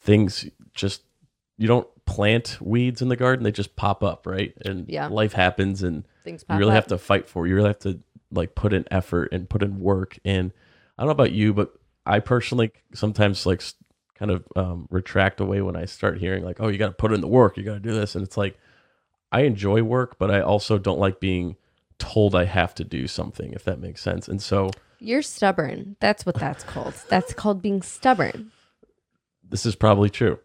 things 0.00 0.46
just 0.74 1.02
you 1.56 1.66
don't 1.66 1.88
plant 2.04 2.58
weeds 2.60 3.02
in 3.02 3.08
the 3.08 3.16
garden; 3.16 3.44
they 3.44 3.52
just 3.52 3.76
pop 3.76 4.02
up, 4.02 4.26
right? 4.26 4.54
And 4.64 4.88
Yeah. 4.88 5.08
life 5.08 5.32
happens, 5.32 5.82
and 5.82 6.06
Things 6.24 6.44
you 6.48 6.56
really 6.56 6.70
up. 6.70 6.74
have 6.76 6.86
to 6.88 6.98
fight 6.98 7.28
for. 7.28 7.46
it. 7.46 7.50
You 7.50 7.56
really 7.56 7.68
have 7.68 7.78
to 7.80 8.00
like 8.30 8.54
put 8.54 8.72
in 8.72 8.84
effort 8.90 9.30
and 9.32 9.48
put 9.48 9.62
in 9.62 9.80
work. 9.80 10.18
And 10.24 10.52
I 10.98 11.02
don't 11.02 11.08
know 11.08 11.12
about 11.12 11.32
you, 11.32 11.54
but 11.54 11.72
I 12.04 12.20
personally 12.20 12.72
sometimes 12.94 13.46
like 13.46 13.62
kind 14.18 14.30
of 14.30 14.44
um, 14.56 14.86
retract 14.90 15.40
away 15.40 15.60
when 15.62 15.76
I 15.76 15.84
start 15.84 16.18
hearing 16.18 16.44
like, 16.44 16.60
"Oh, 16.60 16.68
you 16.68 16.78
got 16.78 16.88
to 16.88 16.92
put 16.92 17.12
in 17.12 17.20
the 17.20 17.28
work. 17.28 17.56
You 17.56 17.62
got 17.64 17.74
to 17.74 17.80
do 17.80 17.94
this," 17.94 18.14
and 18.14 18.24
it's 18.24 18.36
like 18.36 18.58
I 19.32 19.42
enjoy 19.42 19.82
work, 19.82 20.18
but 20.18 20.30
I 20.30 20.40
also 20.40 20.78
don't 20.78 20.98
like 20.98 21.20
being 21.20 21.56
told 21.98 22.34
I 22.34 22.44
have 22.44 22.74
to 22.76 22.84
do 22.84 23.06
something. 23.06 23.52
If 23.52 23.64
that 23.64 23.80
makes 23.80 24.02
sense. 24.02 24.28
And 24.28 24.40
so 24.42 24.70
You're 25.00 25.22
stubborn. 25.22 25.96
That's 26.00 26.24
what 26.26 26.36
that's 26.36 26.64
called. 26.64 26.94
That's 27.08 27.32
called 27.34 27.62
being 27.62 27.82
stubborn. 27.82 28.52
this 29.48 29.64
is 29.66 29.74
probably 29.74 30.10
true. 30.10 30.38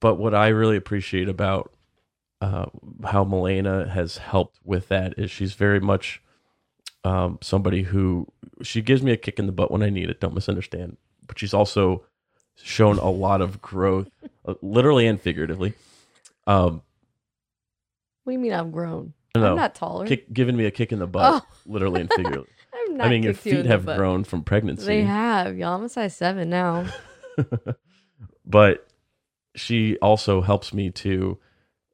But 0.00 0.14
what 0.16 0.34
I 0.34 0.48
really 0.48 0.76
appreciate 0.76 1.28
about 1.28 1.72
uh, 2.40 2.66
how 3.04 3.24
Milena 3.24 3.88
has 3.88 4.18
helped 4.18 4.60
with 4.64 4.88
that 4.88 5.18
is 5.18 5.28
she's 5.30 5.54
very 5.54 5.80
much 5.80 6.22
um, 7.02 7.38
somebody 7.42 7.82
who 7.82 8.28
she 8.62 8.80
gives 8.80 9.02
me 9.02 9.10
a 9.10 9.16
kick 9.16 9.38
in 9.40 9.46
the 9.46 9.52
butt 9.52 9.70
when 9.72 9.82
I 9.82 9.90
need 9.90 10.08
it. 10.08 10.20
Don't 10.20 10.34
misunderstand. 10.34 10.96
But 11.26 11.38
she's 11.38 11.52
also 11.54 12.04
shown 12.62 12.98
a 12.98 13.10
lot 13.10 13.40
of 13.40 13.60
growth, 13.62 14.08
uh, 14.46 14.54
literally 14.62 15.06
and 15.06 15.20
figuratively. 15.20 15.74
Um, 16.46 16.82
What 18.24 18.30
do 18.30 18.32
you 18.32 18.38
mean 18.38 18.52
I've 18.52 18.72
grown? 18.72 19.12
no, 19.36 19.50
I'm 19.50 19.56
not 19.56 19.74
taller. 19.74 20.06
kick, 20.06 20.32
giving 20.32 20.56
me 20.56 20.64
a 20.66 20.70
kick 20.70 20.92
in 20.92 20.98
the 20.98 21.06
butt, 21.06 21.42
Oh. 21.44 21.46
literally 21.66 22.00
and 22.02 22.10
figuratively. 22.12 22.48
I'm 22.74 22.96
not 22.96 23.06
I 23.06 23.10
mean, 23.10 23.22
your 23.22 23.34
feet 23.34 23.66
have 23.66 23.84
butt. 23.86 23.96
grown 23.96 24.24
from 24.24 24.42
pregnancy. 24.42 24.84
They 24.86 25.02
have. 25.02 25.56
Y'all, 25.58 25.74
I'm 25.76 25.84
a 25.84 25.88
size 25.88 26.16
seven 26.16 26.48
now. 26.50 26.86
but 28.44 28.86
she 29.54 29.96
also 29.98 30.40
helps 30.40 30.72
me 30.72 30.90
to 30.90 31.38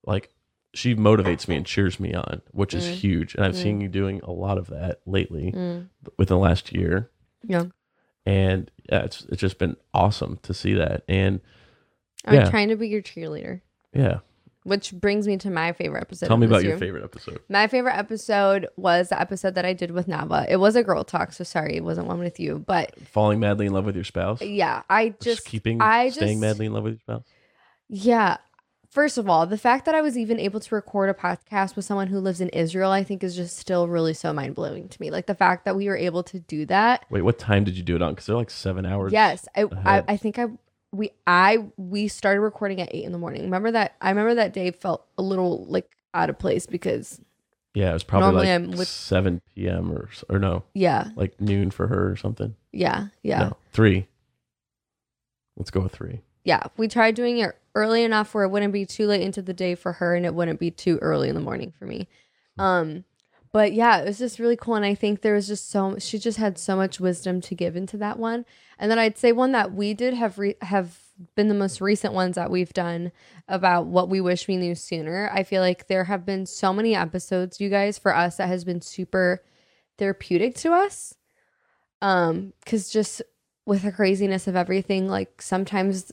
like 0.05 0.31
she 0.75 0.95
motivates 0.95 1.47
me 1.49 1.57
and 1.57 1.65
cheers 1.67 1.99
me 2.01 2.13
on 2.15 2.43
which 2.51 2.75
is 2.75 2.85
Mm. 2.85 2.93
huge 2.95 3.35
and 3.35 3.45
i've 3.45 3.57
seen 3.57 3.81
you 3.81 3.89
doing 3.89 4.21
a 4.23 4.31
lot 4.31 4.59
of 4.59 4.67
that 4.69 5.01
lately 5.07 5.47
within 6.19 6.37
the 6.37 6.39
last 6.39 6.73
year 6.73 7.11
Yeah. 7.43 7.65
And 8.27 8.71
yeah 8.91 9.01
it's 9.05 9.27
it's 9.29 9.41
just 9.41 9.59
been 9.59 9.77
awesome 9.93 10.39
to 10.43 10.55
see 10.55 10.75
that 10.75 11.03
and 11.09 11.41
I'm 12.27 12.35
Yeah. 12.35 12.51
trying 12.51 12.69
to 12.69 12.77
be 12.77 12.89
your 12.89 13.03
cheerleader. 13.03 13.61
yeah 13.93 14.21
Which 14.63 14.93
brings 14.95 15.27
me 15.27 15.37
to 15.39 15.51
my 15.51 15.73
favorite 15.73 16.01
episode. 16.01 16.27
tell 16.29 16.37
me 16.39 16.47
about 16.47 16.65
your 16.65 16.79
favorite 16.79 17.05
episode 17.05 17.41
My 17.51 17.67
favorite 17.67 17.97
episode 17.97 18.69
was 18.77 19.11
the 19.11 19.21
episode 19.21 19.55
that 19.57 19.67
I 19.67 19.75
did 19.75 19.91
with 19.91 20.07
Nava. 20.07 20.47
It 20.49 20.57
was 20.57 20.75
a 20.77 20.83
girl 20.83 21.05
talk, 21.05 21.33
so 21.35 21.45
sorry 21.45 21.77
it 21.77 21.85
wasn't 21.85 22.07
one 22.07 22.19
with 22.19 22.41
you. 22.41 22.65
But 22.67 22.95
falling 23.09 23.41
madly 23.41 23.67
in 23.67 23.73
love 23.75 23.85
with 23.85 23.95
your 23.95 24.05
spouse 24.05 24.41
yeah, 24.41 24.83
I 24.89 25.11
Just, 25.11 25.23
just 25.23 25.45
keeping 25.45 25.83
I 25.83 26.09
staying 26.11 26.39
just- 26.39 26.41
madly 26.41 26.67
in 26.67 26.73
love 26.73 26.85
with 26.85 26.95
your 26.95 27.01
spouse 27.01 27.25
Yeah. 27.89 28.39
First 28.95 29.19
of 29.19 29.29
all, 29.29 29.45
the 29.45 29.59
fact 29.59 29.87
that 29.87 29.97
I 29.97 30.03
was 30.03 30.17
even 30.17 30.39
able 30.39 30.61
to 30.61 30.73
record 30.73 31.11
a 31.11 31.15
podcast 31.15 31.75
with 31.75 31.85
someone 31.85 32.07
who 32.07 32.21
lives 32.21 32.41
in 32.41 32.49
Israel, 32.51 32.93
I 32.93 33.03
think 33.03 33.25
is 33.25 33.35
just 33.35 33.59
still 33.59 33.89
really 33.89 34.15
so 34.15 34.33
mind 34.33 34.55
blowing 34.55 34.89
to 34.89 35.01
me. 35.01 35.11
Like 35.11 35.27
the 35.27 35.35
fact 35.35 35.65
that 35.65 35.75
we 35.75 35.89
were 35.89 35.97
able 35.97 36.23
to 36.23 36.39
do 36.39 36.65
that. 36.67 37.05
wait 37.11 37.23
what 37.23 37.37
time 37.37 37.65
did 37.65 37.77
you 37.77 37.83
do 37.83 37.97
it 37.97 38.03
on 38.03 38.13
because 38.13 38.27
they're 38.27 38.37
like 38.37 38.51
seven 38.51 38.87
hours 38.87 39.13
Yes, 39.13 39.49
I, 39.57 39.65
I. 39.85 40.05
I 40.07 40.17
think 40.17 40.39
I 40.39 40.47
we 40.93 41.11
I 41.27 41.65
we 41.77 42.07
started 42.07 42.41
recording 42.41 42.81
at 42.81 42.95
eight 42.95 43.03
in 43.03 43.11
the 43.11 43.19
morning. 43.19 43.43
Remember 43.43 43.73
that? 43.73 43.97
I 44.01 44.11
remember 44.11 44.37
that 44.37 44.53
day 44.53 44.71
felt 44.71 45.05
a 45.19 45.23
little 45.23 45.65
like 45.65 45.91
out 46.15 46.31
of 46.31 46.39
place 46.39 46.67
because 46.67 47.21
yeah 47.75 47.91
it 47.91 47.95
was 47.95 48.05
probably 48.05 48.47
like 48.47 48.49
I'm 48.49 48.71
with- 48.71 48.87
7 48.87 49.41
p.m 49.57 49.91
or 49.91 50.09
or 50.29 50.39
no 50.39 50.63
yeah, 50.73 51.09
like 51.17 51.41
noon 51.41 51.73
for 51.73 51.89
her 51.89 52.13
or 52.13 52.15
something 52.15 52.55
yeah, 52.71 53.09
yeah. 53.25 53.41
no 53.41 53.57
three 53.73 54.07
let's 55.57 55.73
go 55.73 55.81
with 55.81 55.91
three 55.91 56.21
yeah, 56.45 56.65
we 56.77 56.89
tried 56.89 57.15
doing 57.15 57.39
it 57.39 57.59
early 57.75 58.05
enough 58.05 58.35
where 58.35 58.45
it 58.45 58.51
wouldn't 58.51 58.73
be 58.73 58.87
too 58.87 59.07
late 59.07 59.23
into 59.23 59.43
the 59.43 59.55
day 59.55 59.75
for 59.75 59.95
her 59.95 60.15
and 60.15 60.25
it 60.25 60.35
wouldn't 60.35 60.61
be 60.61 60.71
too 60.71 60.99
early 61.03 61.29
in 61.29 61.35
the 61.35 61.41
morning 61.41 61.73
for 61.77 61.87
me. 61.87 62.07
Um, 62.59 63.05
but 63.51 63.73
yeah, 63.73 63.99
it 63.99 64.05
was 64.05 64.19
just 64.19 64.39
really 64.39 64.57
cool. 64.57 64.75
And 64.75 64.85
I 64.85 64.95
think 64.95 65.21
there 65.21 65.35
was 65.35 65.47
just 65.47 65.71
so 65.71 65.97
she 65.99 66.19
just 66.19 66.39
had 66.39 66.59
so 66.59 66.77
much 66.77 67.01
wisdom 67.01 67.41
to 67.43 67.55
give 67.55 67.77
into 67.77 67.97
that 67.99 68.19
one. 68.19 68.45
And 68.79 68.91
then 68.91 68.99
I'd 68.99 69.17
say 69.17 69.33
one 69.33 69.53
that 69.53 69.73
we 69.73 69.95
did 69.95 70.15
have 70.15 70.39
re- 70.39 70.57
have 70.61 70.99
been 71.37 71.49
the 71.49 71.55
most 71.55 71.81
recent 71.81 72.13
ones 72.13 72.35
that 72.35 72.51
we've 72.51 72.73
done 72.73 73.13
about 73.49 73.87
what 73.87 74.09
we 74.09 74.21
wish 74.21 74.49
we 74.49 74.57
knew 74.57 74.75
sooner. 74.75 75.31
I 75.33 75.45
feel 75.45 75.63
like 75.63 75.87
there 75.87 76.05
have 76.05 76.27
been 76.27 76.47
so 76.47 76.73
many 76.73 76.95
episodes, 76.97 77.61
you 77.61 77.71
guys, 77.71 77.97
for 77.97 78.15
us 78.15 78.37
that 78.37 78.49
has 78.49 78.65
been 78.65 78.81
super 78.81 79.43
therapeutic 79.99 80.57
to 80.57 80.73
us. 80.73 81.15
Um, 82.03 82.53
because 82.65 82.91
just 82.91 83.23
with 83.67 83.83
the 83.83 83.93
craziness 83.93 84.49
of 84.49 84.57
everything, 84.57 85.09
like 85.09 85.41
sometimes 85.41 86.13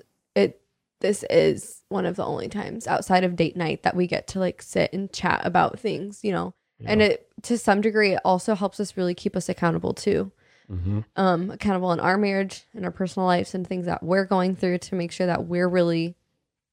this 1.01 1.23
is 1.29 1.81
one 1.89 2.05
of 2.05 2.15
the 2.15 2.25
only 2.25 2.47
times 2.47 2.87
outside 2.87 3.23
of 3.23 3.35
date 3.35 3.57
night 3.57 3.83
that 3.83 3.95
we 3.95 4.07
get 4.07 4.27
to 4.27 4.39
like 4.39 4.61
sit 4.61 4.91
and 4.93 5.11
chat 5.11 5.41
about 5.43 5.79
things, 5.79 6.21
you 6.23 6.31
know. 6.31 6.53
And 6.83 7.01
it 7.01 7.27
to 7.43 7.59
some 7.59 7.81
degree 7.81 8.13
it 8.13 8.21
also 8.25 8.55
helps 8.55 8.79
us 8.79 8.97
really 8.97 9.13
keep 9.13 9.35
us 9.35 9.49
accountable 9.49 9.93
too. 9.93 10.31
mm-hmm. 10.71 11.01
Um 11.15 11.51
accountable 11.51 11.91
in 11.91 11.99
our 11.99 12.17
marriage 12.17 12.65
and 12.73 12.85
our 12.85 12.91
personal 12.91 13.27
lives 13.27 13.53
and 13.53 13.67
things 13.67 13.85
that 13.85 14.01
we're 14.01 14.25
going 14.25 14.55
through 14.55 14.79
to 14.79 14.95
make 14.95 15.11
sure 15.11 15.27
that 15.27 15.45
we're 15.45 15.67
really 15.67 16.15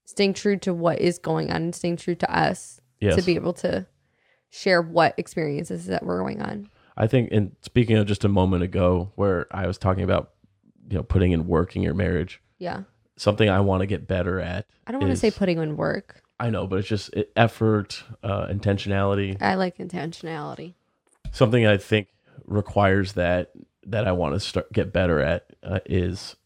staying 0.06 0.32
true 0.32 0.56
to 0.60 0.72
what 0.72 1.00
is 1.00 1.18
going 1.18 1.50
on 1.50 1.56
and 1.56 1.74
staying 1.74 1.96
true 1.98 2.14
to 2.14 2.34
us 2.34 2.80
yes 3.00 3.16
to 3.16 3.22
be 3.22 3.34
able 3.34 3.52
to 3.52 3.86
share 4.50 4.80
what 4.80 5.14
experiences 5.18 5.86
that 5.86 6.02
we're 6.04 6.18
going 6.20 6.40
on. 6.40 6.70
I 6.96 7.06
think, 7.06 7.28
and 7.30 7.54
speaking 7.62 7.96
of 7.96 8.06
just 8.06 8.24
a 8.24 8.28
moment 8.28 8.62
ago, 8.62 9.12
where 9.14 9.46
I 9.52 9.66
was 9.66 9.78
talking 9.78 10.02
about, 10.04 10.30
you 10.88 10.96
know, 10.96 11.02
putting 11.02 11.32
in 11.32 11.46
work 11.46 11.76
in 11.76 11.82
your 11.82 11.94
marriage, 11.94 12.40
Yeah. 12.58 12.84
Something 13.18 13.48
I 13.48 13.60
want 13.60 13.80
to 13.80 13.86
get 13.86 14.06
better 14.06 14.40
at. 14.40 14.66
I 14.86 14.92
don't 14.92 15.00
want 15.00 15.10
to 15.10 15.14
is- 15.14 15.20
say 15.20 15.30
putting 15.30 15.58
in 15.58 15.76
work. 15.76 16.22
I 16.40 16.50
know, 16.50 16.68
but 16.68 16.78
it's 16.78 16.88
just 16.88 17.12
it, 17.14 17.32
effort, 17.36 18.04
uh, 18.22 18.46
intentionality. 18.46 19.42
I 19.42 19.56
like 19.56 19.78
intentionality. 19.78 20.74
Something 21.32 21.66
I 21.66 21.76
think 21.76 22.08
requires 22.46 23.14
that 23.14 23.50
that 23.84 24.06
I 24.06 24.12
want 24.12 24.34
to 24.34 24.40
start 24.40 24.72
get 24.72 24.92
better 24.92 25.20
at 25.20 25.46
uh, 25.62 25.80
is 25.84 26.36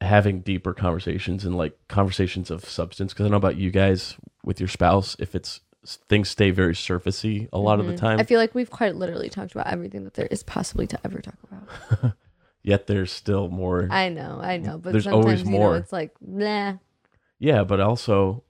having 0.00 0.40
deeper 0.40 0.72
conversations 0.72 1.44
and 1.44 1.56
like 1.56 1.76
conversations 1.88 2.50
of 2.50 2.64
substance. 2.64 3.12
Because 3.12 3.26
I 3.26 3.28
know 3.28 3.36
about 3.36 3.56
you 3.56 3.70
guys 3.70 4.16
with 4.42 4.60
your 4.60 4.68
spouse, 4.68 5.14
if 5.18 5.34
it's 5.34 5.60
things 6.08 6.30
stay 6.30 6.50
very 6.50 6.74
surfacey 6.74 7.48
a 7.52 7.58
lot 7.58 7.78
of 7.78 7.86
the 7.86 7.96
time. 7.96 8.12
Mm-hmm. 8.12 8.20
I 8.20 8.24
feel 8.24 8.40
like 8.40 8.54
we've 8.54 8.70
quite 8.70 8.96
literally 8.96 9.28
talked 9.28 9.52
about 9.52 9.66
everything 9.66 10.04
that 10.04 10.14
there 10.14 10.26
is 10.26 10.42
possibly 10.42 10.86
to 10.86 10.98
ever 11.04 11.20
talk 11.20 11.36
about. 11.44 12.14
yet 12.64 12.88
there's 12.88 13.12
still 13.12 13.48
more. 13.48 13.86
I 13.90 14.08
know, 14.08 14.40
I 14.42 14.56
know, 14.56 14.78
but 14.78 14.90
There's 14.92 15.04
sometimes 15.04 15.24
always 15.24 15.44
you 15.44 15.50
know, 15.52 15.58
more. 15.58 15.76
it's 15.76 15.92
like, 15.92 16.12
nah. 16.20 16.78
Yeah, 17.38 17.62
but 17.62 17.78
also 17.78 18.42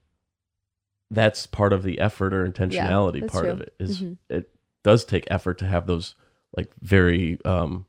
that's 1.11 1.45
part 1.45 1.71
of 1.73 1.83
the 1.83 1.99
effort 1.99 2.33
or 2.33 2.47
intentionality 2.49 3.21
that's 3.21 3.31
part 3.31 3.49
of 3.49 3.57
true. 3.57 3.65
it 3.67 3.75
is 3.79 4.01
Mhm. 4.01 4.17
it 4.29 4.49
does 4.83 5.05
take 5.05 5.25
effort 5.29 5.59
to 5.59 5.67
have 5.67 5.85
those 5.85 6.15
like 6.57 6.71
very 6.81 7.37
um, 7.45 7.85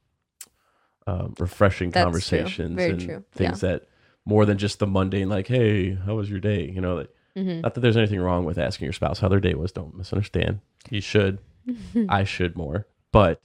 um 1.07 1.35
refreshing 1.39 1.91
That's 1.91 2.05
conversations 2.05 2.77
Very 2.77 2.91
and 2.93 3.01
true. 3.01 3.25
things 3.33 3.61
that 3.61 3.87
more 4.25 4.45
than 4.45 4.59
just 4.59 4.79
the 4.81 4.87
mundane 4.87 5.29
like 5.29 5.47
hey 5.47 5.95
how 5.95 6.15
was 6.17 6.29
your 6.29 6.41
day 6.41 6.69
you 6.71 6.81
know 6.81 6.97
that 6.99 7.15
Mhm. 7.37 7.63
not 7.63 7.75
that 7.75 7.81
there's 7.81 7.97
anything 7.97 8.21
wrong 8.21 8.45
with 8.45 8.59
asking 8.59 8.87
your 8.87 8.93
spouse 8.93 9.21
how 9.21 9.29
their 9.29 9.41
day 9.41 9.55
was 9.55 9.73
don't 9.73 9.97
misunderstand 9.97 10.61
you 10.91 11.01
should 11.01 11.39
i 12.09 12.23
should 12.25 12.57
more 12.57 12.87
but 13.13 13.41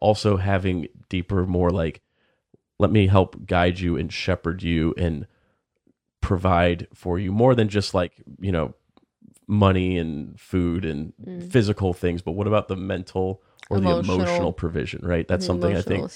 also 0.00 0.36
having 0.38 0.88
deeper 1.08 1.46
more 1.46 1.70
like 1.70 2.00
let 2.78 2.90
me 2.90 3.06
help 3.06 3.46
guide 3.46 3.78
you 3.78 3.96
and 3.96 4.12
shepherd 4.12 4.62
you 4.62 4.94
and 4.96 5.26
provide 6.20 6.88
for 6.94 7.18
you 7.18 7.30
more 7.32 7.54
than 7.54 7.68
just 7.68 7.92
like 7.94 8.12
you 8.40 8.50
know 8.50 8.74
money 9.46 9.98
and 9.98 10.40
food 10.40 10.84
and 10.84 11.12
Mm. 11.26 11.50
physical 11.50 11.92
things 11.92 12.22
but 12.22 12.32
what 12.32 12.46
about 12.46 12.68
the 12.68 12.76
mental 12.76 13.42
or 13.68 13.78
the 13.78 13.90
Emotional. 13.90 14.14
emotional 14.16 14.52
provision 14.52 15.04
right 15.06 15.28
that's 15.28 15.42
The 15.44 15.46
something 15.46 15.76
i 15.76 15.82
think 15.82 16.10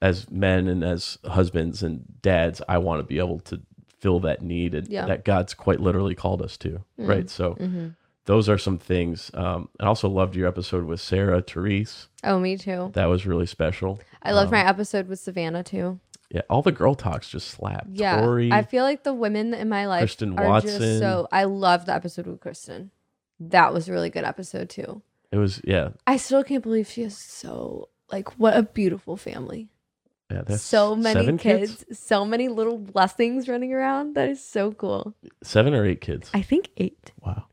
as 0.00 0.30
men 0.30 0.66
and 0.68 0.82
as 0.82 1.18
husbands 1.26 1.82
and 1.82 2.04
dads 2.22 2.62
i 2.68 2.78
want 2.78 3.00
to 3.00 3.02
be 3.04 3.18
able 3.18 3.40
to 3.40 3.60
fill 3.98 4.20
that 4.20 4.40
need 4.42 4.74
and 4.74 4.88
Yeah. 4.88 5.04
that 5.06 5.24
god's 5.26 5.52
quite 5.52 5.80
literally 5.80 6.14
called 6.14 6.40
us 6.40 6.56
to 6.58 6.84
right 6.96 7.28
so 7.28 7.52
hmm 7.54 7.88
those 8.28 8.48
are 8.48 8.58
some 8.58 8.78
things 8.78 9.30
um 9.34 9.68
i 9.80 9.86
also 9.86 10.08
loved 10.08 10.36
your 10.36 10.46
episode 10.46 10.84
with 10.84 11.00
sarah 11.00 11.42
therese 11.42 12.08
Oh, 12.22 12.38
me 12.38 12.56
too. 12.56 12.90
that 12.94 13.06
was 13.06 13.26
really 13.26 13.46
special 13.46 14.00
I 14.22 14.32
loved 14.32 14.52
Um, 14.52 14.58
my 14.60 14.68
episode 14.68 15.08
with 15.08 15.18
Savannah 15.20 15.62
too. 15.64 15.98
yeah, 16.30 16.42
all 16.50 16.62
the 16.62 16.72
girl 16.72 16.94
talks 16.94 17.28
just 17.30 17.48
slap. 17.48 17.86
Yeah, 17.92 18.20
Tori, 18.20 18.50
I 18.52 18.62
feel 18.62 18.82
like 18.84 19.02
the 19.04 19.14
women 19.14 19.54
in 19.54 19.68
my 19.68 19.86
life 19.86 20.00
Kristen 20.02 20.38
are 20.38 20.60
just 20.60 20.74
Watson. 20.78 20.98
so. 20.98 21.28
I 21.32 21.44
loved 21.44 21.86
the 21.86 21.94
episode 21.94 22.26
with 22.26 22.40
Kristen. 22.40 22.90
That 23.40 23.72
was 23.72 23.88
a 23.88 23.92
really 23.92 24.10
good 24.10 24.24
episode 24.24 24.68
too. 24.68 25.02
it 25.32 25.36
was 25.38 25.60
yeah, 25.64 25.90
I 26.06 26.16
still 26.18 26.42
can't 26.44 26.62
believe 26.62 26.88
she 26.90 27.02
is 27.02 27.16
so 27.16 27.88
like 28.12 28.36
what 28.38 28.56
a 28.56 28.62
beautiful 28.64 29.16
family. 29.16 29.68
yeah. 30.30 30.42
That's 30.44 30.62
so 30.62 30.96
many 30.96 31.20
seven 31.20 31.38
kids, 31.38 31.84
so 31.92 32.24
many 32.24 32.48
little 32.48 32.76
blessings 32.78 33.48
running 33.48 33.72
around. 33.72 34.14
That 34.16 34.28
is 34.28 34.44
so 34.44 34.72
cool. 34.72 35.14
seven 35.44 35.72
or 35.72 35.86
eight 35.86 36.00
kids. 36.00 36.28
I 36.34 36.42
think 36.42 36.70
eight 36.76 37.12
Wow. 37.24 37.44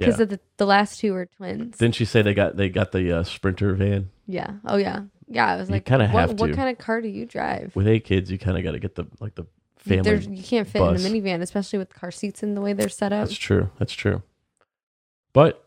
Yeah. 0.00 0.06
because 0.06 0.28
the 0.28 0.40
the 0.56 0.66
last 0.66 0.98
two 1.00 1.12
were 1.12 1.26
twins. 1.26 1.78
Didn't 1.78 1.94
she 1.94 2.04
say 2.04 2.22
they 2.22 2.34
got 2.34 2.56
they 2.56 2.68
got 2.68 2.92
the 2.92 3.18
uh, 3.18 3.22
sprinter 3.22 3.74
van 3.74 4.10
yeah. 4.26 4.54
Oh 4.64 4.76
yeah. 4.76 5.02
Yeah. 5.28 5.46
I 5.52 5.56
was 5.56 5.68
You 5.68 5.74
like, 5.76 5.84
kinda 5.84 6.08
what, 6.08 6.28
have 6.30 6.40
what 6.40 6.52
kind 6.54 6.68
of 6.70 6.78
car 6.78 7.00
do 7.00 7.08
you 7.08 7.26
drive? 7.26 7.74
with 7.76 7.86
eight 7.88 8.04
kids? 8.04 8.30
You 8.30 8.38
kind 8.38 8.56
of 8.56 8.64
got 8.64 8.72
to 8.72 8.78
get 8.78 8.94
the 8.94 9.04
like 9.20 9.34
the 9.34 9.44
There's, 9.84 10.06
family. 10.24 10.36
you 10.36 10.42
can't 10.44 10.68
fit 10.68 10.78
bus. 10.80 11.04
in 11.04 11.14
a 11.14 11.14
minivan, 11.20 11.40
especially 11.42 11.78
with 11.78 11.92
car 11.94 12.10
seats 12.10 12.42
and 12.42 12.56
the 12.56 12.60
way 12.60 12.72
they're 12.72 12.88
set 12.88 13.12
up. 13.12 13.28
That's 13.28 13.38
true. 13.38 13.70
That's 13.78 13.92
true. 13.92 14.22
But 15.32 15.64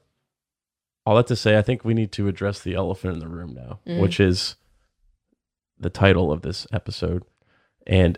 all 1.05 1.15
that 1.17 1.27
to 1.27 1.35
say, 1.35 1.57
I 1.57 1.61
think 1.61 1.83
we 1.83 1.93
need 1.93 2.11
to 2.13 2.27
address 2.29 2.59
the 2.61 2.73
elephant 2.75 3.13
in 3.15 3.19
the 3.19 3.27
room 3.27 3.53
now, 3.53 3.79
Mm. 3.85 3.99
which 4.01 4.19
is 4.19 4.55
the 5.77 5.89
title 5.89 6.31
of 6.31 6.41
this 6.41 6.65
episode. 6.71 7.23
And 7.85 8.17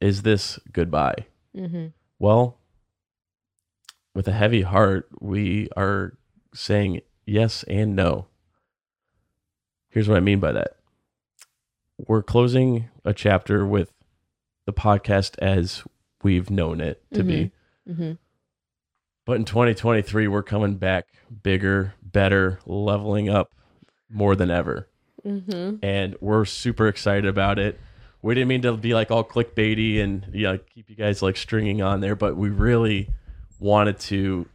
is 0.00 0.22
this 0.22 0.58
goodbye? 0.72 1.26
Mm-hmm. 1.54 1.88
Well, 2.18 2.58
with 4.14 4.28
a 4.28 4.32
heavy 4.32 4.62
heart, 4.62 5.08
we 5.20 5.68
are 5.76 6.16
saying 6.54 7.00
yes 7.26 7.62
and 7.64 7.94
no. 7.94 8.26
Here's 9.88 10.08
what 10.08 10.16
I 10.16 10.20
mean 10.20 10.40
by 10.40 10.52
that. 10.52 10.76
We're 11.98 12.22
closing 12.22 12.88
a 13.04 13.12
chapter 13.12 13.66
with 13.66 13.92
the 14.66 14.72
podcast 14.72 15.38
as 15.38 15.82
we've 16.22 16.50
known 16.50 16.80
it 16.80 17.02
to 17.12 17.22
be. 17.22 17.50
Mm-hmm. 17.88 18.12
But 19.26 19.36
in 19.36 19.44
2023, 19.44 20.28
we're 20.28 20.42
coming 20.42 20.76
back 20.76 21.06
bigger, 21.42 21.94
better, 22.02 22.60
leveling 22.66 23.28
up 23.28 23.52
more 24.08 24.34
than 24.34 24.50
ever. 24.50 24.88
Mm-hmm. 25.24 25.84
And 25.84 26.16
we're 26.20 26.44
super 26.44 26.88
excited 26.88 27.26
about 27.26 27.58
it. 27.58 27.78
We 28.22 28.34
didn't 28.34 28.48
mean 28.48 28.62
to 28.62 28.76
be 28.76 28.94
like 28.94 29.10
all 29.10 29.24
clickbaity 29.24 30.00
and 30.02 30.26
you 30.32 30.44
know, 30.44 30.58
keep 30.58 30.90
you 30.90 30.96
guys 30.96 31.22
like 31.22 31.36
stringing 31.36 31.82
on 31.82 32.00
there, 32.00 32.16
but 32.16 32.36
we 32.36 32.48
really 32.48 33.10
wanted 33.60 33.98
to 34.00 34.46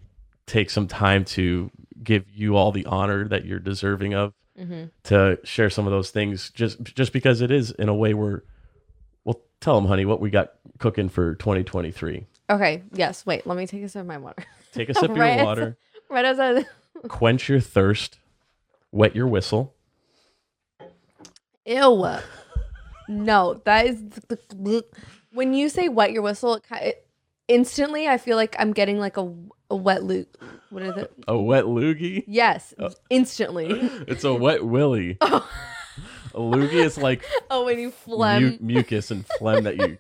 take 0.47 0.69
some 0.69 0.87
time 0.87 1.23
to 1.23 1.71
give 2.03 2.25
you 2.33 2.55
all 2.57 2.71
the 2.71 2.85
honor 2.85 3.27
that 3.29 3.45
you're 3.45 3.59
deserving 3.59 4.13
of 4.13 4.33
Mm-hmm. 4.59 4.85
to 5.03 5.37
share 5.43 5.69
some 5.69 5.85
of 5.85 5.91
those 5.91 6.11
things 6.11 6.49
just 6.51 6.81
just 6.81 7.11
because 7.11 7.41
it 7.41 7.51
is 7.51 7.71
in 7.71 7.89
a 7.89 7.93
way 7.93 8.13
where 8.13 8.41
well 9.25 9.41
tell 9.59 9.75
them 9.75 9.85
honey 9.85 10.05
what 10.05 10.21
we 10.21 10.29
got 10.29 10.53
cooking 10.79 11.09
for 11.09 11.35
2023 11.35 12.25
Okay. 12.49 12.81
Yes. 12.93 13.25
Wait. 13.25 13.45
Let 13.45 13.57
me 13.57 13.67
take 13.67 13.83
a 13.83 13.89
sip 13.89 13.99
of 14.01 14.07
my 14.07 14.17
water. 14.17 14.45
take 14.71 14.87
a 14.87 14.93
sip 14.93 15.09
of 15.11 15.17
Right 15.17 15.31
your 15.33 15.39
as- 15.41 15.45
water 15.45 15.77
right 16.09 16.23
as 16.23 16.39
I. 16.39 16.65
quench 17.09 17.49
your 17.49 17.59
thirst, 17.59 18.17
wet 18.93 19.13
your 19.13 19.27
whistle. 19.27 19.73
Ew. 21.65 22.07
No, 23.09 23.61
that 23.65 23.87
is 23.87 24.01
when 25.33 25.53
you 25.53 25.67
say 25.69 25.89
wet 25.89 26.11
your 26.11 26.21
whistle. 26.21 26.55
It, 26.55 26.63
it, 26.71 27.04
instantly, 27.47 28.07
I 28.07 28.17
feel 28.17 28.35
like 28.35 28.55
I'm 28.59 28.73
getting 28.73 28.99
like 28.99 29.17
a, 29.17 29.33
a 29.69 29.75
wet 29.75 30.03
loop. 30.03 30.37
What 30.69 30.83
is 30.83 30.97
it? 30.97 31.13
A 31.27 31.37
wet 31.37 31.65
loogie. 31.65 32.23
Yes, 32.27 32.73
oh. 32.79 32.91
instantly. 33.09 33.67
It's 34.07 34.23
a 34.23 34.33
wet 34.33 34.65
willy. 34.65 35.17
Oh. 35.27 35.49
A 36.33 36.39
loogie 36.39 36.83
is 36.83 36.97
like 36.97 37.23
oh, 37.49 37.63
when 37.63 37.79
you 37.79 37.91
phlegm. 37.91 38.43
mu- 38.43 38.57
mucus 38.59 39.09
and 39.09 39.25
phlegm 39.39 39.63
that 39.63 39.77
you 39.77 39.97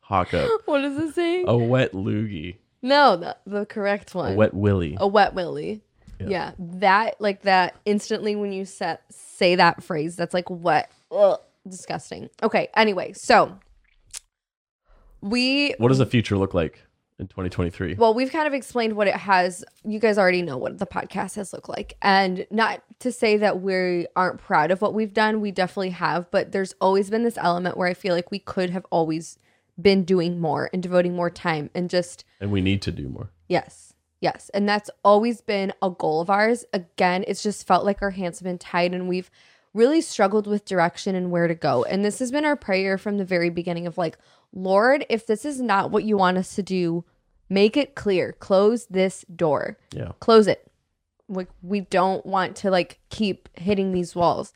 hawk 0.00 0.32
up. 0.32 0.48
what 0.64 0.82
is 0.82 0.96
it 0.96 1.14
saying? 1.14 1.44
A 1.46 1.58
wet 1.58 1.92
loogie. 1.92 2.56
No, 2.80 3.16
the, 3.16 3.36
the 3.44 3.66
correct 3.66 4.14
one. 4.14 4.32
A 4.32 4.34
wet 4.34 4.54
willy. 4.54 4.96
A 4.98 5.06
wet 5.06 5.34
willy. 5.34 5.82
Yeah. 6.18 6.28
Yeah. 6.28 6.52
that 6.58 7.20
like 7.20 7.42
that 7.42 7.76
instantly 7.84 8.34
when 8.34 8.52
you 8.52 8.64
set, 8.64 9.02
say 9.10 9.56
that 9.56 9.82
phrase, 9.82 10.16
that's 10.16 10.32
like 10.32 10.48
what 10.48 10.88
ugh, 11.10 11.40
disgusting. 11.68 12.30
Okay, 12.42 12.68
anyway, 12.74 13.12
so 13.12 13.58
we 15.24 15.74
What 15.78 15.88
does 15.88 15.98
the 15.98 16.06
future 16.06 16.36
look 16.36 16.54
like 16.54 16.82
in 17.18 17.26
2023? 17.28 17.94
well, 17.94 18.12
we've 18.12 18.30
kind 18.30 18.46
of 18.46 18.54
explained 18.54 18.94
what 18.94 19.06
it 19.06 19.14
has. 19.16 19.64
You 19.84 19.98
guys 19.98 20.18
already 20.18 20.42
know 20.42 20.56
what 20.56 20.78
the 20.78 20.86
podcast 20.86 21.36
has 21.36 21.52
looked 21.52 21.68
like. 21.68 21.96
And 22.02 22.46
not 22.50 22.82
to 23.00 23.10
say 23.10 23.36
that 23.38 23.62
we 23.62 24.06
aren't 24.14 24.40
proud 24.40 24.70
of 24.70 24.82
what 24.82 24.94
we've 24.94 25.14
done, 25.14 25.40
we 25.40 25.50
definitely 25.50 25.90
have, 25.90 26.30
but 26.30 26.52
there's 26.52 26.74
always 26.80 27.10
been 27.10 27.22
this 27.22 27.38
element 27.38 27.76
where 27.76 27.88
I 27.88 27.94
feel 27.94 28.14
like 28.14 28.30
we 28.30 28.38
could 28.38 28.70
have 28.70 28.86
always 28.90 29.38
been 29.80 30.04
doing 30.04 30.38
more 30.38 30.70
and 30.72 30.82
devoting 30.82 31.16
more 31.16 31.30
time 31.30 31.70
and 31.74 31.88
just 31.90 32.24
And 32.40 32.52
we 32.52 32.60
need 32.60 32.82
to 32.82 32.92
do 32.92 33.08
more. 33.08 33.30
Yes. 33.48 33.94
Yes. 34.20 34.50
And 34.54 34.68
that's 34.68 34.88
always 35.04 35.40
been 35.40 35.72
a 35.82 35.90
goal 35.90 36.20
of 36.20 36.30
ours. 36.30 36.64
Again, 36.72 37.24
it's 37.28 37.42
just 37.42 37.66
felt 37.66 37.84
like 37.84 38.00
our 38.02 38.10
hands 38.10 38.38
have 38.38 38.44
been 38.44 38.58
tied 38.58 38.94
and 38.94 39.08
we've 39.08 39.30
really 39.74 40.00
struggled 40.00 40.46
with 40.46 40.64
direction 40.64 41.14
and 41.14 41.30
where 41.30 41.48
to 41.48 41.54
go. 41.54 41.84
And 41.84 42.04
this 42.04 42.20
has 42.20 42.30
been 42.30 42.44
our 42.44 42.56
prayer 42.56 42.96
from 42.96 43.18
the 43.18 43.24
very 43.24 43.50
beginning 43.50 43.86
of 43.86 43.98
like, 43.98 44.16
Lord, 44.52 45.04
if 45.10 45.26
this 45.26 45.44
is 45.44 45.60
not 45.60 45.90
what 45.90 46.04
you 46.04 46.16
want 46.16 46.38
us 46.38 46.54
to 46.54 46.62
do, 46.62 47.04
make 47.50 47.76
it 47.76 47.96
clear. 47.96 48.32
Close 48.32 48.86
this 48.86 49.24
door. 49.34 49.76
Yeah. 49.92 50.12
Close 50.20 50.46
it. 50.46 50.70
Like 51.28 51.48
we 51.60 51.80
don't 51.80 52.24
want 52.24 52.56
to 52.56 52.70
like 52.70 53.00
keep 53.10 53.48
hitting 53.54 53.92
these 53.92 54.14
walls. 54.14 54.52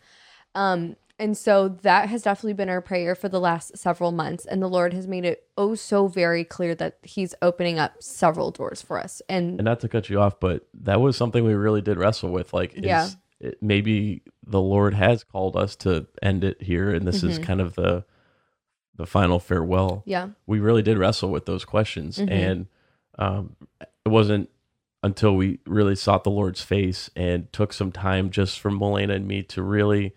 Um 0.54 0.96
and 1.20 1.37
so 1.37 1.66
that 1.83 2.09
has 2.09 2.22
definitely 2.22 2.52
been 2.52 2.68
our 2.68 2.81
prayer 2.81 3.16
for 3.16 3.28
the 3.28 3.40
last 3.40 3.76
several 3.76 4.12
months. 4.12 4.46
And 4.46 4.62
the 4.62 4.68
Lord 4.68 4.92
has 4.92 5.09
made 5.09 5.24
it 5.24 5.48
oh 5.57 5.74
so 5.74 6.07
very 6.07 6.44
clear 6.44 6.76
that 6.76 6.98
He's 7.02 7.35
opening 7.42 7.78
up 7.81 8.00
several 8.00 8.52
doors 8.52 8.83
for 8.83 9.00
us. 9.00 9.20
And, 9.28 9.59
And 9.59 9.64
not 9.64 9.81
to 9.81 9.88
cut 9.88 10.09
you 10.09 10.20
off, 10.20 10.38
but 10.38 10.68
that 10.74 11.00
was 11.00 11.16
something 11.16 11.44
we 11.44 11.54
really 11.54 11.83
did 11.83 11.98
wrestle 11.98 12.31
with. 12.31 12.52
Like, 12.52 12.74
is 12.74 12.85
Yeah. 12.85 13.09
It, 13.40 13.59
maybe 13.62 14.22
the 14.46 14.61
Lord 14.61 14.94
has 14.94 15.22
called 15.24 15.57
us 15.57 15.77
to 15.77 16.07
end 16.22 16.42
it 16.44 16.62
here, 16.62 16.90
and 16.92 17.07
this 17.07 17.22
is 17.22 17.38
Mhm. 17.38 17.42
kind 17.42 17.61
of 17.61 17.74
the 17.74 18.05
the 18.96 19.07
final 19.07 19.38
farewell. 19.38 20.03
yeah, 20.07 20.31
we 20.46 20.59
really 20.59 20.83
did 20.83 20.98
wrestle 20.98 21.31
with 21.31 21.46
those 21.46 21.64
questions 21.64 22.18
Mhm. 22.18 22.31
and 22.33 22.66
um, 23.16 23.55
it 23.81 24.09
wasn't 24.09 24.51
until 25.05 25.37
we 25.37 25.61
really 25.66 25.94
sought 25.94 26.24
the 26.24 26.31
lord's 26.33 26.62
face 26.62 27.09
and 27.14 27.53
took 27.53 27.72
some 27.72 27.92
time 27.92 28.29
just 28.31 28.59
from 28.59 28.77
Milena 28.77 29.14
and 29.14 29.29
me 29.29 29.44
to 29.44 29.62
really 29.62 30.14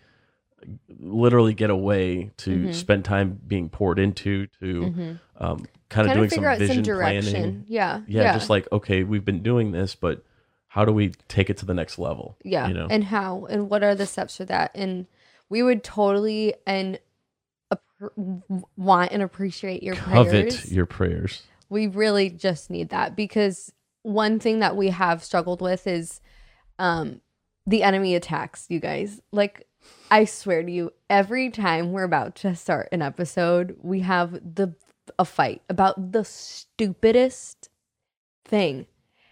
literally 1.00 1.54
get 1.54 1.70
away 1.70 2.32
to 2.38 2.66
Mhm. 2.68 2.74
spend 2.74 3.06
time 3.06 3.40
being 3.48 3.70
poured 3.70 4.00
into 4.00 4.48
to 4.60 4.82
Mhm. 4.82 5.20
um, 5.38 5.66
kind 5.90 6.08
of 6.08 6.14
kind 6.14 6.14
doing 6.14 6.26
of 6.26 6.34
some 6.34 6.46
out 6.46 6.58
vision 6.60 6.76
some 6.78 6.84
direction. 6.84 7.32
planning 7.34 7.66
Yeah, 7.68 8.02
yeah, 8.08 8.34
just 8.34 8.50
like 8.50 8.68
okay 8.72 9.04
we've 9.04 9.26
been 9.26 9.44
doing 9.44 9.72
this 9.72 9.96
but 9.96 10.24
how 10.72 10.86
do 10.86 10.94
we 10.94 11.10
take 11.28 11.50
it 11.50 11.58
to 11.58 11.66
the 11.66 11.74
next 11.74 12.00
level 12.00 12.38
yeah, 12.46 12.66
you 12.70 12.74
know 12.74 12.88
and 12.90 13.04
how 13.04 13.46
and 13.50 13.70
what 13.70 13.84
are 13.84 13.94
the 13.94 14.06
steps 14.06 14.38
for 14.38 14.46
that? 14.46 14.72
And 14.74 15.06
we 15.50 15.62
would 15.62 15.84
totally 15.84 16.54
and 16.66 16.98
want 18.78 19.12
and 19.12 19.22
appreciate 19.22 19.84
your 19.84 19.96
covet 19.96 20.32
prayers. 20.32 20.72
your 20.72 20.86
prayers 20.86 21.44
we 21.70 21.88
really 21.88 22.30
just 22.30 22.70
need 22.70 22.90
that 22.90 23.16
because 23.16 23.72
one 24.02 24.40
thing 24.40 24.60
that 24.60 24.76
we 24.76 24.90
have 24.90 25.24
struggled 25.24 25.62
with 25.62 25.86
is 25.86 26.20
um 26.80 27.22
the 27.68 27.84
enemy 27.84 28.16
attacks 28.16 28.66
you 28.70 28.80
guys 28.80 29.22
like 29.32 29.68
i 30.10 30.26
swear 30.26 30.64
to 30.64 30.72
you 30.72 30.92
every 31.12 31.52
time 31.52 31.92
we're 31.92 32.04
about 32.04 32.34
to 32.34 32.56
start 32.56 32.90
an 32.92 33.04
episode 33.04 33.78
we 33.84 34.00
have 34.00 34.32
the 34.34 34.74
a 35.20 35.26
fight 35.26 35.62
about 35.70 36.12
the 36.12 36.24
stupidest 36.26 37.70
thing 38.46 38.88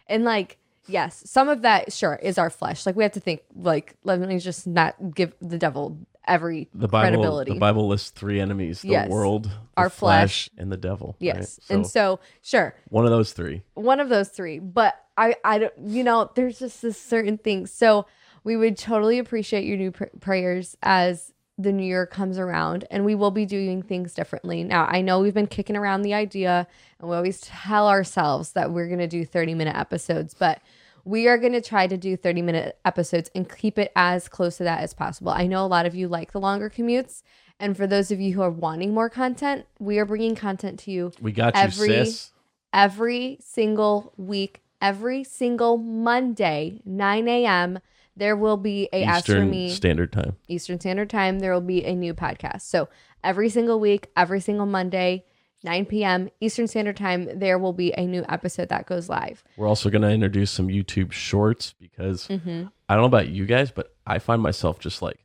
and 0.05 0.23
like 0.23 0.58
yes 0.89 1.21
some 1.25 1.47
of 1.49 1.61
that 1.61 1.93
sure 1.93 2.15
is 2.21 2.37
our 2.37 2.49
flesh. 2.49 2.85
Like 2.85 2.95
we 2.95 3.03
have 3.03 3.13
to 3.13 3.19
think 3.19 3.41
like 3.55 3.95
let 4.03 4.19
me 4.19 4.39
just 4.39 4.67
not 4.67 4.95
give 5.15 5.33
the 5.41 5.57
devil 5.57 5.97
every 6.27 6.67
the 6.73 6.87
bible 6.87 7.07
credibility. 7.17 7.53
the 7.53 7.59
bible 7.59 7.87
lists 7.87 8.09
three 8.11 8.39
enemies 8.39 8.81
the 8.81 8.89
Yes. 8.89 9.09
world 9.09 9.45
the 9.45 9.51
Our 9.77 9.89
flesh, 9.89 10.49
flesh. 10.49 10.61
and 10.61 10.71
the 10.71 10.77
devil 10.77 11.09
right? 11.19 11.27
yes 11.37 11.59
and 11.69 11.87
so 11.87 12.19
sure. 12.41 12.75
one 12.89 13.05
of 13.05 13.11
those 13.11 13.31
three. 13.33 13.63
One 13.73 13.99
of 13.99 14.09
those 14.09 14.29
three. 14.29 14.59
But 14.59 14.95
i 15.17 15.35
i 15.43 15.57
don't 15.59 15.73
you 15.85 16.03
know 16.03 16.29
there's 16.35 16.59
just 16.59 16.81
this 16.81 16.99
certain 17.01 17.37
thing. 17.37 17.65
So 17.67 18.05
we 18.43 18.55
would 18.57 18.77
totally 18.77 19.19
appreciate 19.19 19.65
your 19.65 19.77
new 19.77 19.91
pr- 19.91 20.05
prayers 20.19 20.77
as 20.83 21.33
the 21.57 21.73
new 21.73 21.83
year 21.85 22.05
comes 22.05 22.37
around 22.37 22.85
and 22.89 23.03
we 23.03 23.15
will 23.15 23.31
be 23.31 23.45
doing 23.45 23.81
things 23.81 24.13
differently. 24.13 24.63
Now 24.63 24.85
i 24.89 25.01
know 25.01 25.19
we've 25.19 25.33
been 25.33 25.47
kicking 25.47 25.75
around 25.75 26.03
the 26.03 26.13
idea 26.13 26.67
and 26.99 27.09
we 27.09 27.15
always 27.15 27.41
tell 27.41 27.87
ourselves 27.89 28.51
that 28.53 28.71
we're 28.71 28.87
going 28.87 28.99
to 28.99 29.07
do 29.07 29.25
30 29.25 29.55
minute 29.55 29.75
episodes 29.75 30.33
but 30.33 30.61
we 31.05 31.27
are 31.27 31.37
going 31.37 31.53
to 31.53 31.61
try 31.61 31.87
to 31.87 31.97
do 31.97 32.15
30 32.17 32.41
minute 32.41 32.79
episodes 32.85 33.29
and 33.33 33.49
keep 33.49 33.77
it 33.77 33.91
as 33.95 34.27
close 34.27 34.57
to 34.57 34.63
that 34.63 34.81
as 34.81 34.93
possible 34.93 35.31
i 35.31 35.47
know 35.47 35.65
a 35.65 35.67
lot 35.67 35.85
of 35.85 35.95
you 35.95 36.07
like 36.07 36.31
the 36.31 36.39
longer 36.39 36.69
commutes 36.69 37.23
and 37.59 37.75
for 37.75 37.85
those 37.87 38.11
of 38.11 38.19
you 38.19 38.33
who 38.33 38.41
are 38.41 38.51
wanting 38.51 38.93
more 38.93 39.09
content 39.09 39.65
we 39.79 39.99
are 39.99 40.05
bringing 40.05 40.35
content 40.35 40.79
to 40.79 40.91
you 40.91 41.11
we 41.21 41.31
got 41.31 41.55
Every- 41.55 41.87
you 41.87 42.05
sis 42.05 42.31
every 42.73 43.37
single 43.41 44.13
week, 44.17 44.61
every 44.81 45.23
single 45.23 45.77
Monday, 45.77 46.81
9 46.85 47.27
a.m. 47.27 47.79
there 48.15 48.35
will 48.35 48.57
be 48.57 48.89
a 48.91 49.03
Ask 49.03 49.25
for 49.25 49.31
Eastern 49.33 49.49
Me 49.49 49.69
Standard 49.69 50.11
Time. 50.11 50.35
Eastern 50.47 50.79
Standard 50.79 51.09
Time. 51.09 51.39
There 51.39 51.53
will 51.53 51.61
be 51.61 51.83
a 51.85 51.95
new 51.95 52.13
podcast. 52.13 52.61
So 52.61 52.89
every 53.23 53.49
single 53.49 53.79
week, 53.79 54.07
every 54.15 54.39
single 54.39 54.65
Monday, 54.65 55.25
9 55.63 55.85
p.m. 55.87 56.29
Eastern 56.39 56.67
Standard 56.67 56.95
Time, 56.97 57.27
there 57.37 57.59
will 57.59 57.73
be 57.73 57.91
a 57.97 58.05
new 58.05 58.23
episode 58.29 58.69
that 58.69 58.85
goes 58.85 59.09
live. 59.09 59.43
We're 59.57 59.67
also 59.67 59.89
going 59.89 60.01
to 60.03 60.09
introduce 60.09 60.51
some 60.51 60.67
YouTube 60.69 61.11
shorts 61.11 61.73
because 61.79 62.27
Mm-hmm. 62.27 62.65
I 62.87 62.93
don't 62.95 63.01
know 63.03 63.07
about 63.07 63.27
you 63.29 63.45
guys, 63.45 63.69
but 63.71 63.93
I 64.07 64.19
find 64.19 64.41
myself 64.41 64.79
just 64.79 65.01
like 65.01 65.19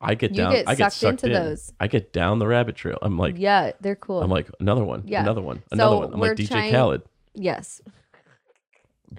I 0.00 0.14
get 0.14 0.32
You 0.32 0.38
down, 0.38 0.52
get 0.52 0.68
I 0.68 0.74
get 0.74 0.92
sucked 0.92 1.22
into 1.24 1.26
in. 1.26 1.32
those. 1.44 1.72
I 1.78 1.86
get 1.86 2.12
down 2.12 2.38
the 2.38 2.46
rabbit 2.46 2.74
trail. 2.76 2.98
I'm 3.02 3.16
like, 3.18 3.36
yeah, 3.38 3.72
they're 3.80 3.94
cool. 3.96 4.22
I'm 4.22 4.30
like 4.30 4.50
another 4.60 4.84
one, 4.84 5.04
Yeah. 5.06 5.22
another 5.22 5.40
one, 5.42 5.62
another 5.70 5.96
So 5.96 5.98
one. 6.00 6.12
I'm 6.14 6.20
like 6.20 6.32
DJ 6.32 6.48
trying- 6.48 6.72
Khaled, 6.72 7.02
yes. 7.34 7.80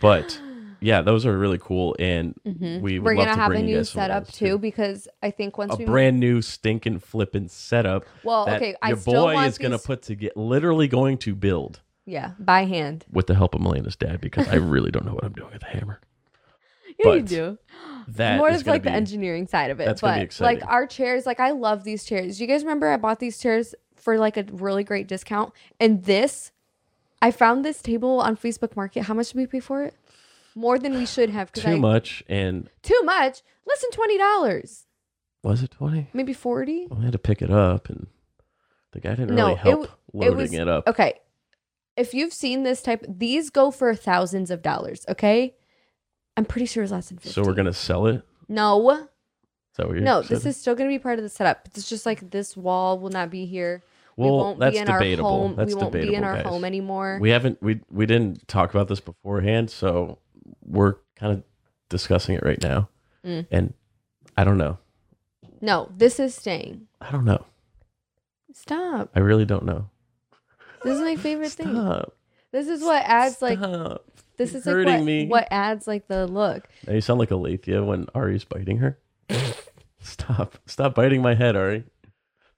but 0.02 0.40
yeah, 0.82 1.02
those 1.02 1.26
are 1.26 1.38
really 1.38 1.58
cool, 1.60 1.96
and 2.00 2.36
we 2.44 2.52
would 2.52 2.62
Mm-hmm. 2.62 3.04
We're 3.04 3.16
love 3.16 3.26
gonna 3.26 3.36
to 3.36 3.42
have 3.42 3.52
a 3.52 3.62
new 3.62 3.84
setup 3.84 4.24
ideas, 4.24 4.36
too 4.38 4.58
because 4.58 5.08
I 5.24 5.32
think 5.32 5.58
once 5.58 5.74
A 5.74 5.78
we 5.78 5.86
brand 5.86 6.20
new 6.20 6.42
stinking 6.42 7.00
flipping 7.00 7.48
setup. 7.48 8.06
Well, 8.24 8.50
okay, 8.50 8.76
I 8.82 8.90
your 8.90 8.98
boy 8.98 9.44
is 9.46 9.58
gonna 9.58 9.80
put 9.80 10.04
to 10.04 10.16
get 10.16 10.36
literally 10.38 10.88
going 10.88 11.18
to 11.20 11.36
build 11.36 11.82
yeah 12.06 12.32
by 12.40 12.66
hand. 12.66 13.06
with 13.12 13.28
the 13.28 13.36
help 13.36 13.56
of 13.56 13.62
Milena's 13.62 13.96
dad 13.96 14.22
because 14.22 14.48
I 14.48 14.56
really 14.56 14.92
don't 14.92 15.06
know 15.06 15.14
what 15.14 15.24
I'm 15.24 15.34
doing 15.34 15.52
with 15.54 15.64
a 15.64 15.68
hammer. 15.68 16.00
Yeah, 16.98 17.14
you 17.16 17.22
do. 17.24 17.58
That 18.08 18.38
More 18.38 18.48
of 18.48 18.66
like 18.68 18.84
the 18.84 18.92
engineering 18.92 19.48
side 19.48 19.70
of 19.70 19.82
it. 19.82 19.86
that's 19.86 20.00
but 20.00 20.08
gonna 20.08 20.20
be 20.22 20.24
exciting. 20.26 20.62
like 20.62 20.70
our 20.70 20.88
chairs, 20.88 21.26
like 21.26 21.42
I 21.42 21.52
love 21.52 21.84
these 21.84 22.06
chairs. 22.06 22.40
You 22.40 22.48
guys 22.48 22.64
remember 22.64 22.88
I 22.88 22.96
bought 22.96 23.20
these 23.20 23.38
chairs 23.38 23.76
for 23.96 24.18
like 24.18 24.38
a 24.38 24.46
really 24.52 24.86
great 24.86 25.08
discount, 25.08 25.52
and 25.78 26.06
this, 26.06 26.52
I 27.22 27.32
found 27.32 27.66
this 27.66 27.82
table 27.82 28.22
on 28.22 28.38
Facebook 28.38 28.78
Market. 28.78 29.04
How 29.04 29.14
much 29.14 29.30
did 29.30 29.38
we 29.38 29.46
pay 29.48 29.60
for 29.60 29.84
it? 29.84 29.94
More 30.56 30.80
than 30.80 30.94
we 30.94 31.06
should 31.06 31.30
have. 31.30 31.52
'cause 31.52 31.64
too 31.64 31.72
I, 31.72 31.76
much, 31.80 32.24
and 32.28 32.70
Too 32.82 33.00
much. 33.04 33.42
Less 33.68 33.82
than 33.82 33.92
twenty 33.92 34.18
dollars. 34.18 34.86
was 35.44 35.62
it 35.64 35.72
twenty? 35.72 36.08
Maybe 36.14 36.34
forty. 36.34 36.88
I 36.96 37.04
had 37.04 37.12
to 37.12 37.20
pick 37.20 37.42
it 37.42 37.52
up, 37.52 37.90
and 37.90 38.08
the 38.94 39.00
guy 39.02 39.12
didn't 39.16 39.36
No, 39.36 39.48
really 39.48 39.52
it 39.54 39.58
help 39.60 39.82
w- 40.14 40.32
loading 40.32 40.54
it, 40.54 40.60
was 40.66 40.68
up. 40.70 40.88
Okay. 40.88 41.20
If 41.98 42.14
you've 42.14 42.34
seen 42.34 42.64
this 42.64 42.82
type, 42.82 43.06
these 43.08 43.50
go 43.50 43.72
for 43.72 43.94
thousands 43.96 44.50
of 44.52 44.62
dollars. 44.62 45.06
Okay. 45.10 45.56
I'm 46.38 46.46
pretty 46.46 46.66
sure 46.66 46.84
it's 46.84 46.92
less 46.92 47.10
than 47.10 47.18
fifty. 47.18 47.32
So 47.34 47.44
we're 47.44 47.54
gonna 47.54 47.72
sell 47.74 48.08
it. 48.08 48.16
Is 48.16 48.22
No, 48.50 49.08
that 49.78 49.88
what 49.88 49.96
you're 49.96 50.02
no. 50.04 50.22
This 50.22 50.46
is 50.46 50.58
still 50.58 50.76
gonna 50.76 50.90
be 50.90 51.00
part 51.00 51.20
of 51.20 51.24
the 51.24 51.30
setup. 51.30 51.68
It's 51.74 51.88
just 51.90 52.06
like 52.06 52.30
this 52.32 52.56
wall 52.58 53.00
will 53.00 53.10
not 53.12 53.30
be 53.30 53.46
here. 53.46 53.84
we 54.18 54.26
Well, 54.26 54.38
won't 54.38 54.60
that's 54.60 54.74
be 54.74 54.80
in 54.80 54.86
debatable. 54.88 55.26
our 55.30 55.32
home. 55.40 55.56
That's 55.56 55.68
we 55.70 55.76
won't 55.82 55.92
debatable, 55.92 56.12
be 56.12 56.16
in 56.18 56.24
our 56.24 56.36
guys. 56.36 56.46
home 56.46 56.64
anymore. 56.66 57.18
We 57.22 57.30
haven't 57.32 57.62
we 57.62 57.82
we 57.92 58.06
didn't 58.06 58.48
talk 58.48 58.70
about 58.74 58.88
this 58.88 59.00
beforehand, 59.02 59.70
so 59.70 60.20
we're 60.66 60.96
kind 61.16 61.34
of 61.34 61.44
discussing 61.90 62.36
it 62.36 62.44
right 62.44 62.62
now. 62.62 62.90
Mm. 63.26 63.48
And 63.52 63.74
I 64.38 64.44
don't 64.44 64.58
know. 64.58 64.78
no, 65.62 65.90
this 65.96 66.20
is 66.20 66.36
staying. 66.36 66.88
I 67.02 67.12
don't 67.12 67.26
know. 67.26 67.46
Stop. 68.54 69.10
I 69.16 69.20
really 69.20 69.46
don't 69.46 69.66
know. 69.66 69.90
This 70.84 70.96
is 70.96 71.02
my 71.02 71.16
favorite 71.16 71.52
thing. 71.52 71.72
Stop. 71.72 72.16
This 72.52 72.68
is 72.68 72.82
what 72.82 73.04
adds 73.06 73.42
like 73.42 73.58
Stop. 73.58 74.06
this 74.38 74.54
is 74.54 74.66
like 74.66 74.76
hurting 74.76 74.94
what, 74.94 75.04
me. 75.04 75.28
what 75.28 75.48
adds 75.52 75.88
like 75.88 76.08
the 76.08 76.28
look. 76.28 76.70
Now 76.88 76.94
you 76.94 77.02
sound 77.02 77.20
like 77.20 77.32
Alethea 77.32 77.84
when 77.84 78.08
Ari's 78.16 78.46
biting 78.46 78.78
her. 78.78 78.98
Stop. 80.00 80.58
Stop 80.66 80.96
biting 80.96 81.22
my 81.22 81.34
head, 81.34 81.56
Ari. 81.56 81.84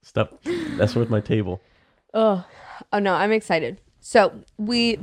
Stop 0.03 0.39
messing 0.45 0.99
with 0.99 1.09
my 1.09 1.21
table. 1.21 1.61
Oh, 2.13 2.45
oh 2.93 2.99
no, 2.99 3.13
I'm 3.13 3.31
excited. 3.31 3.81
So 3.99 4.33
we 4.57 4.99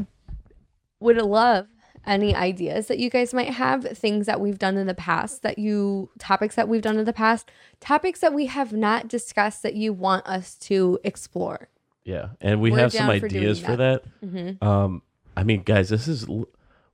would 1.01 1.17
love 1.17 1.67
any 2.07 2.35
ideas 2.35 2.87
that 2.88 2.99
you 2.99 3.11
guys 3.11 3.33
might 3.33 3.51
have, 3.51 3.85
things 3.97 4.27
that 4.27 4.40
we've 4.40 4.59
done 4.59 4.77
in 4.77 4.87
the 4.87 4.95
past 4.95 5.43
that 5.43 5.59
you 5.59 6.11
topics 6.19 6.55
that 6.55 6.69
we've 6.69 6.83
done 6.83 6.99
in 6.99 7.05
the 7.05 7.12
past, 7.12 7.51
topics 7.81 8.21
that 8.21 8.33
we 8.33 8.47
have 8.47 8.73
not 8.73 9.09
discussed 9.09 9.62
that 9.62 9.75
you 9.75 9.93
want 9.93 10.27
us 10.27 10.55
to 10.57 10.99
explore. 11.05 11.69
Yeah, 12.05 12.29
and 12.40 12.61
we 12.61 12.71
We're 12.71 12.81
have 12.81 12.93
some 12.93 13.09
down 13.09 13.21
for 13.21 13.29
doing 13.29 13.43
ideas 13.43 13.61
for 13.61 13.77
that. 13.77 14.05
that. 14.05 14.27
Mm-hmm. 14.27 14.64
Um, 14.67 15.03
I 15.37 15.43
mean, 15.43 15.62
guys, 15.62 15.88
this 15.88 16.07
is 16.07 16.27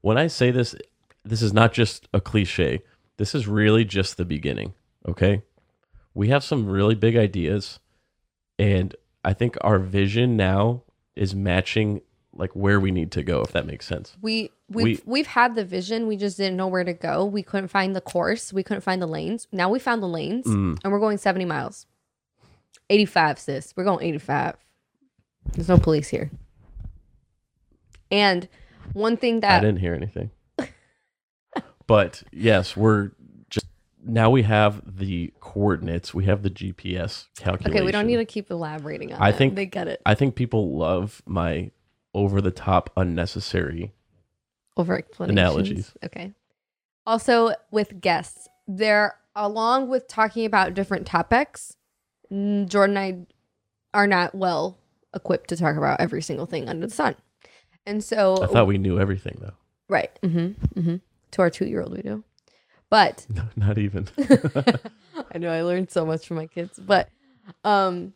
when 0.01 0.19
I 0.19 0.29
say 0.29 0.51
this, 0.51 0.75
this 1.25 1.43
is 1.43 1.53
not 1.53 1.73
just 1.73 2.09
a 2.15 2.21
cliche. 2.21 2.83
This 3.17 3.35
is 3.35 3.47
really 3.47 3.85
just 3.85 4.17
the 4.17 4.25
beginning. 4.25 4.75
Okay, 5.09 5.43
we 6.15 6.29
have 6.29 6.45
some 6.45 6.67
really 6.67 6.95
big 6.95 7.17
ideas, 7.17 7.81
and 8.59 8.95
I 9.25 9.33
think 9.33 9.57
our 9.63 9.79
vision 9.79 10.37
now 10.37 10.85
is 11.17 11.35
matching 11.35 12.03
like 12.33 12.51
where 12.55 12.79
we 12.81 12.91
need 12.91 13.11
to 13.13 13.23
go. 13.23 13.41
If 13.43 13.53
that 13.53 13.67
makes 13.67 13.87
sense. 13.87 14.17
We 14.23 14.51
we've, 14.69 14.85
We- 15.05 15.13
we, 15.13 15.19
have 15.21 15.27
had 15.27 15.55
the 15.57 15.65
vision, 15.65 16.07
we 16.07 16.17
just 16.17 16.37
didn't 16.37 16.57
know 16.57 16.69
where 16.69 16.85
to 16.85 16.93
go. 16.93 17.25
We 17.25 17.43
couldn't 17.43 17.69
find 17.69 17.95
the 17.97 18.01
course, 18.01 18.53
we 18.53 18.63
couldn't 18.63 18.83
find 18.83 19.03
the 19.03 19.07
lanes. 19.09 19.49
Now 19.53 19.69
we 19.69 19.79
found 19.79 20.03
the 20.03 20.09
lanes, 20.09 20.47
Mm. 20.47 20.79
and 20.83 20.93
we're 20.93 21.01
going 21.01 21.19
70 21.19 21.45
miles. 21.45 21.87
85, 22.89 23.39
sis. 23.39 23.75
We're 23.77 23.85
going 23.85 24.05
85. 24.05 24.57
There's 25.55 25.69
no 25.69 25.79
police 25.79 26.09
here. 26.09 26.31
And 28.11 28.49
one 28.93 29.17
thing 29.17 29.41
that 29.41 29.59
I 29.59 29.61
didn't 29.65 29.79
hear 29.81 29.95
anything. 29.95 30.31
but 31.87 32.23
yes, 32.33 32.77
we're 32.77 33.13
just 33.49 33.67
now 34.05 34.31
we 34.31 34.43
have 34.43 34.83
the 34.99 35.33
coordinates. 35.41 36.13
We 36.13 36.25
have 36.25 36.43
the 36.43 36.51
GPS 36.51 37.27
calculation. 37.39 37.77
okay, 37.79 37.85
we 37.87 37.93
don't 37.93 38.07
need 38.07 38.17
to 38.17 38.25
keep 38.25 38.51
elaborating 38.51 39.13
on 39.13 39.21
it. 39.21 39.25
I 39.25 39.31
that. 39.31 39.39
think- 39.39 39.55
they 39.55 39.67
get 39.67 39.87
it. 39.89 40.01
I 40.05 40.15
think 40.15 40.35
people 40.35 40.77
love 40.77 41.23
my 41.27 41.71
over 42.15 42.41
the 42.41 42.51
top, 42.51 42.91
unnecessary. 42.97 43.93
Over 44.77 44.99
explanations. 44.99 45.39
Analogies. 45.39 45.93
Okay. 46.05 46.33
Also, 47.07 47.53
with 47.71 48.01
guests, 48.01 48.49
there, 48.67 49.17
along 49.35 49.89
with 49.89 50.07
talking 50.09 50.45
about 50.45 50.75
different 50.75 51.07
topics, 51.07 51.77
Jordan 52.31 52.97
and 52.97 52.99
I 52.99 53.99
are 53.99 54.07
not 54.07 54.35
well 54.35 54.79
equipped 55.15 55.49
to 55.51 55.57
talk 55.57 55.77
about 55.77 56.01
every 56.01 56.23
single 56.23 56.47
thing 56.47 56.69
under 56.69 56.87
the 56.87 56.93
sun. 56.95 57.17
And 57.87 58.05
so, 58.05 58.43
I 58.43 58.47
thought 58.47 58.67
we 58.67 58.79
knew 58.79 59.01
everything 59.01 59.39
though. 59.41 59.55
right. 59.89 60.11
Mm-hmm, 60.23 60.81
mm-hmm. 60.81 60.97
To 61.33 61.43
our 61.43 61.51
two 61.51 61.65
year 61.67 61.83
old, 61.83 61.97
we 61.97 62.03
do. 62.03 62.23
But 62.91 63.27
No, 63.35 63.43
not 63.57 63.79
even. 63.79 64.09
I 65.33 65.39
know 65.39 65.51
I 65.51 65.63
learned 65.63 65.91
so 65.91 66.05
much 66.05 66.27
from 66.27 66.37
my 66.37 66.47
kids, 66.47 66.79
but 66.79 67.09
um, 67.65 68.15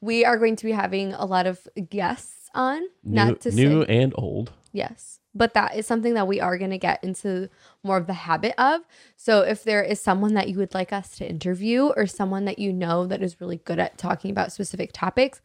we 0.00 0.24
are 0.24 0.36
going 0.36 0.56
to 0.56 0.64
be 0.64 0.72
having 0.72 1.12
a 1.14 1.24
lot 1.24 1.46
of 1.46 1.66
guests 1.90 2.45
on. 2.56 2.82
new, 3.04 3.14
not 3.14 3.40
to 3.42 3.50
new 3.50 3.84
say, 3.84 3.98
and 4.02 4.12
old. 4.16 4.52
yes, 4.72 5.20
but 5.34 5.54
that 5.54 5.76
is 5.76 5.86
something 5.86 6.14
that 6.14 6.26
we 6.26 6.40
are 6.40 6.58
going 6.58 6.70
to 6.70 6.78
get 6.78 7.02
into 7.04 7.48
more 7.82 7.96
of 7.96 8.06
the 8.06 8.14
habit 8.14 8.54
of. 8.58 8.82
So 9.16 9.42
if 9.42 9.62
there 9.62 9.82
is 9.82 10.00
someone 10.00 10.34
that 10.34 10.48
you 10.48 10.58
would 10.58 10.74
like 10.74 10.92
us 10.92 11.16
to 11.18 11.28
interview, 11.28 11.86
or 11.96 12.06
someone 12.06 12.44
that 12.46 12.58
you 12.58 12.72
know 12.72 13.06
that 13.06 13.22
is 13.22 13.40
really 13.40 13.58
good 13.58 13.78
at 13.78 13.98
talking 13.98 14.30
about 14.30 14.52
specific 14.52 14.90
topics. 14.92 15.40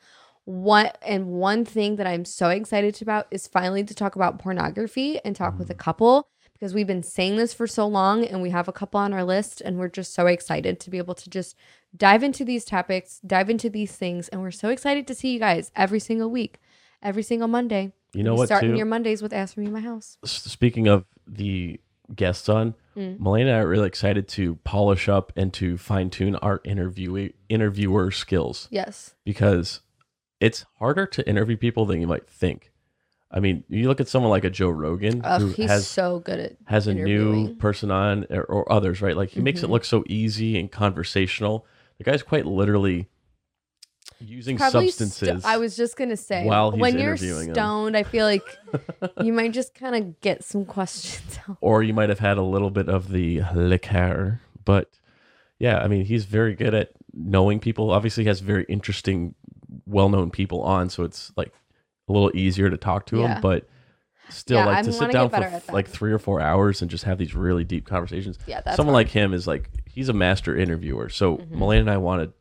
What 0.46 0.98
and 1.06 1.28
one 1.28 1.66
thing 1.66 1.98
that 1.98 2.08
I'm 2.08 2.26
so 2.26 2.50
excited 2.50 3.00
about 3.02 3.28
is 3.30 3.48
finally 3.48 3.84
to 3.84 3.94
talk 3.94 4.16
about 4.16 4.40
pornography 4.40 5.20
and 5.24 5.36
talk 5.36 5.60
with 5.60 5.70
a 5.70 5.76
mm. 5.76 5.80
couple 5.80 6.28
because 6.62 6.76
we've 6.76 6.86
been 6.86 7.02
saying 7.02 7.38
this 7.38 7.56
for 7.56 7.66
so 7.66 7.88
long 7.88 8.24
and 8.24 8.40
we 8.40 8.52
have 8.52 8.68
a 8.68 8.72
couple 8.72 9.00
on 9.00 9.14
our 9.14 9.24
list 9.24 9.62
and 9.62 9.80
we're 9.80 9.88
just 9.88 10.14
so 10.14 10.28
excited 10.28 10.80
to 10.80 10.92
be 10.92 11.00
able 11.00 11.16
to 11.16 11.28
just 11.28 11.56
dive 11.98 12.22
into 12.22 12.46
these 12.46 12.64
topics, 12.64 13.20
dive 13.26 13.50
into 13.50 13.68
these 13.68 13.96
things 13.96 14.30
and 14.30 14.42
we're 14.42 14.52
so 14.52 14.70
excited 14.70 15.08
to 15.08 15.16
see 15.16 15.34
you 15.34 15.40
guys 15.40 15.72
every 15.76 16.00
single 16.00 16.30
week, 16.30 16.60
every 17.02 17.24
single 17.24 17.48
Monday. 17.48 17.94
You 18.14 18.24
know 18.24 18.36
what, 18.36 18.48
Starting 18.48 18.72
too? 18.72 18.78
your 18.78 18.86
Mondays 18.86 19.22
with 19.22 19.32
Ask 19.34 19.56
Me 19.58 19.66
in 19.66 19.72
My 19.72 19.80
House. 19.80 20.18
Speaking 20.26 20.88
of 20.88 21.06
the 21.28 21.80
guests 22.16 22.50
on, 22.50 22.76
Mm. 22.98 23.26
I 23.26 23.50
are 23.54 23.68
really 23.70 23.88
excited 23.88 24.28
to 24.28 24.56
polish 24.66 25.08
up 25.08 25.32
and 25.38 25.54
to 25.54 25.78
fine 25.78 26.10
tune 26.10 26.36
our 26.36 26.60
interview 26.66 27.30
interviewer 27.48 28.12
skills 28.12 28.68
Yes. 28.70 29.16
because 29.24 29.80
it's 30.42 30.66
harder 30.80 31.06
to 31.06 31.26
interview 31.30 31.56
people 31.56 31.86
than 31.86 32.02
you 32.02 32.08
might 32.08 32.28
think. 32.30 32.74
I 33.32 33.40
mean, 33.40 33.64
you 33.70 33.88
look 33.88 34.02
at 34.02 34.10
someone 34.10 34.30
like 34.30 34.44
a 34.44 34.50
Joe 34.50 34.68
Rogan 34.72 35.22
Ugh, 35.24 35.40
who 35.42 35.48
he's 35.52 35.70
has 35.70 35.88
so 35.88 36.20
good 36.20 36.38
at 36.42 36.58
has 36.66 36.88
a 36.88 36.94
new. 36.94 37.32
Mm-hmm. 37.48 37.60
person 37.60 37.92
on 37.92 38.26
or, 38.30 38.44
or 38.44 38.70
others, 38.70 39.02
right? 39.02 39.16
Like 39.16 39.30
he 39.30 39.40
makes 39.40 39.64
it 39.64 39.70
look 39.70 39.86
so 39.86 40.04
easy 40.08 40.60
and 40.60 40.70
conversational. 40.70 41.66
The 41.98 42.04
guy's 42.04 42.24
quite 42.24 42.46
literally 42.46 43.08
using 44.22 44.58
Probably 44.58 44.90
st- 44.90 45.10
substances. 45.10 45.46
I 45.46 45.58
was 45.58 45.76
just 45.76 45.96
gonna 45.98 46.18
say 46.18 46.46
while 46.46 46.72
he's 46.72 46.80
when 46.82 46.98
you're 47.00 47.18
stoned, 47.18 47.96
I 47.98 48.04
feel 48.04 48.26
like 48.26 48.44
you 49.24 49.34
might 49.34 49.52
just 49.52 49.74
kind 49.74 49.96
of 49.96 50.20
get 50.22 50.44
some 50.44 50.66
questions 50.66 51.40
out. 51.50 51.58
or 51.62 51.84
you 51.84 51.94
might 51.94 52.10
have 52.10 52.20
had 52.20 52.38
a 52.38 52.42
little 52.44 52.70
bit 52.72 52.88
of 52.90 53.10
the 53.12 53.42
liqueur. 53.56 54.40
But 54.66 54.90
yeah, 55.60 55.80
I 55.80 55.88
mean, 55.88 56.06
he's 56.06 56.26
very 56.26 56.56
good 56.56 56.74
at 56.74 56.92
knowing 57.14 57.60
people. 57.60 57.92
Obviously, 57.92 58.24
he 58.24 58.28
has 58.28 58.40
very 58.40 58.64
interesting, 58.70 59.36
well-known 59.86 60.32
people 60.32 60.62
on, 60.62 60.90
so 60.90 61.04
it's 61.04 61.32
like 61.36 61.52
a 62.08 62.12
little 62.14 62.32
easier 62.36 62.70
to 62.70 62.78
talk 62.78 63.06
to 63.08 63.18
Yeah. 63.20 63.36
him. 63.36 63.42
But 63.42 63.68
still, 64.30 64.58
Yeah, 64.60 64.66
like 64.66 64.78
I 64.78 64.82
to 64.84 64.94
sit 64.94 65.12
down 65.12 65.30
for 65.30 65.34
better 65.34 65.48
at 65.48 65.54
f- 65.54 65.66
that. 65.68 65.74
like 65.74 65.88
three 65.88 66.12
or 66.12 66.20
four 66.20 66.40
hours 66.42 66.82
and 66.82 66.90
just 66.90 67.04
have 67.04 67.18
these 67.18 67.36
really 67.36 67.64
deep 67.64 67.86
conversations. 67.86 68.38
Yeah, 68.48 68.62
that's 68.62 68.78
someone 68.78 68.94
hard. 68.94 69.08
like 69.08 69.12
him 69.14 69.34
is 69.34 69.46
like 69.46 69.70
he's 69.86 70.10
a 70.10 70.14
master 70.14 70.56
interviewer. 70.56 71.10
So 71.10 71.38
mm-hmm. 71.38 71.60
Milena 71.60 71.82
and 71.82 71.90
I 71.92 71.98
want 71.98 72.22
to 72.24 72.28
do 72.28 72.34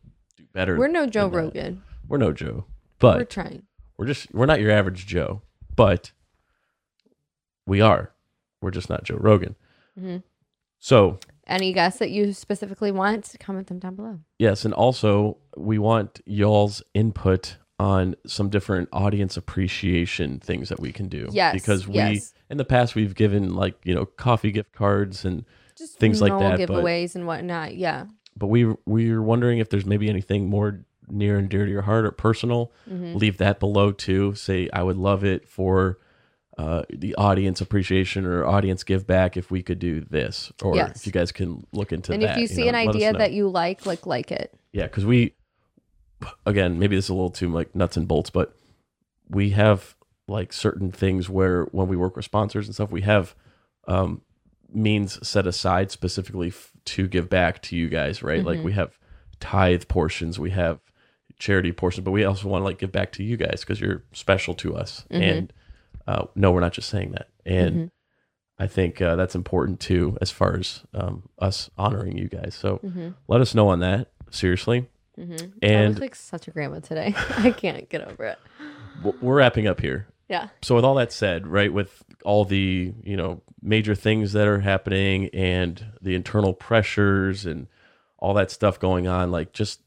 better. 0.52 0.76
We're 0.78 0.88
no 0.88 1.06
Joe. 1.06 1.28
Rogan. 1.28 1.82
We're 2.08 2.18
no 2.18 2.32
Joe, 2.32 2.64
but 2.98 3.18
We're 3.18 3.24
trying. 3.24 3.62
we're 3.98 4.06
just 4.06 4.32
we're 4.34 4.46
not 4.46 4.60
your 4.60 4.70
average 4.70 5.06
Joe, 5.06 5.42
but 5.76 6.12
we 7.66 7.80
are. 7.80 8.12
We're 8.60 8.70
just 8.70 8.90
not 8.90 9.04
Joe 9.04 9.16
Rogan. 9.16 9.56
Mhm. 9.98 10.22
So 10.78 11.18
any 11.46 11.72
guests 11.72 11.98
that 11.98 12.10
you 12.10 12.32
specifically 12.32 12.92
want, 12.92 13.34
comment 13.40 13.66
them 13.66 13.78
down 13.78 13.96
below. 13.96 14.20
Yes, 14.38 14.64
and 14.64 14.72
also 14.74 15.38
we 15.56 15.78
want 15.78 16.20
y'all's 16.26 16.82
input 16.94 17.56
on 17.78 18.14
some 18.26 18.50
different 18.50 18.88
audience 18.92 19.36
appreciation 19.36 20.38
things 20.38 20.68
that 20.68 20.80
we 20.80 20.92
can 20.92 21.08
do. 21.08 21.28
Yes, 21.32 21.54
because 21.54 21.88
we 21.88 21.94
yes. 21.94 22.34
in 22.50 22.58
the 22.58 22.64
past 22.64 22.94
we've 22.94 23.14
given 23.14 23.54
like 23.54 23.74
you 23.84 23.94
know 23.94 24.04
coffee 24.06 24.50
gift 24.52 24.72
cards 24.72 25.24
and 25.24 25.44
Just 25.78 25.98
things 25.98 26.20
like 26.20 26.32
that. 26.38 26.66
But 26.66 26.82
giveaways 26.82 27.14
and 27.14 27.26
whatnot. 27.26 27.76
Yeah. 27.76 28.06
But 28.40 28.48
we 28.48 28.74
we 28.86 29.12
were 29.12 29.22
wondering 29.22 29.58
if 29.58 29.68
there's 29.70 29.86
maybe 29.86 30.08
anything 30.08 30.48
more 30.48 30.84
near 31.08 31.38
and 31.38 31.48
dear 31.48 31.64
to 31.64 31.70
your 31.70 31.82
heart 31.82 32.04
or 32.04 32.10
personal. 32.10 32.72
Mm-hmm. 32.90 33.16
Leave 33.16 33.38
that 33.38 33.60
below 33.60 33.92
too. 33.92 34.34
Say 34.34 34.68
I 34.72 34.82
would 34.82 34.96
love 34.96 35.22
it 35.24 35.48
for. 35.48 35.98
Uh, 36.58 36.82
the 36.90 37.14
audience 37.14 37.62
appreciation 37.62 38.26
or 38.26 38.44
audience 38.44 38.84
give 38.84 39.06
back 39.06 39.34
if 39.34 39.50
we 39.50 39.62
could 39.62 39.78
do 39.78 40.02
this 40.02 40.52
or 40.62 40.76
Yes. 40.76 40.96
if 40.98 41.06
you 41.06 41.12
guys 41.12 41.32
can 41.32 41.64
look 41.72 41.90
into 41.90 42.12
and 42.12 42.22
that 42.22 42.36
And 42.36 42.36
if 42.36 42.50
you 42.50 42.54
see 42.54 42.64
know, 42.64 42.68
an 42.70 42.74
idea 42.74 43.14
that 43.14 43.32
you 43.32 43.48
like, 43.48 43.86
like 43.86 44.04
like 44.04 44.30
it. 44.30 44.52
Yeah, 44.74 44.82
because 44.82 45.06
we, 45.06 45.32
again, 46.44 46.78
maybe 46.78 46.96
this 46.96 47.06
is 47.06 47.08
a 47.08 47.14
little 47.14 47.30
too 47.30 47.50
like 47.50 47.74
nuts 47.74 47.96
and 47.96 48.06
bolts, 48.06 48.28
but 48.28 48.54
we 49.30 49.50
have 49.50 49.96
like 50.28 50.52
certain 50.52 50.90
things 50.92 51.30
where 51.30 51.64
when 51.72 51.88
we 51.88 51.96
work 51.96 52.14
with 52.16 52.26
sponsors 52.26 52.66
and 52.66 52.74
stuff, 52.74 52.90
we 52.90 53.02
have 53.02 53.34
um, 53.88 54.20
means 54.74 55.26
set 55.26 55.46
aside 55.46 55.90
specifically 55.90 56.48
f- 56.48 56.72
to 56.86 57.06
give 57.08 57.28
back 57.28 57.62
to 57.62 57.76
you 57.76 57.88
guys, 57.88 58.22
right? 58.22 58.44
Like 58.44 58.62
we 58.64 58.72
have 58.72 58.98
tithe 59.40 59.84
portions, 59.88 60.38
we 60.38 60.50
have 60.50 60.80
charity 61.38 61.72
portions, 61.72 62.04
but 62.04 62.10
we 62.10 62.24
also 62.24 62.48
want 62.48 62.60
to 62.62 62.64
like 62.64 62.78
give 62.78 62.92
back 62.92 63.12
to 63.12 63.22
you 63.22 63.36
guys 63.36 63.60
because 63.60 63.80
you're 63.80 64.02
special 64.12 64.54
to 64.54 64.76
us. 64.76 65.04
And 65.10 65.52
uh, 66.06 66.26
no, 66.34 66.52
we're 66.52 66.60
not 66.60 66.72
just 66.72 66.88
saying 66.88 67.12
that. 67.12 67.28
And 67.46 67.90
I 68.58 68.66
think 68.66 69.00
uh, 69.00 69.16
that's 69.16 69.34
important 69.34 69.80
too, 69.80 70.18
as 70.20 70.30
far 70.30 70.56
as 70.56 70.82
um, 70.92 71.28
us 71.38 71.70
honoring 71.78 72.16
you 72.18 72.28
guys. 72.28 72.54
So 72.54 72.80
let 73.28 73.40
us 73.40 73.54
know 73.54 73.68
on 73.68 73.80
that. 73.80 74.08
Seriously. 74.30 74.88
I 75.18 75.22
And 75.62 75.94
look 75.94 76.00
like 76.00 76.14
such 76.14 76.46
a 76.48 76.50
grandma 76.50 76.80
today. 76.80 77.14
I 77.36 77.50
can't 77.50 77.88
get 77.88 78.02
over 78.06 78.24
it. 78.24 78.38
we're 79.20 79.36
wrapping 79.36 79.66
up 79.66 79.80
here. 79.80 80.06
Yeah. 80.30 80.48
So 80.62 80.76
with 80.76 80.84
all 80.84 80.94
that 80.94 81.12
said, 81.12 81.48
right, 81.48 81.72
with 81.72 82.04
all 82.24 82.44
the 82.44 82.94
you 83.02 83.16
know 83.16 83.42
major 83.60 83.96
things 83.96 84.32
that 84.32 84.46
are 84.46 84.60
happening 84.60 85.28
and 85.34 85.84
the 86.00 86.14
internal 86.14 86.54
pressures 86.54 87.44
and 87.44 87.66
all 88.16 88.32
that 88.34 88.52
stuff 88.52 88.78
going 88.78 89.08
on, 89.08 89.32
like 89.32 89.52
just 89.52 89.80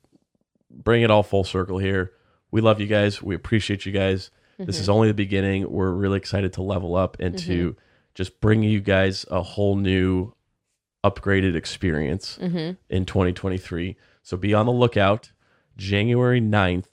bring 0.70 1.02
it 1.02 1.10
all 1.10 1.24
full 1.24 1.46
circle 1.46 1.78
here. 1.78 2.12
We 2.52 2.60
love 2.60 2.82
you 2.82 2.88
guys. 2.88 3.24
We 3.24 3.36
appreciate 3.36 3.86
you 3.86 3.94
guys. 3.94 4.32
This 4.60 4.78
is 4.78 4.84
mm-hmm. 4.84 4.91
only 4.91 5.08
the 5.08 5.14
beginning. 5.14 5.72
We're 5.72 5.91
really 5.91 6.18
excited 6.18 6.54
to 6.54 6.62
level 6.62 6.96
up 6.96 7.18
and 7.20 7.38
to 7.39 7.70
mm-hmm. 7.72 7.80
just 8.14 8.39
bring 8.39 8.64
you 8.64 8.82
guys 8.82 9.26
a 9.32 9.41
whole 9.41 9.76
new 9.76 10.34
upgraded 11.04 11.56
experience 11.56 12.38
mm-hmm. 12.39 12.74
in 12.89 13.06
2023. 13.06 13.96
So 14.22 14.38
be 14.38 14.54
on 14.54 14.66
the 14.66 14.72
lookout. 14.72 15.32
January 15.76 16.39
9th, 16.39 16.86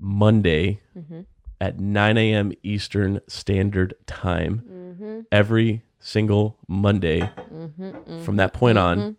Monday 0.00 0.80
at 1.60 1.78
9 1.80 2.16
a.m. 2.18 2.52
Eastern 2.62 3.20
Standard 3.28 3.94
Time. 4.06 4.62
Every 5.32 5.82
single 5.98 6.58
Monday 6.68 7.30
from 8.24 8.36
that 8.36 8.52
point 8.52 8.78
on, 8.78 9.16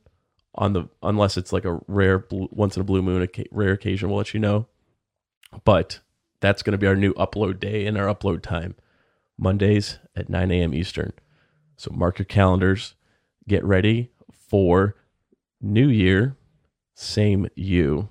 on 0.55 0.73
the 0.73 0.89
unless 1.03 1.37
it's 1.37 1.51
like 1.53 1.65
a 1.65 1.79
rare 1.87 2.19
blue, 2.19 2.47
once 2.51 2.75
in 2.75 2.81
a 2.81 2.85
blue 2.85 3.01
moon 3.01 3.25
occa- 3.27 3.47
rare 3.51 3.71
occasion, 3.73 4.09
we'll 4.09 4.17
let 4.19 4.33
you 4.33 4.39
know. 4.39 4.67
But 5.63 5.99
that's 6.39 6.61
going 6.63 6.71
to 6.73 6.77
be 6.77 6.87
our 6.87 6.95
new 6.95 7.13
upload 7.15 7.59
day 7.59 7.85
and 7.85 7.97
our 7.97 8.05
upload 8.13 8.41
time, 8.41 8.75
Mondays 9.37 9.99
at 10.15 10.29
9 10.29 10.51
a.m. 10.51 10.73
Eastern. 10.73 11.13
So 11.77 11.91
mark 11.93 12.19
your 12.19 12.25
calendars. 12.25 12.95
Get 13.47 13.63
ready 13.63 14.11
for 14.31 14.95
New 15.61 15.87
Year, 15.89 16.35
same 16.95 17.47
you, 17.55 18.09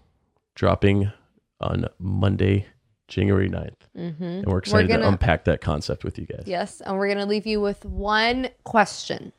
dropping 0.54 1.12
on 1.60 1.86
Monday, 1.98 2.66
January 3.08 3.48
9th. 3.48 3.74
Mm-hmm. 3.96 4.22
And 4.24 4.46
we're 4.46 4.58
excited 4.58 4.88
gonna- 4.88 5.02
to 5.02 5.08
unpack 5.08 5.44
that 5.44 5.60
concept 5.60 6.04
with 6.04 6.18
you 6.18 6.26
guys. 6.26 6.44
Yes. 6.46 6.80
And 6.80 6.96
we're 6.96 7.06
going 7.06 7.18
to 7.18 7.26
leave 7.26 7.46
you 7.46 7.60
with 7.60 7.84
one 7.84 8.48
question. 8.64 9.32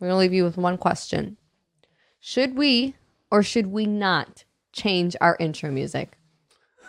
We're 0.00 0.08
going 0.08 0.16
to 0.16 0.20
leave 0.20 0.32
you 0.32 0.44
with 0.44 0.56
one 0.56 0.78
question. 0.78 1.36
Should 2.20 2.56
we 2.56 2.94
or 3.30 3.42
should 3.42 3.68
we 3.68 3.86
not 3.86 4.44
change 4.72 5.16
our 5.20 5.36
intro 5.38 5.70
music? 5.70 6.18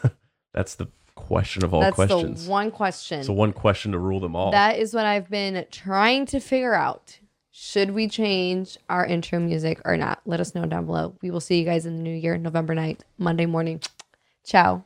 That's 0.54 0.76
the 0.76 0.88
question 1.16 1.64
of 1.64 1.74
all 1.74 1.82
That's 1.82 1.96
questions. 1.96 2.46
the 2.46 2.52
one 2.52 2.72
question. 2.72 3.24
so 3.24 3.34
one 3.34 3.54
question 3.54 3.92
to 3.92 4.00
rule 4.00 4.20
them 4.20 4.36
all. 4.36 4.52
That 4.52 4.78
is 4.80 4.94
what 4.94 5.06
I've 5.06 5.30
been 5.30 5.66
trying 5.72 6.26
to 6.28 6.40
figure 6.40 6.74
out. 6.74 7.20
Should 7.56 7.92
we 7.92 8.08
change 8.08 8.78
our 8.90 9.06
intro 9.06 9.40
music 9.40 9.80
or 9.86 9.96
not? 9.96 10.22
Let 10.26 10.40
us 10.40 10.56
know 10.56 10.66
down 10.66 10.88
below. 10.88 11.16
We 11.22 11.30
will 11.30 11.40
see 11.40 11.60
you 11.60 11.66
guys 11.66 11.86
in 11.86 11.98
the 11.98 12.02
new 12.02 12.16
year, 12.16 12.36
November 12.38 12.74
9th, 12.76 13.02
Monday 13.20 13.46
morning. 13.46 13.80
Ciao. 14.44 14.86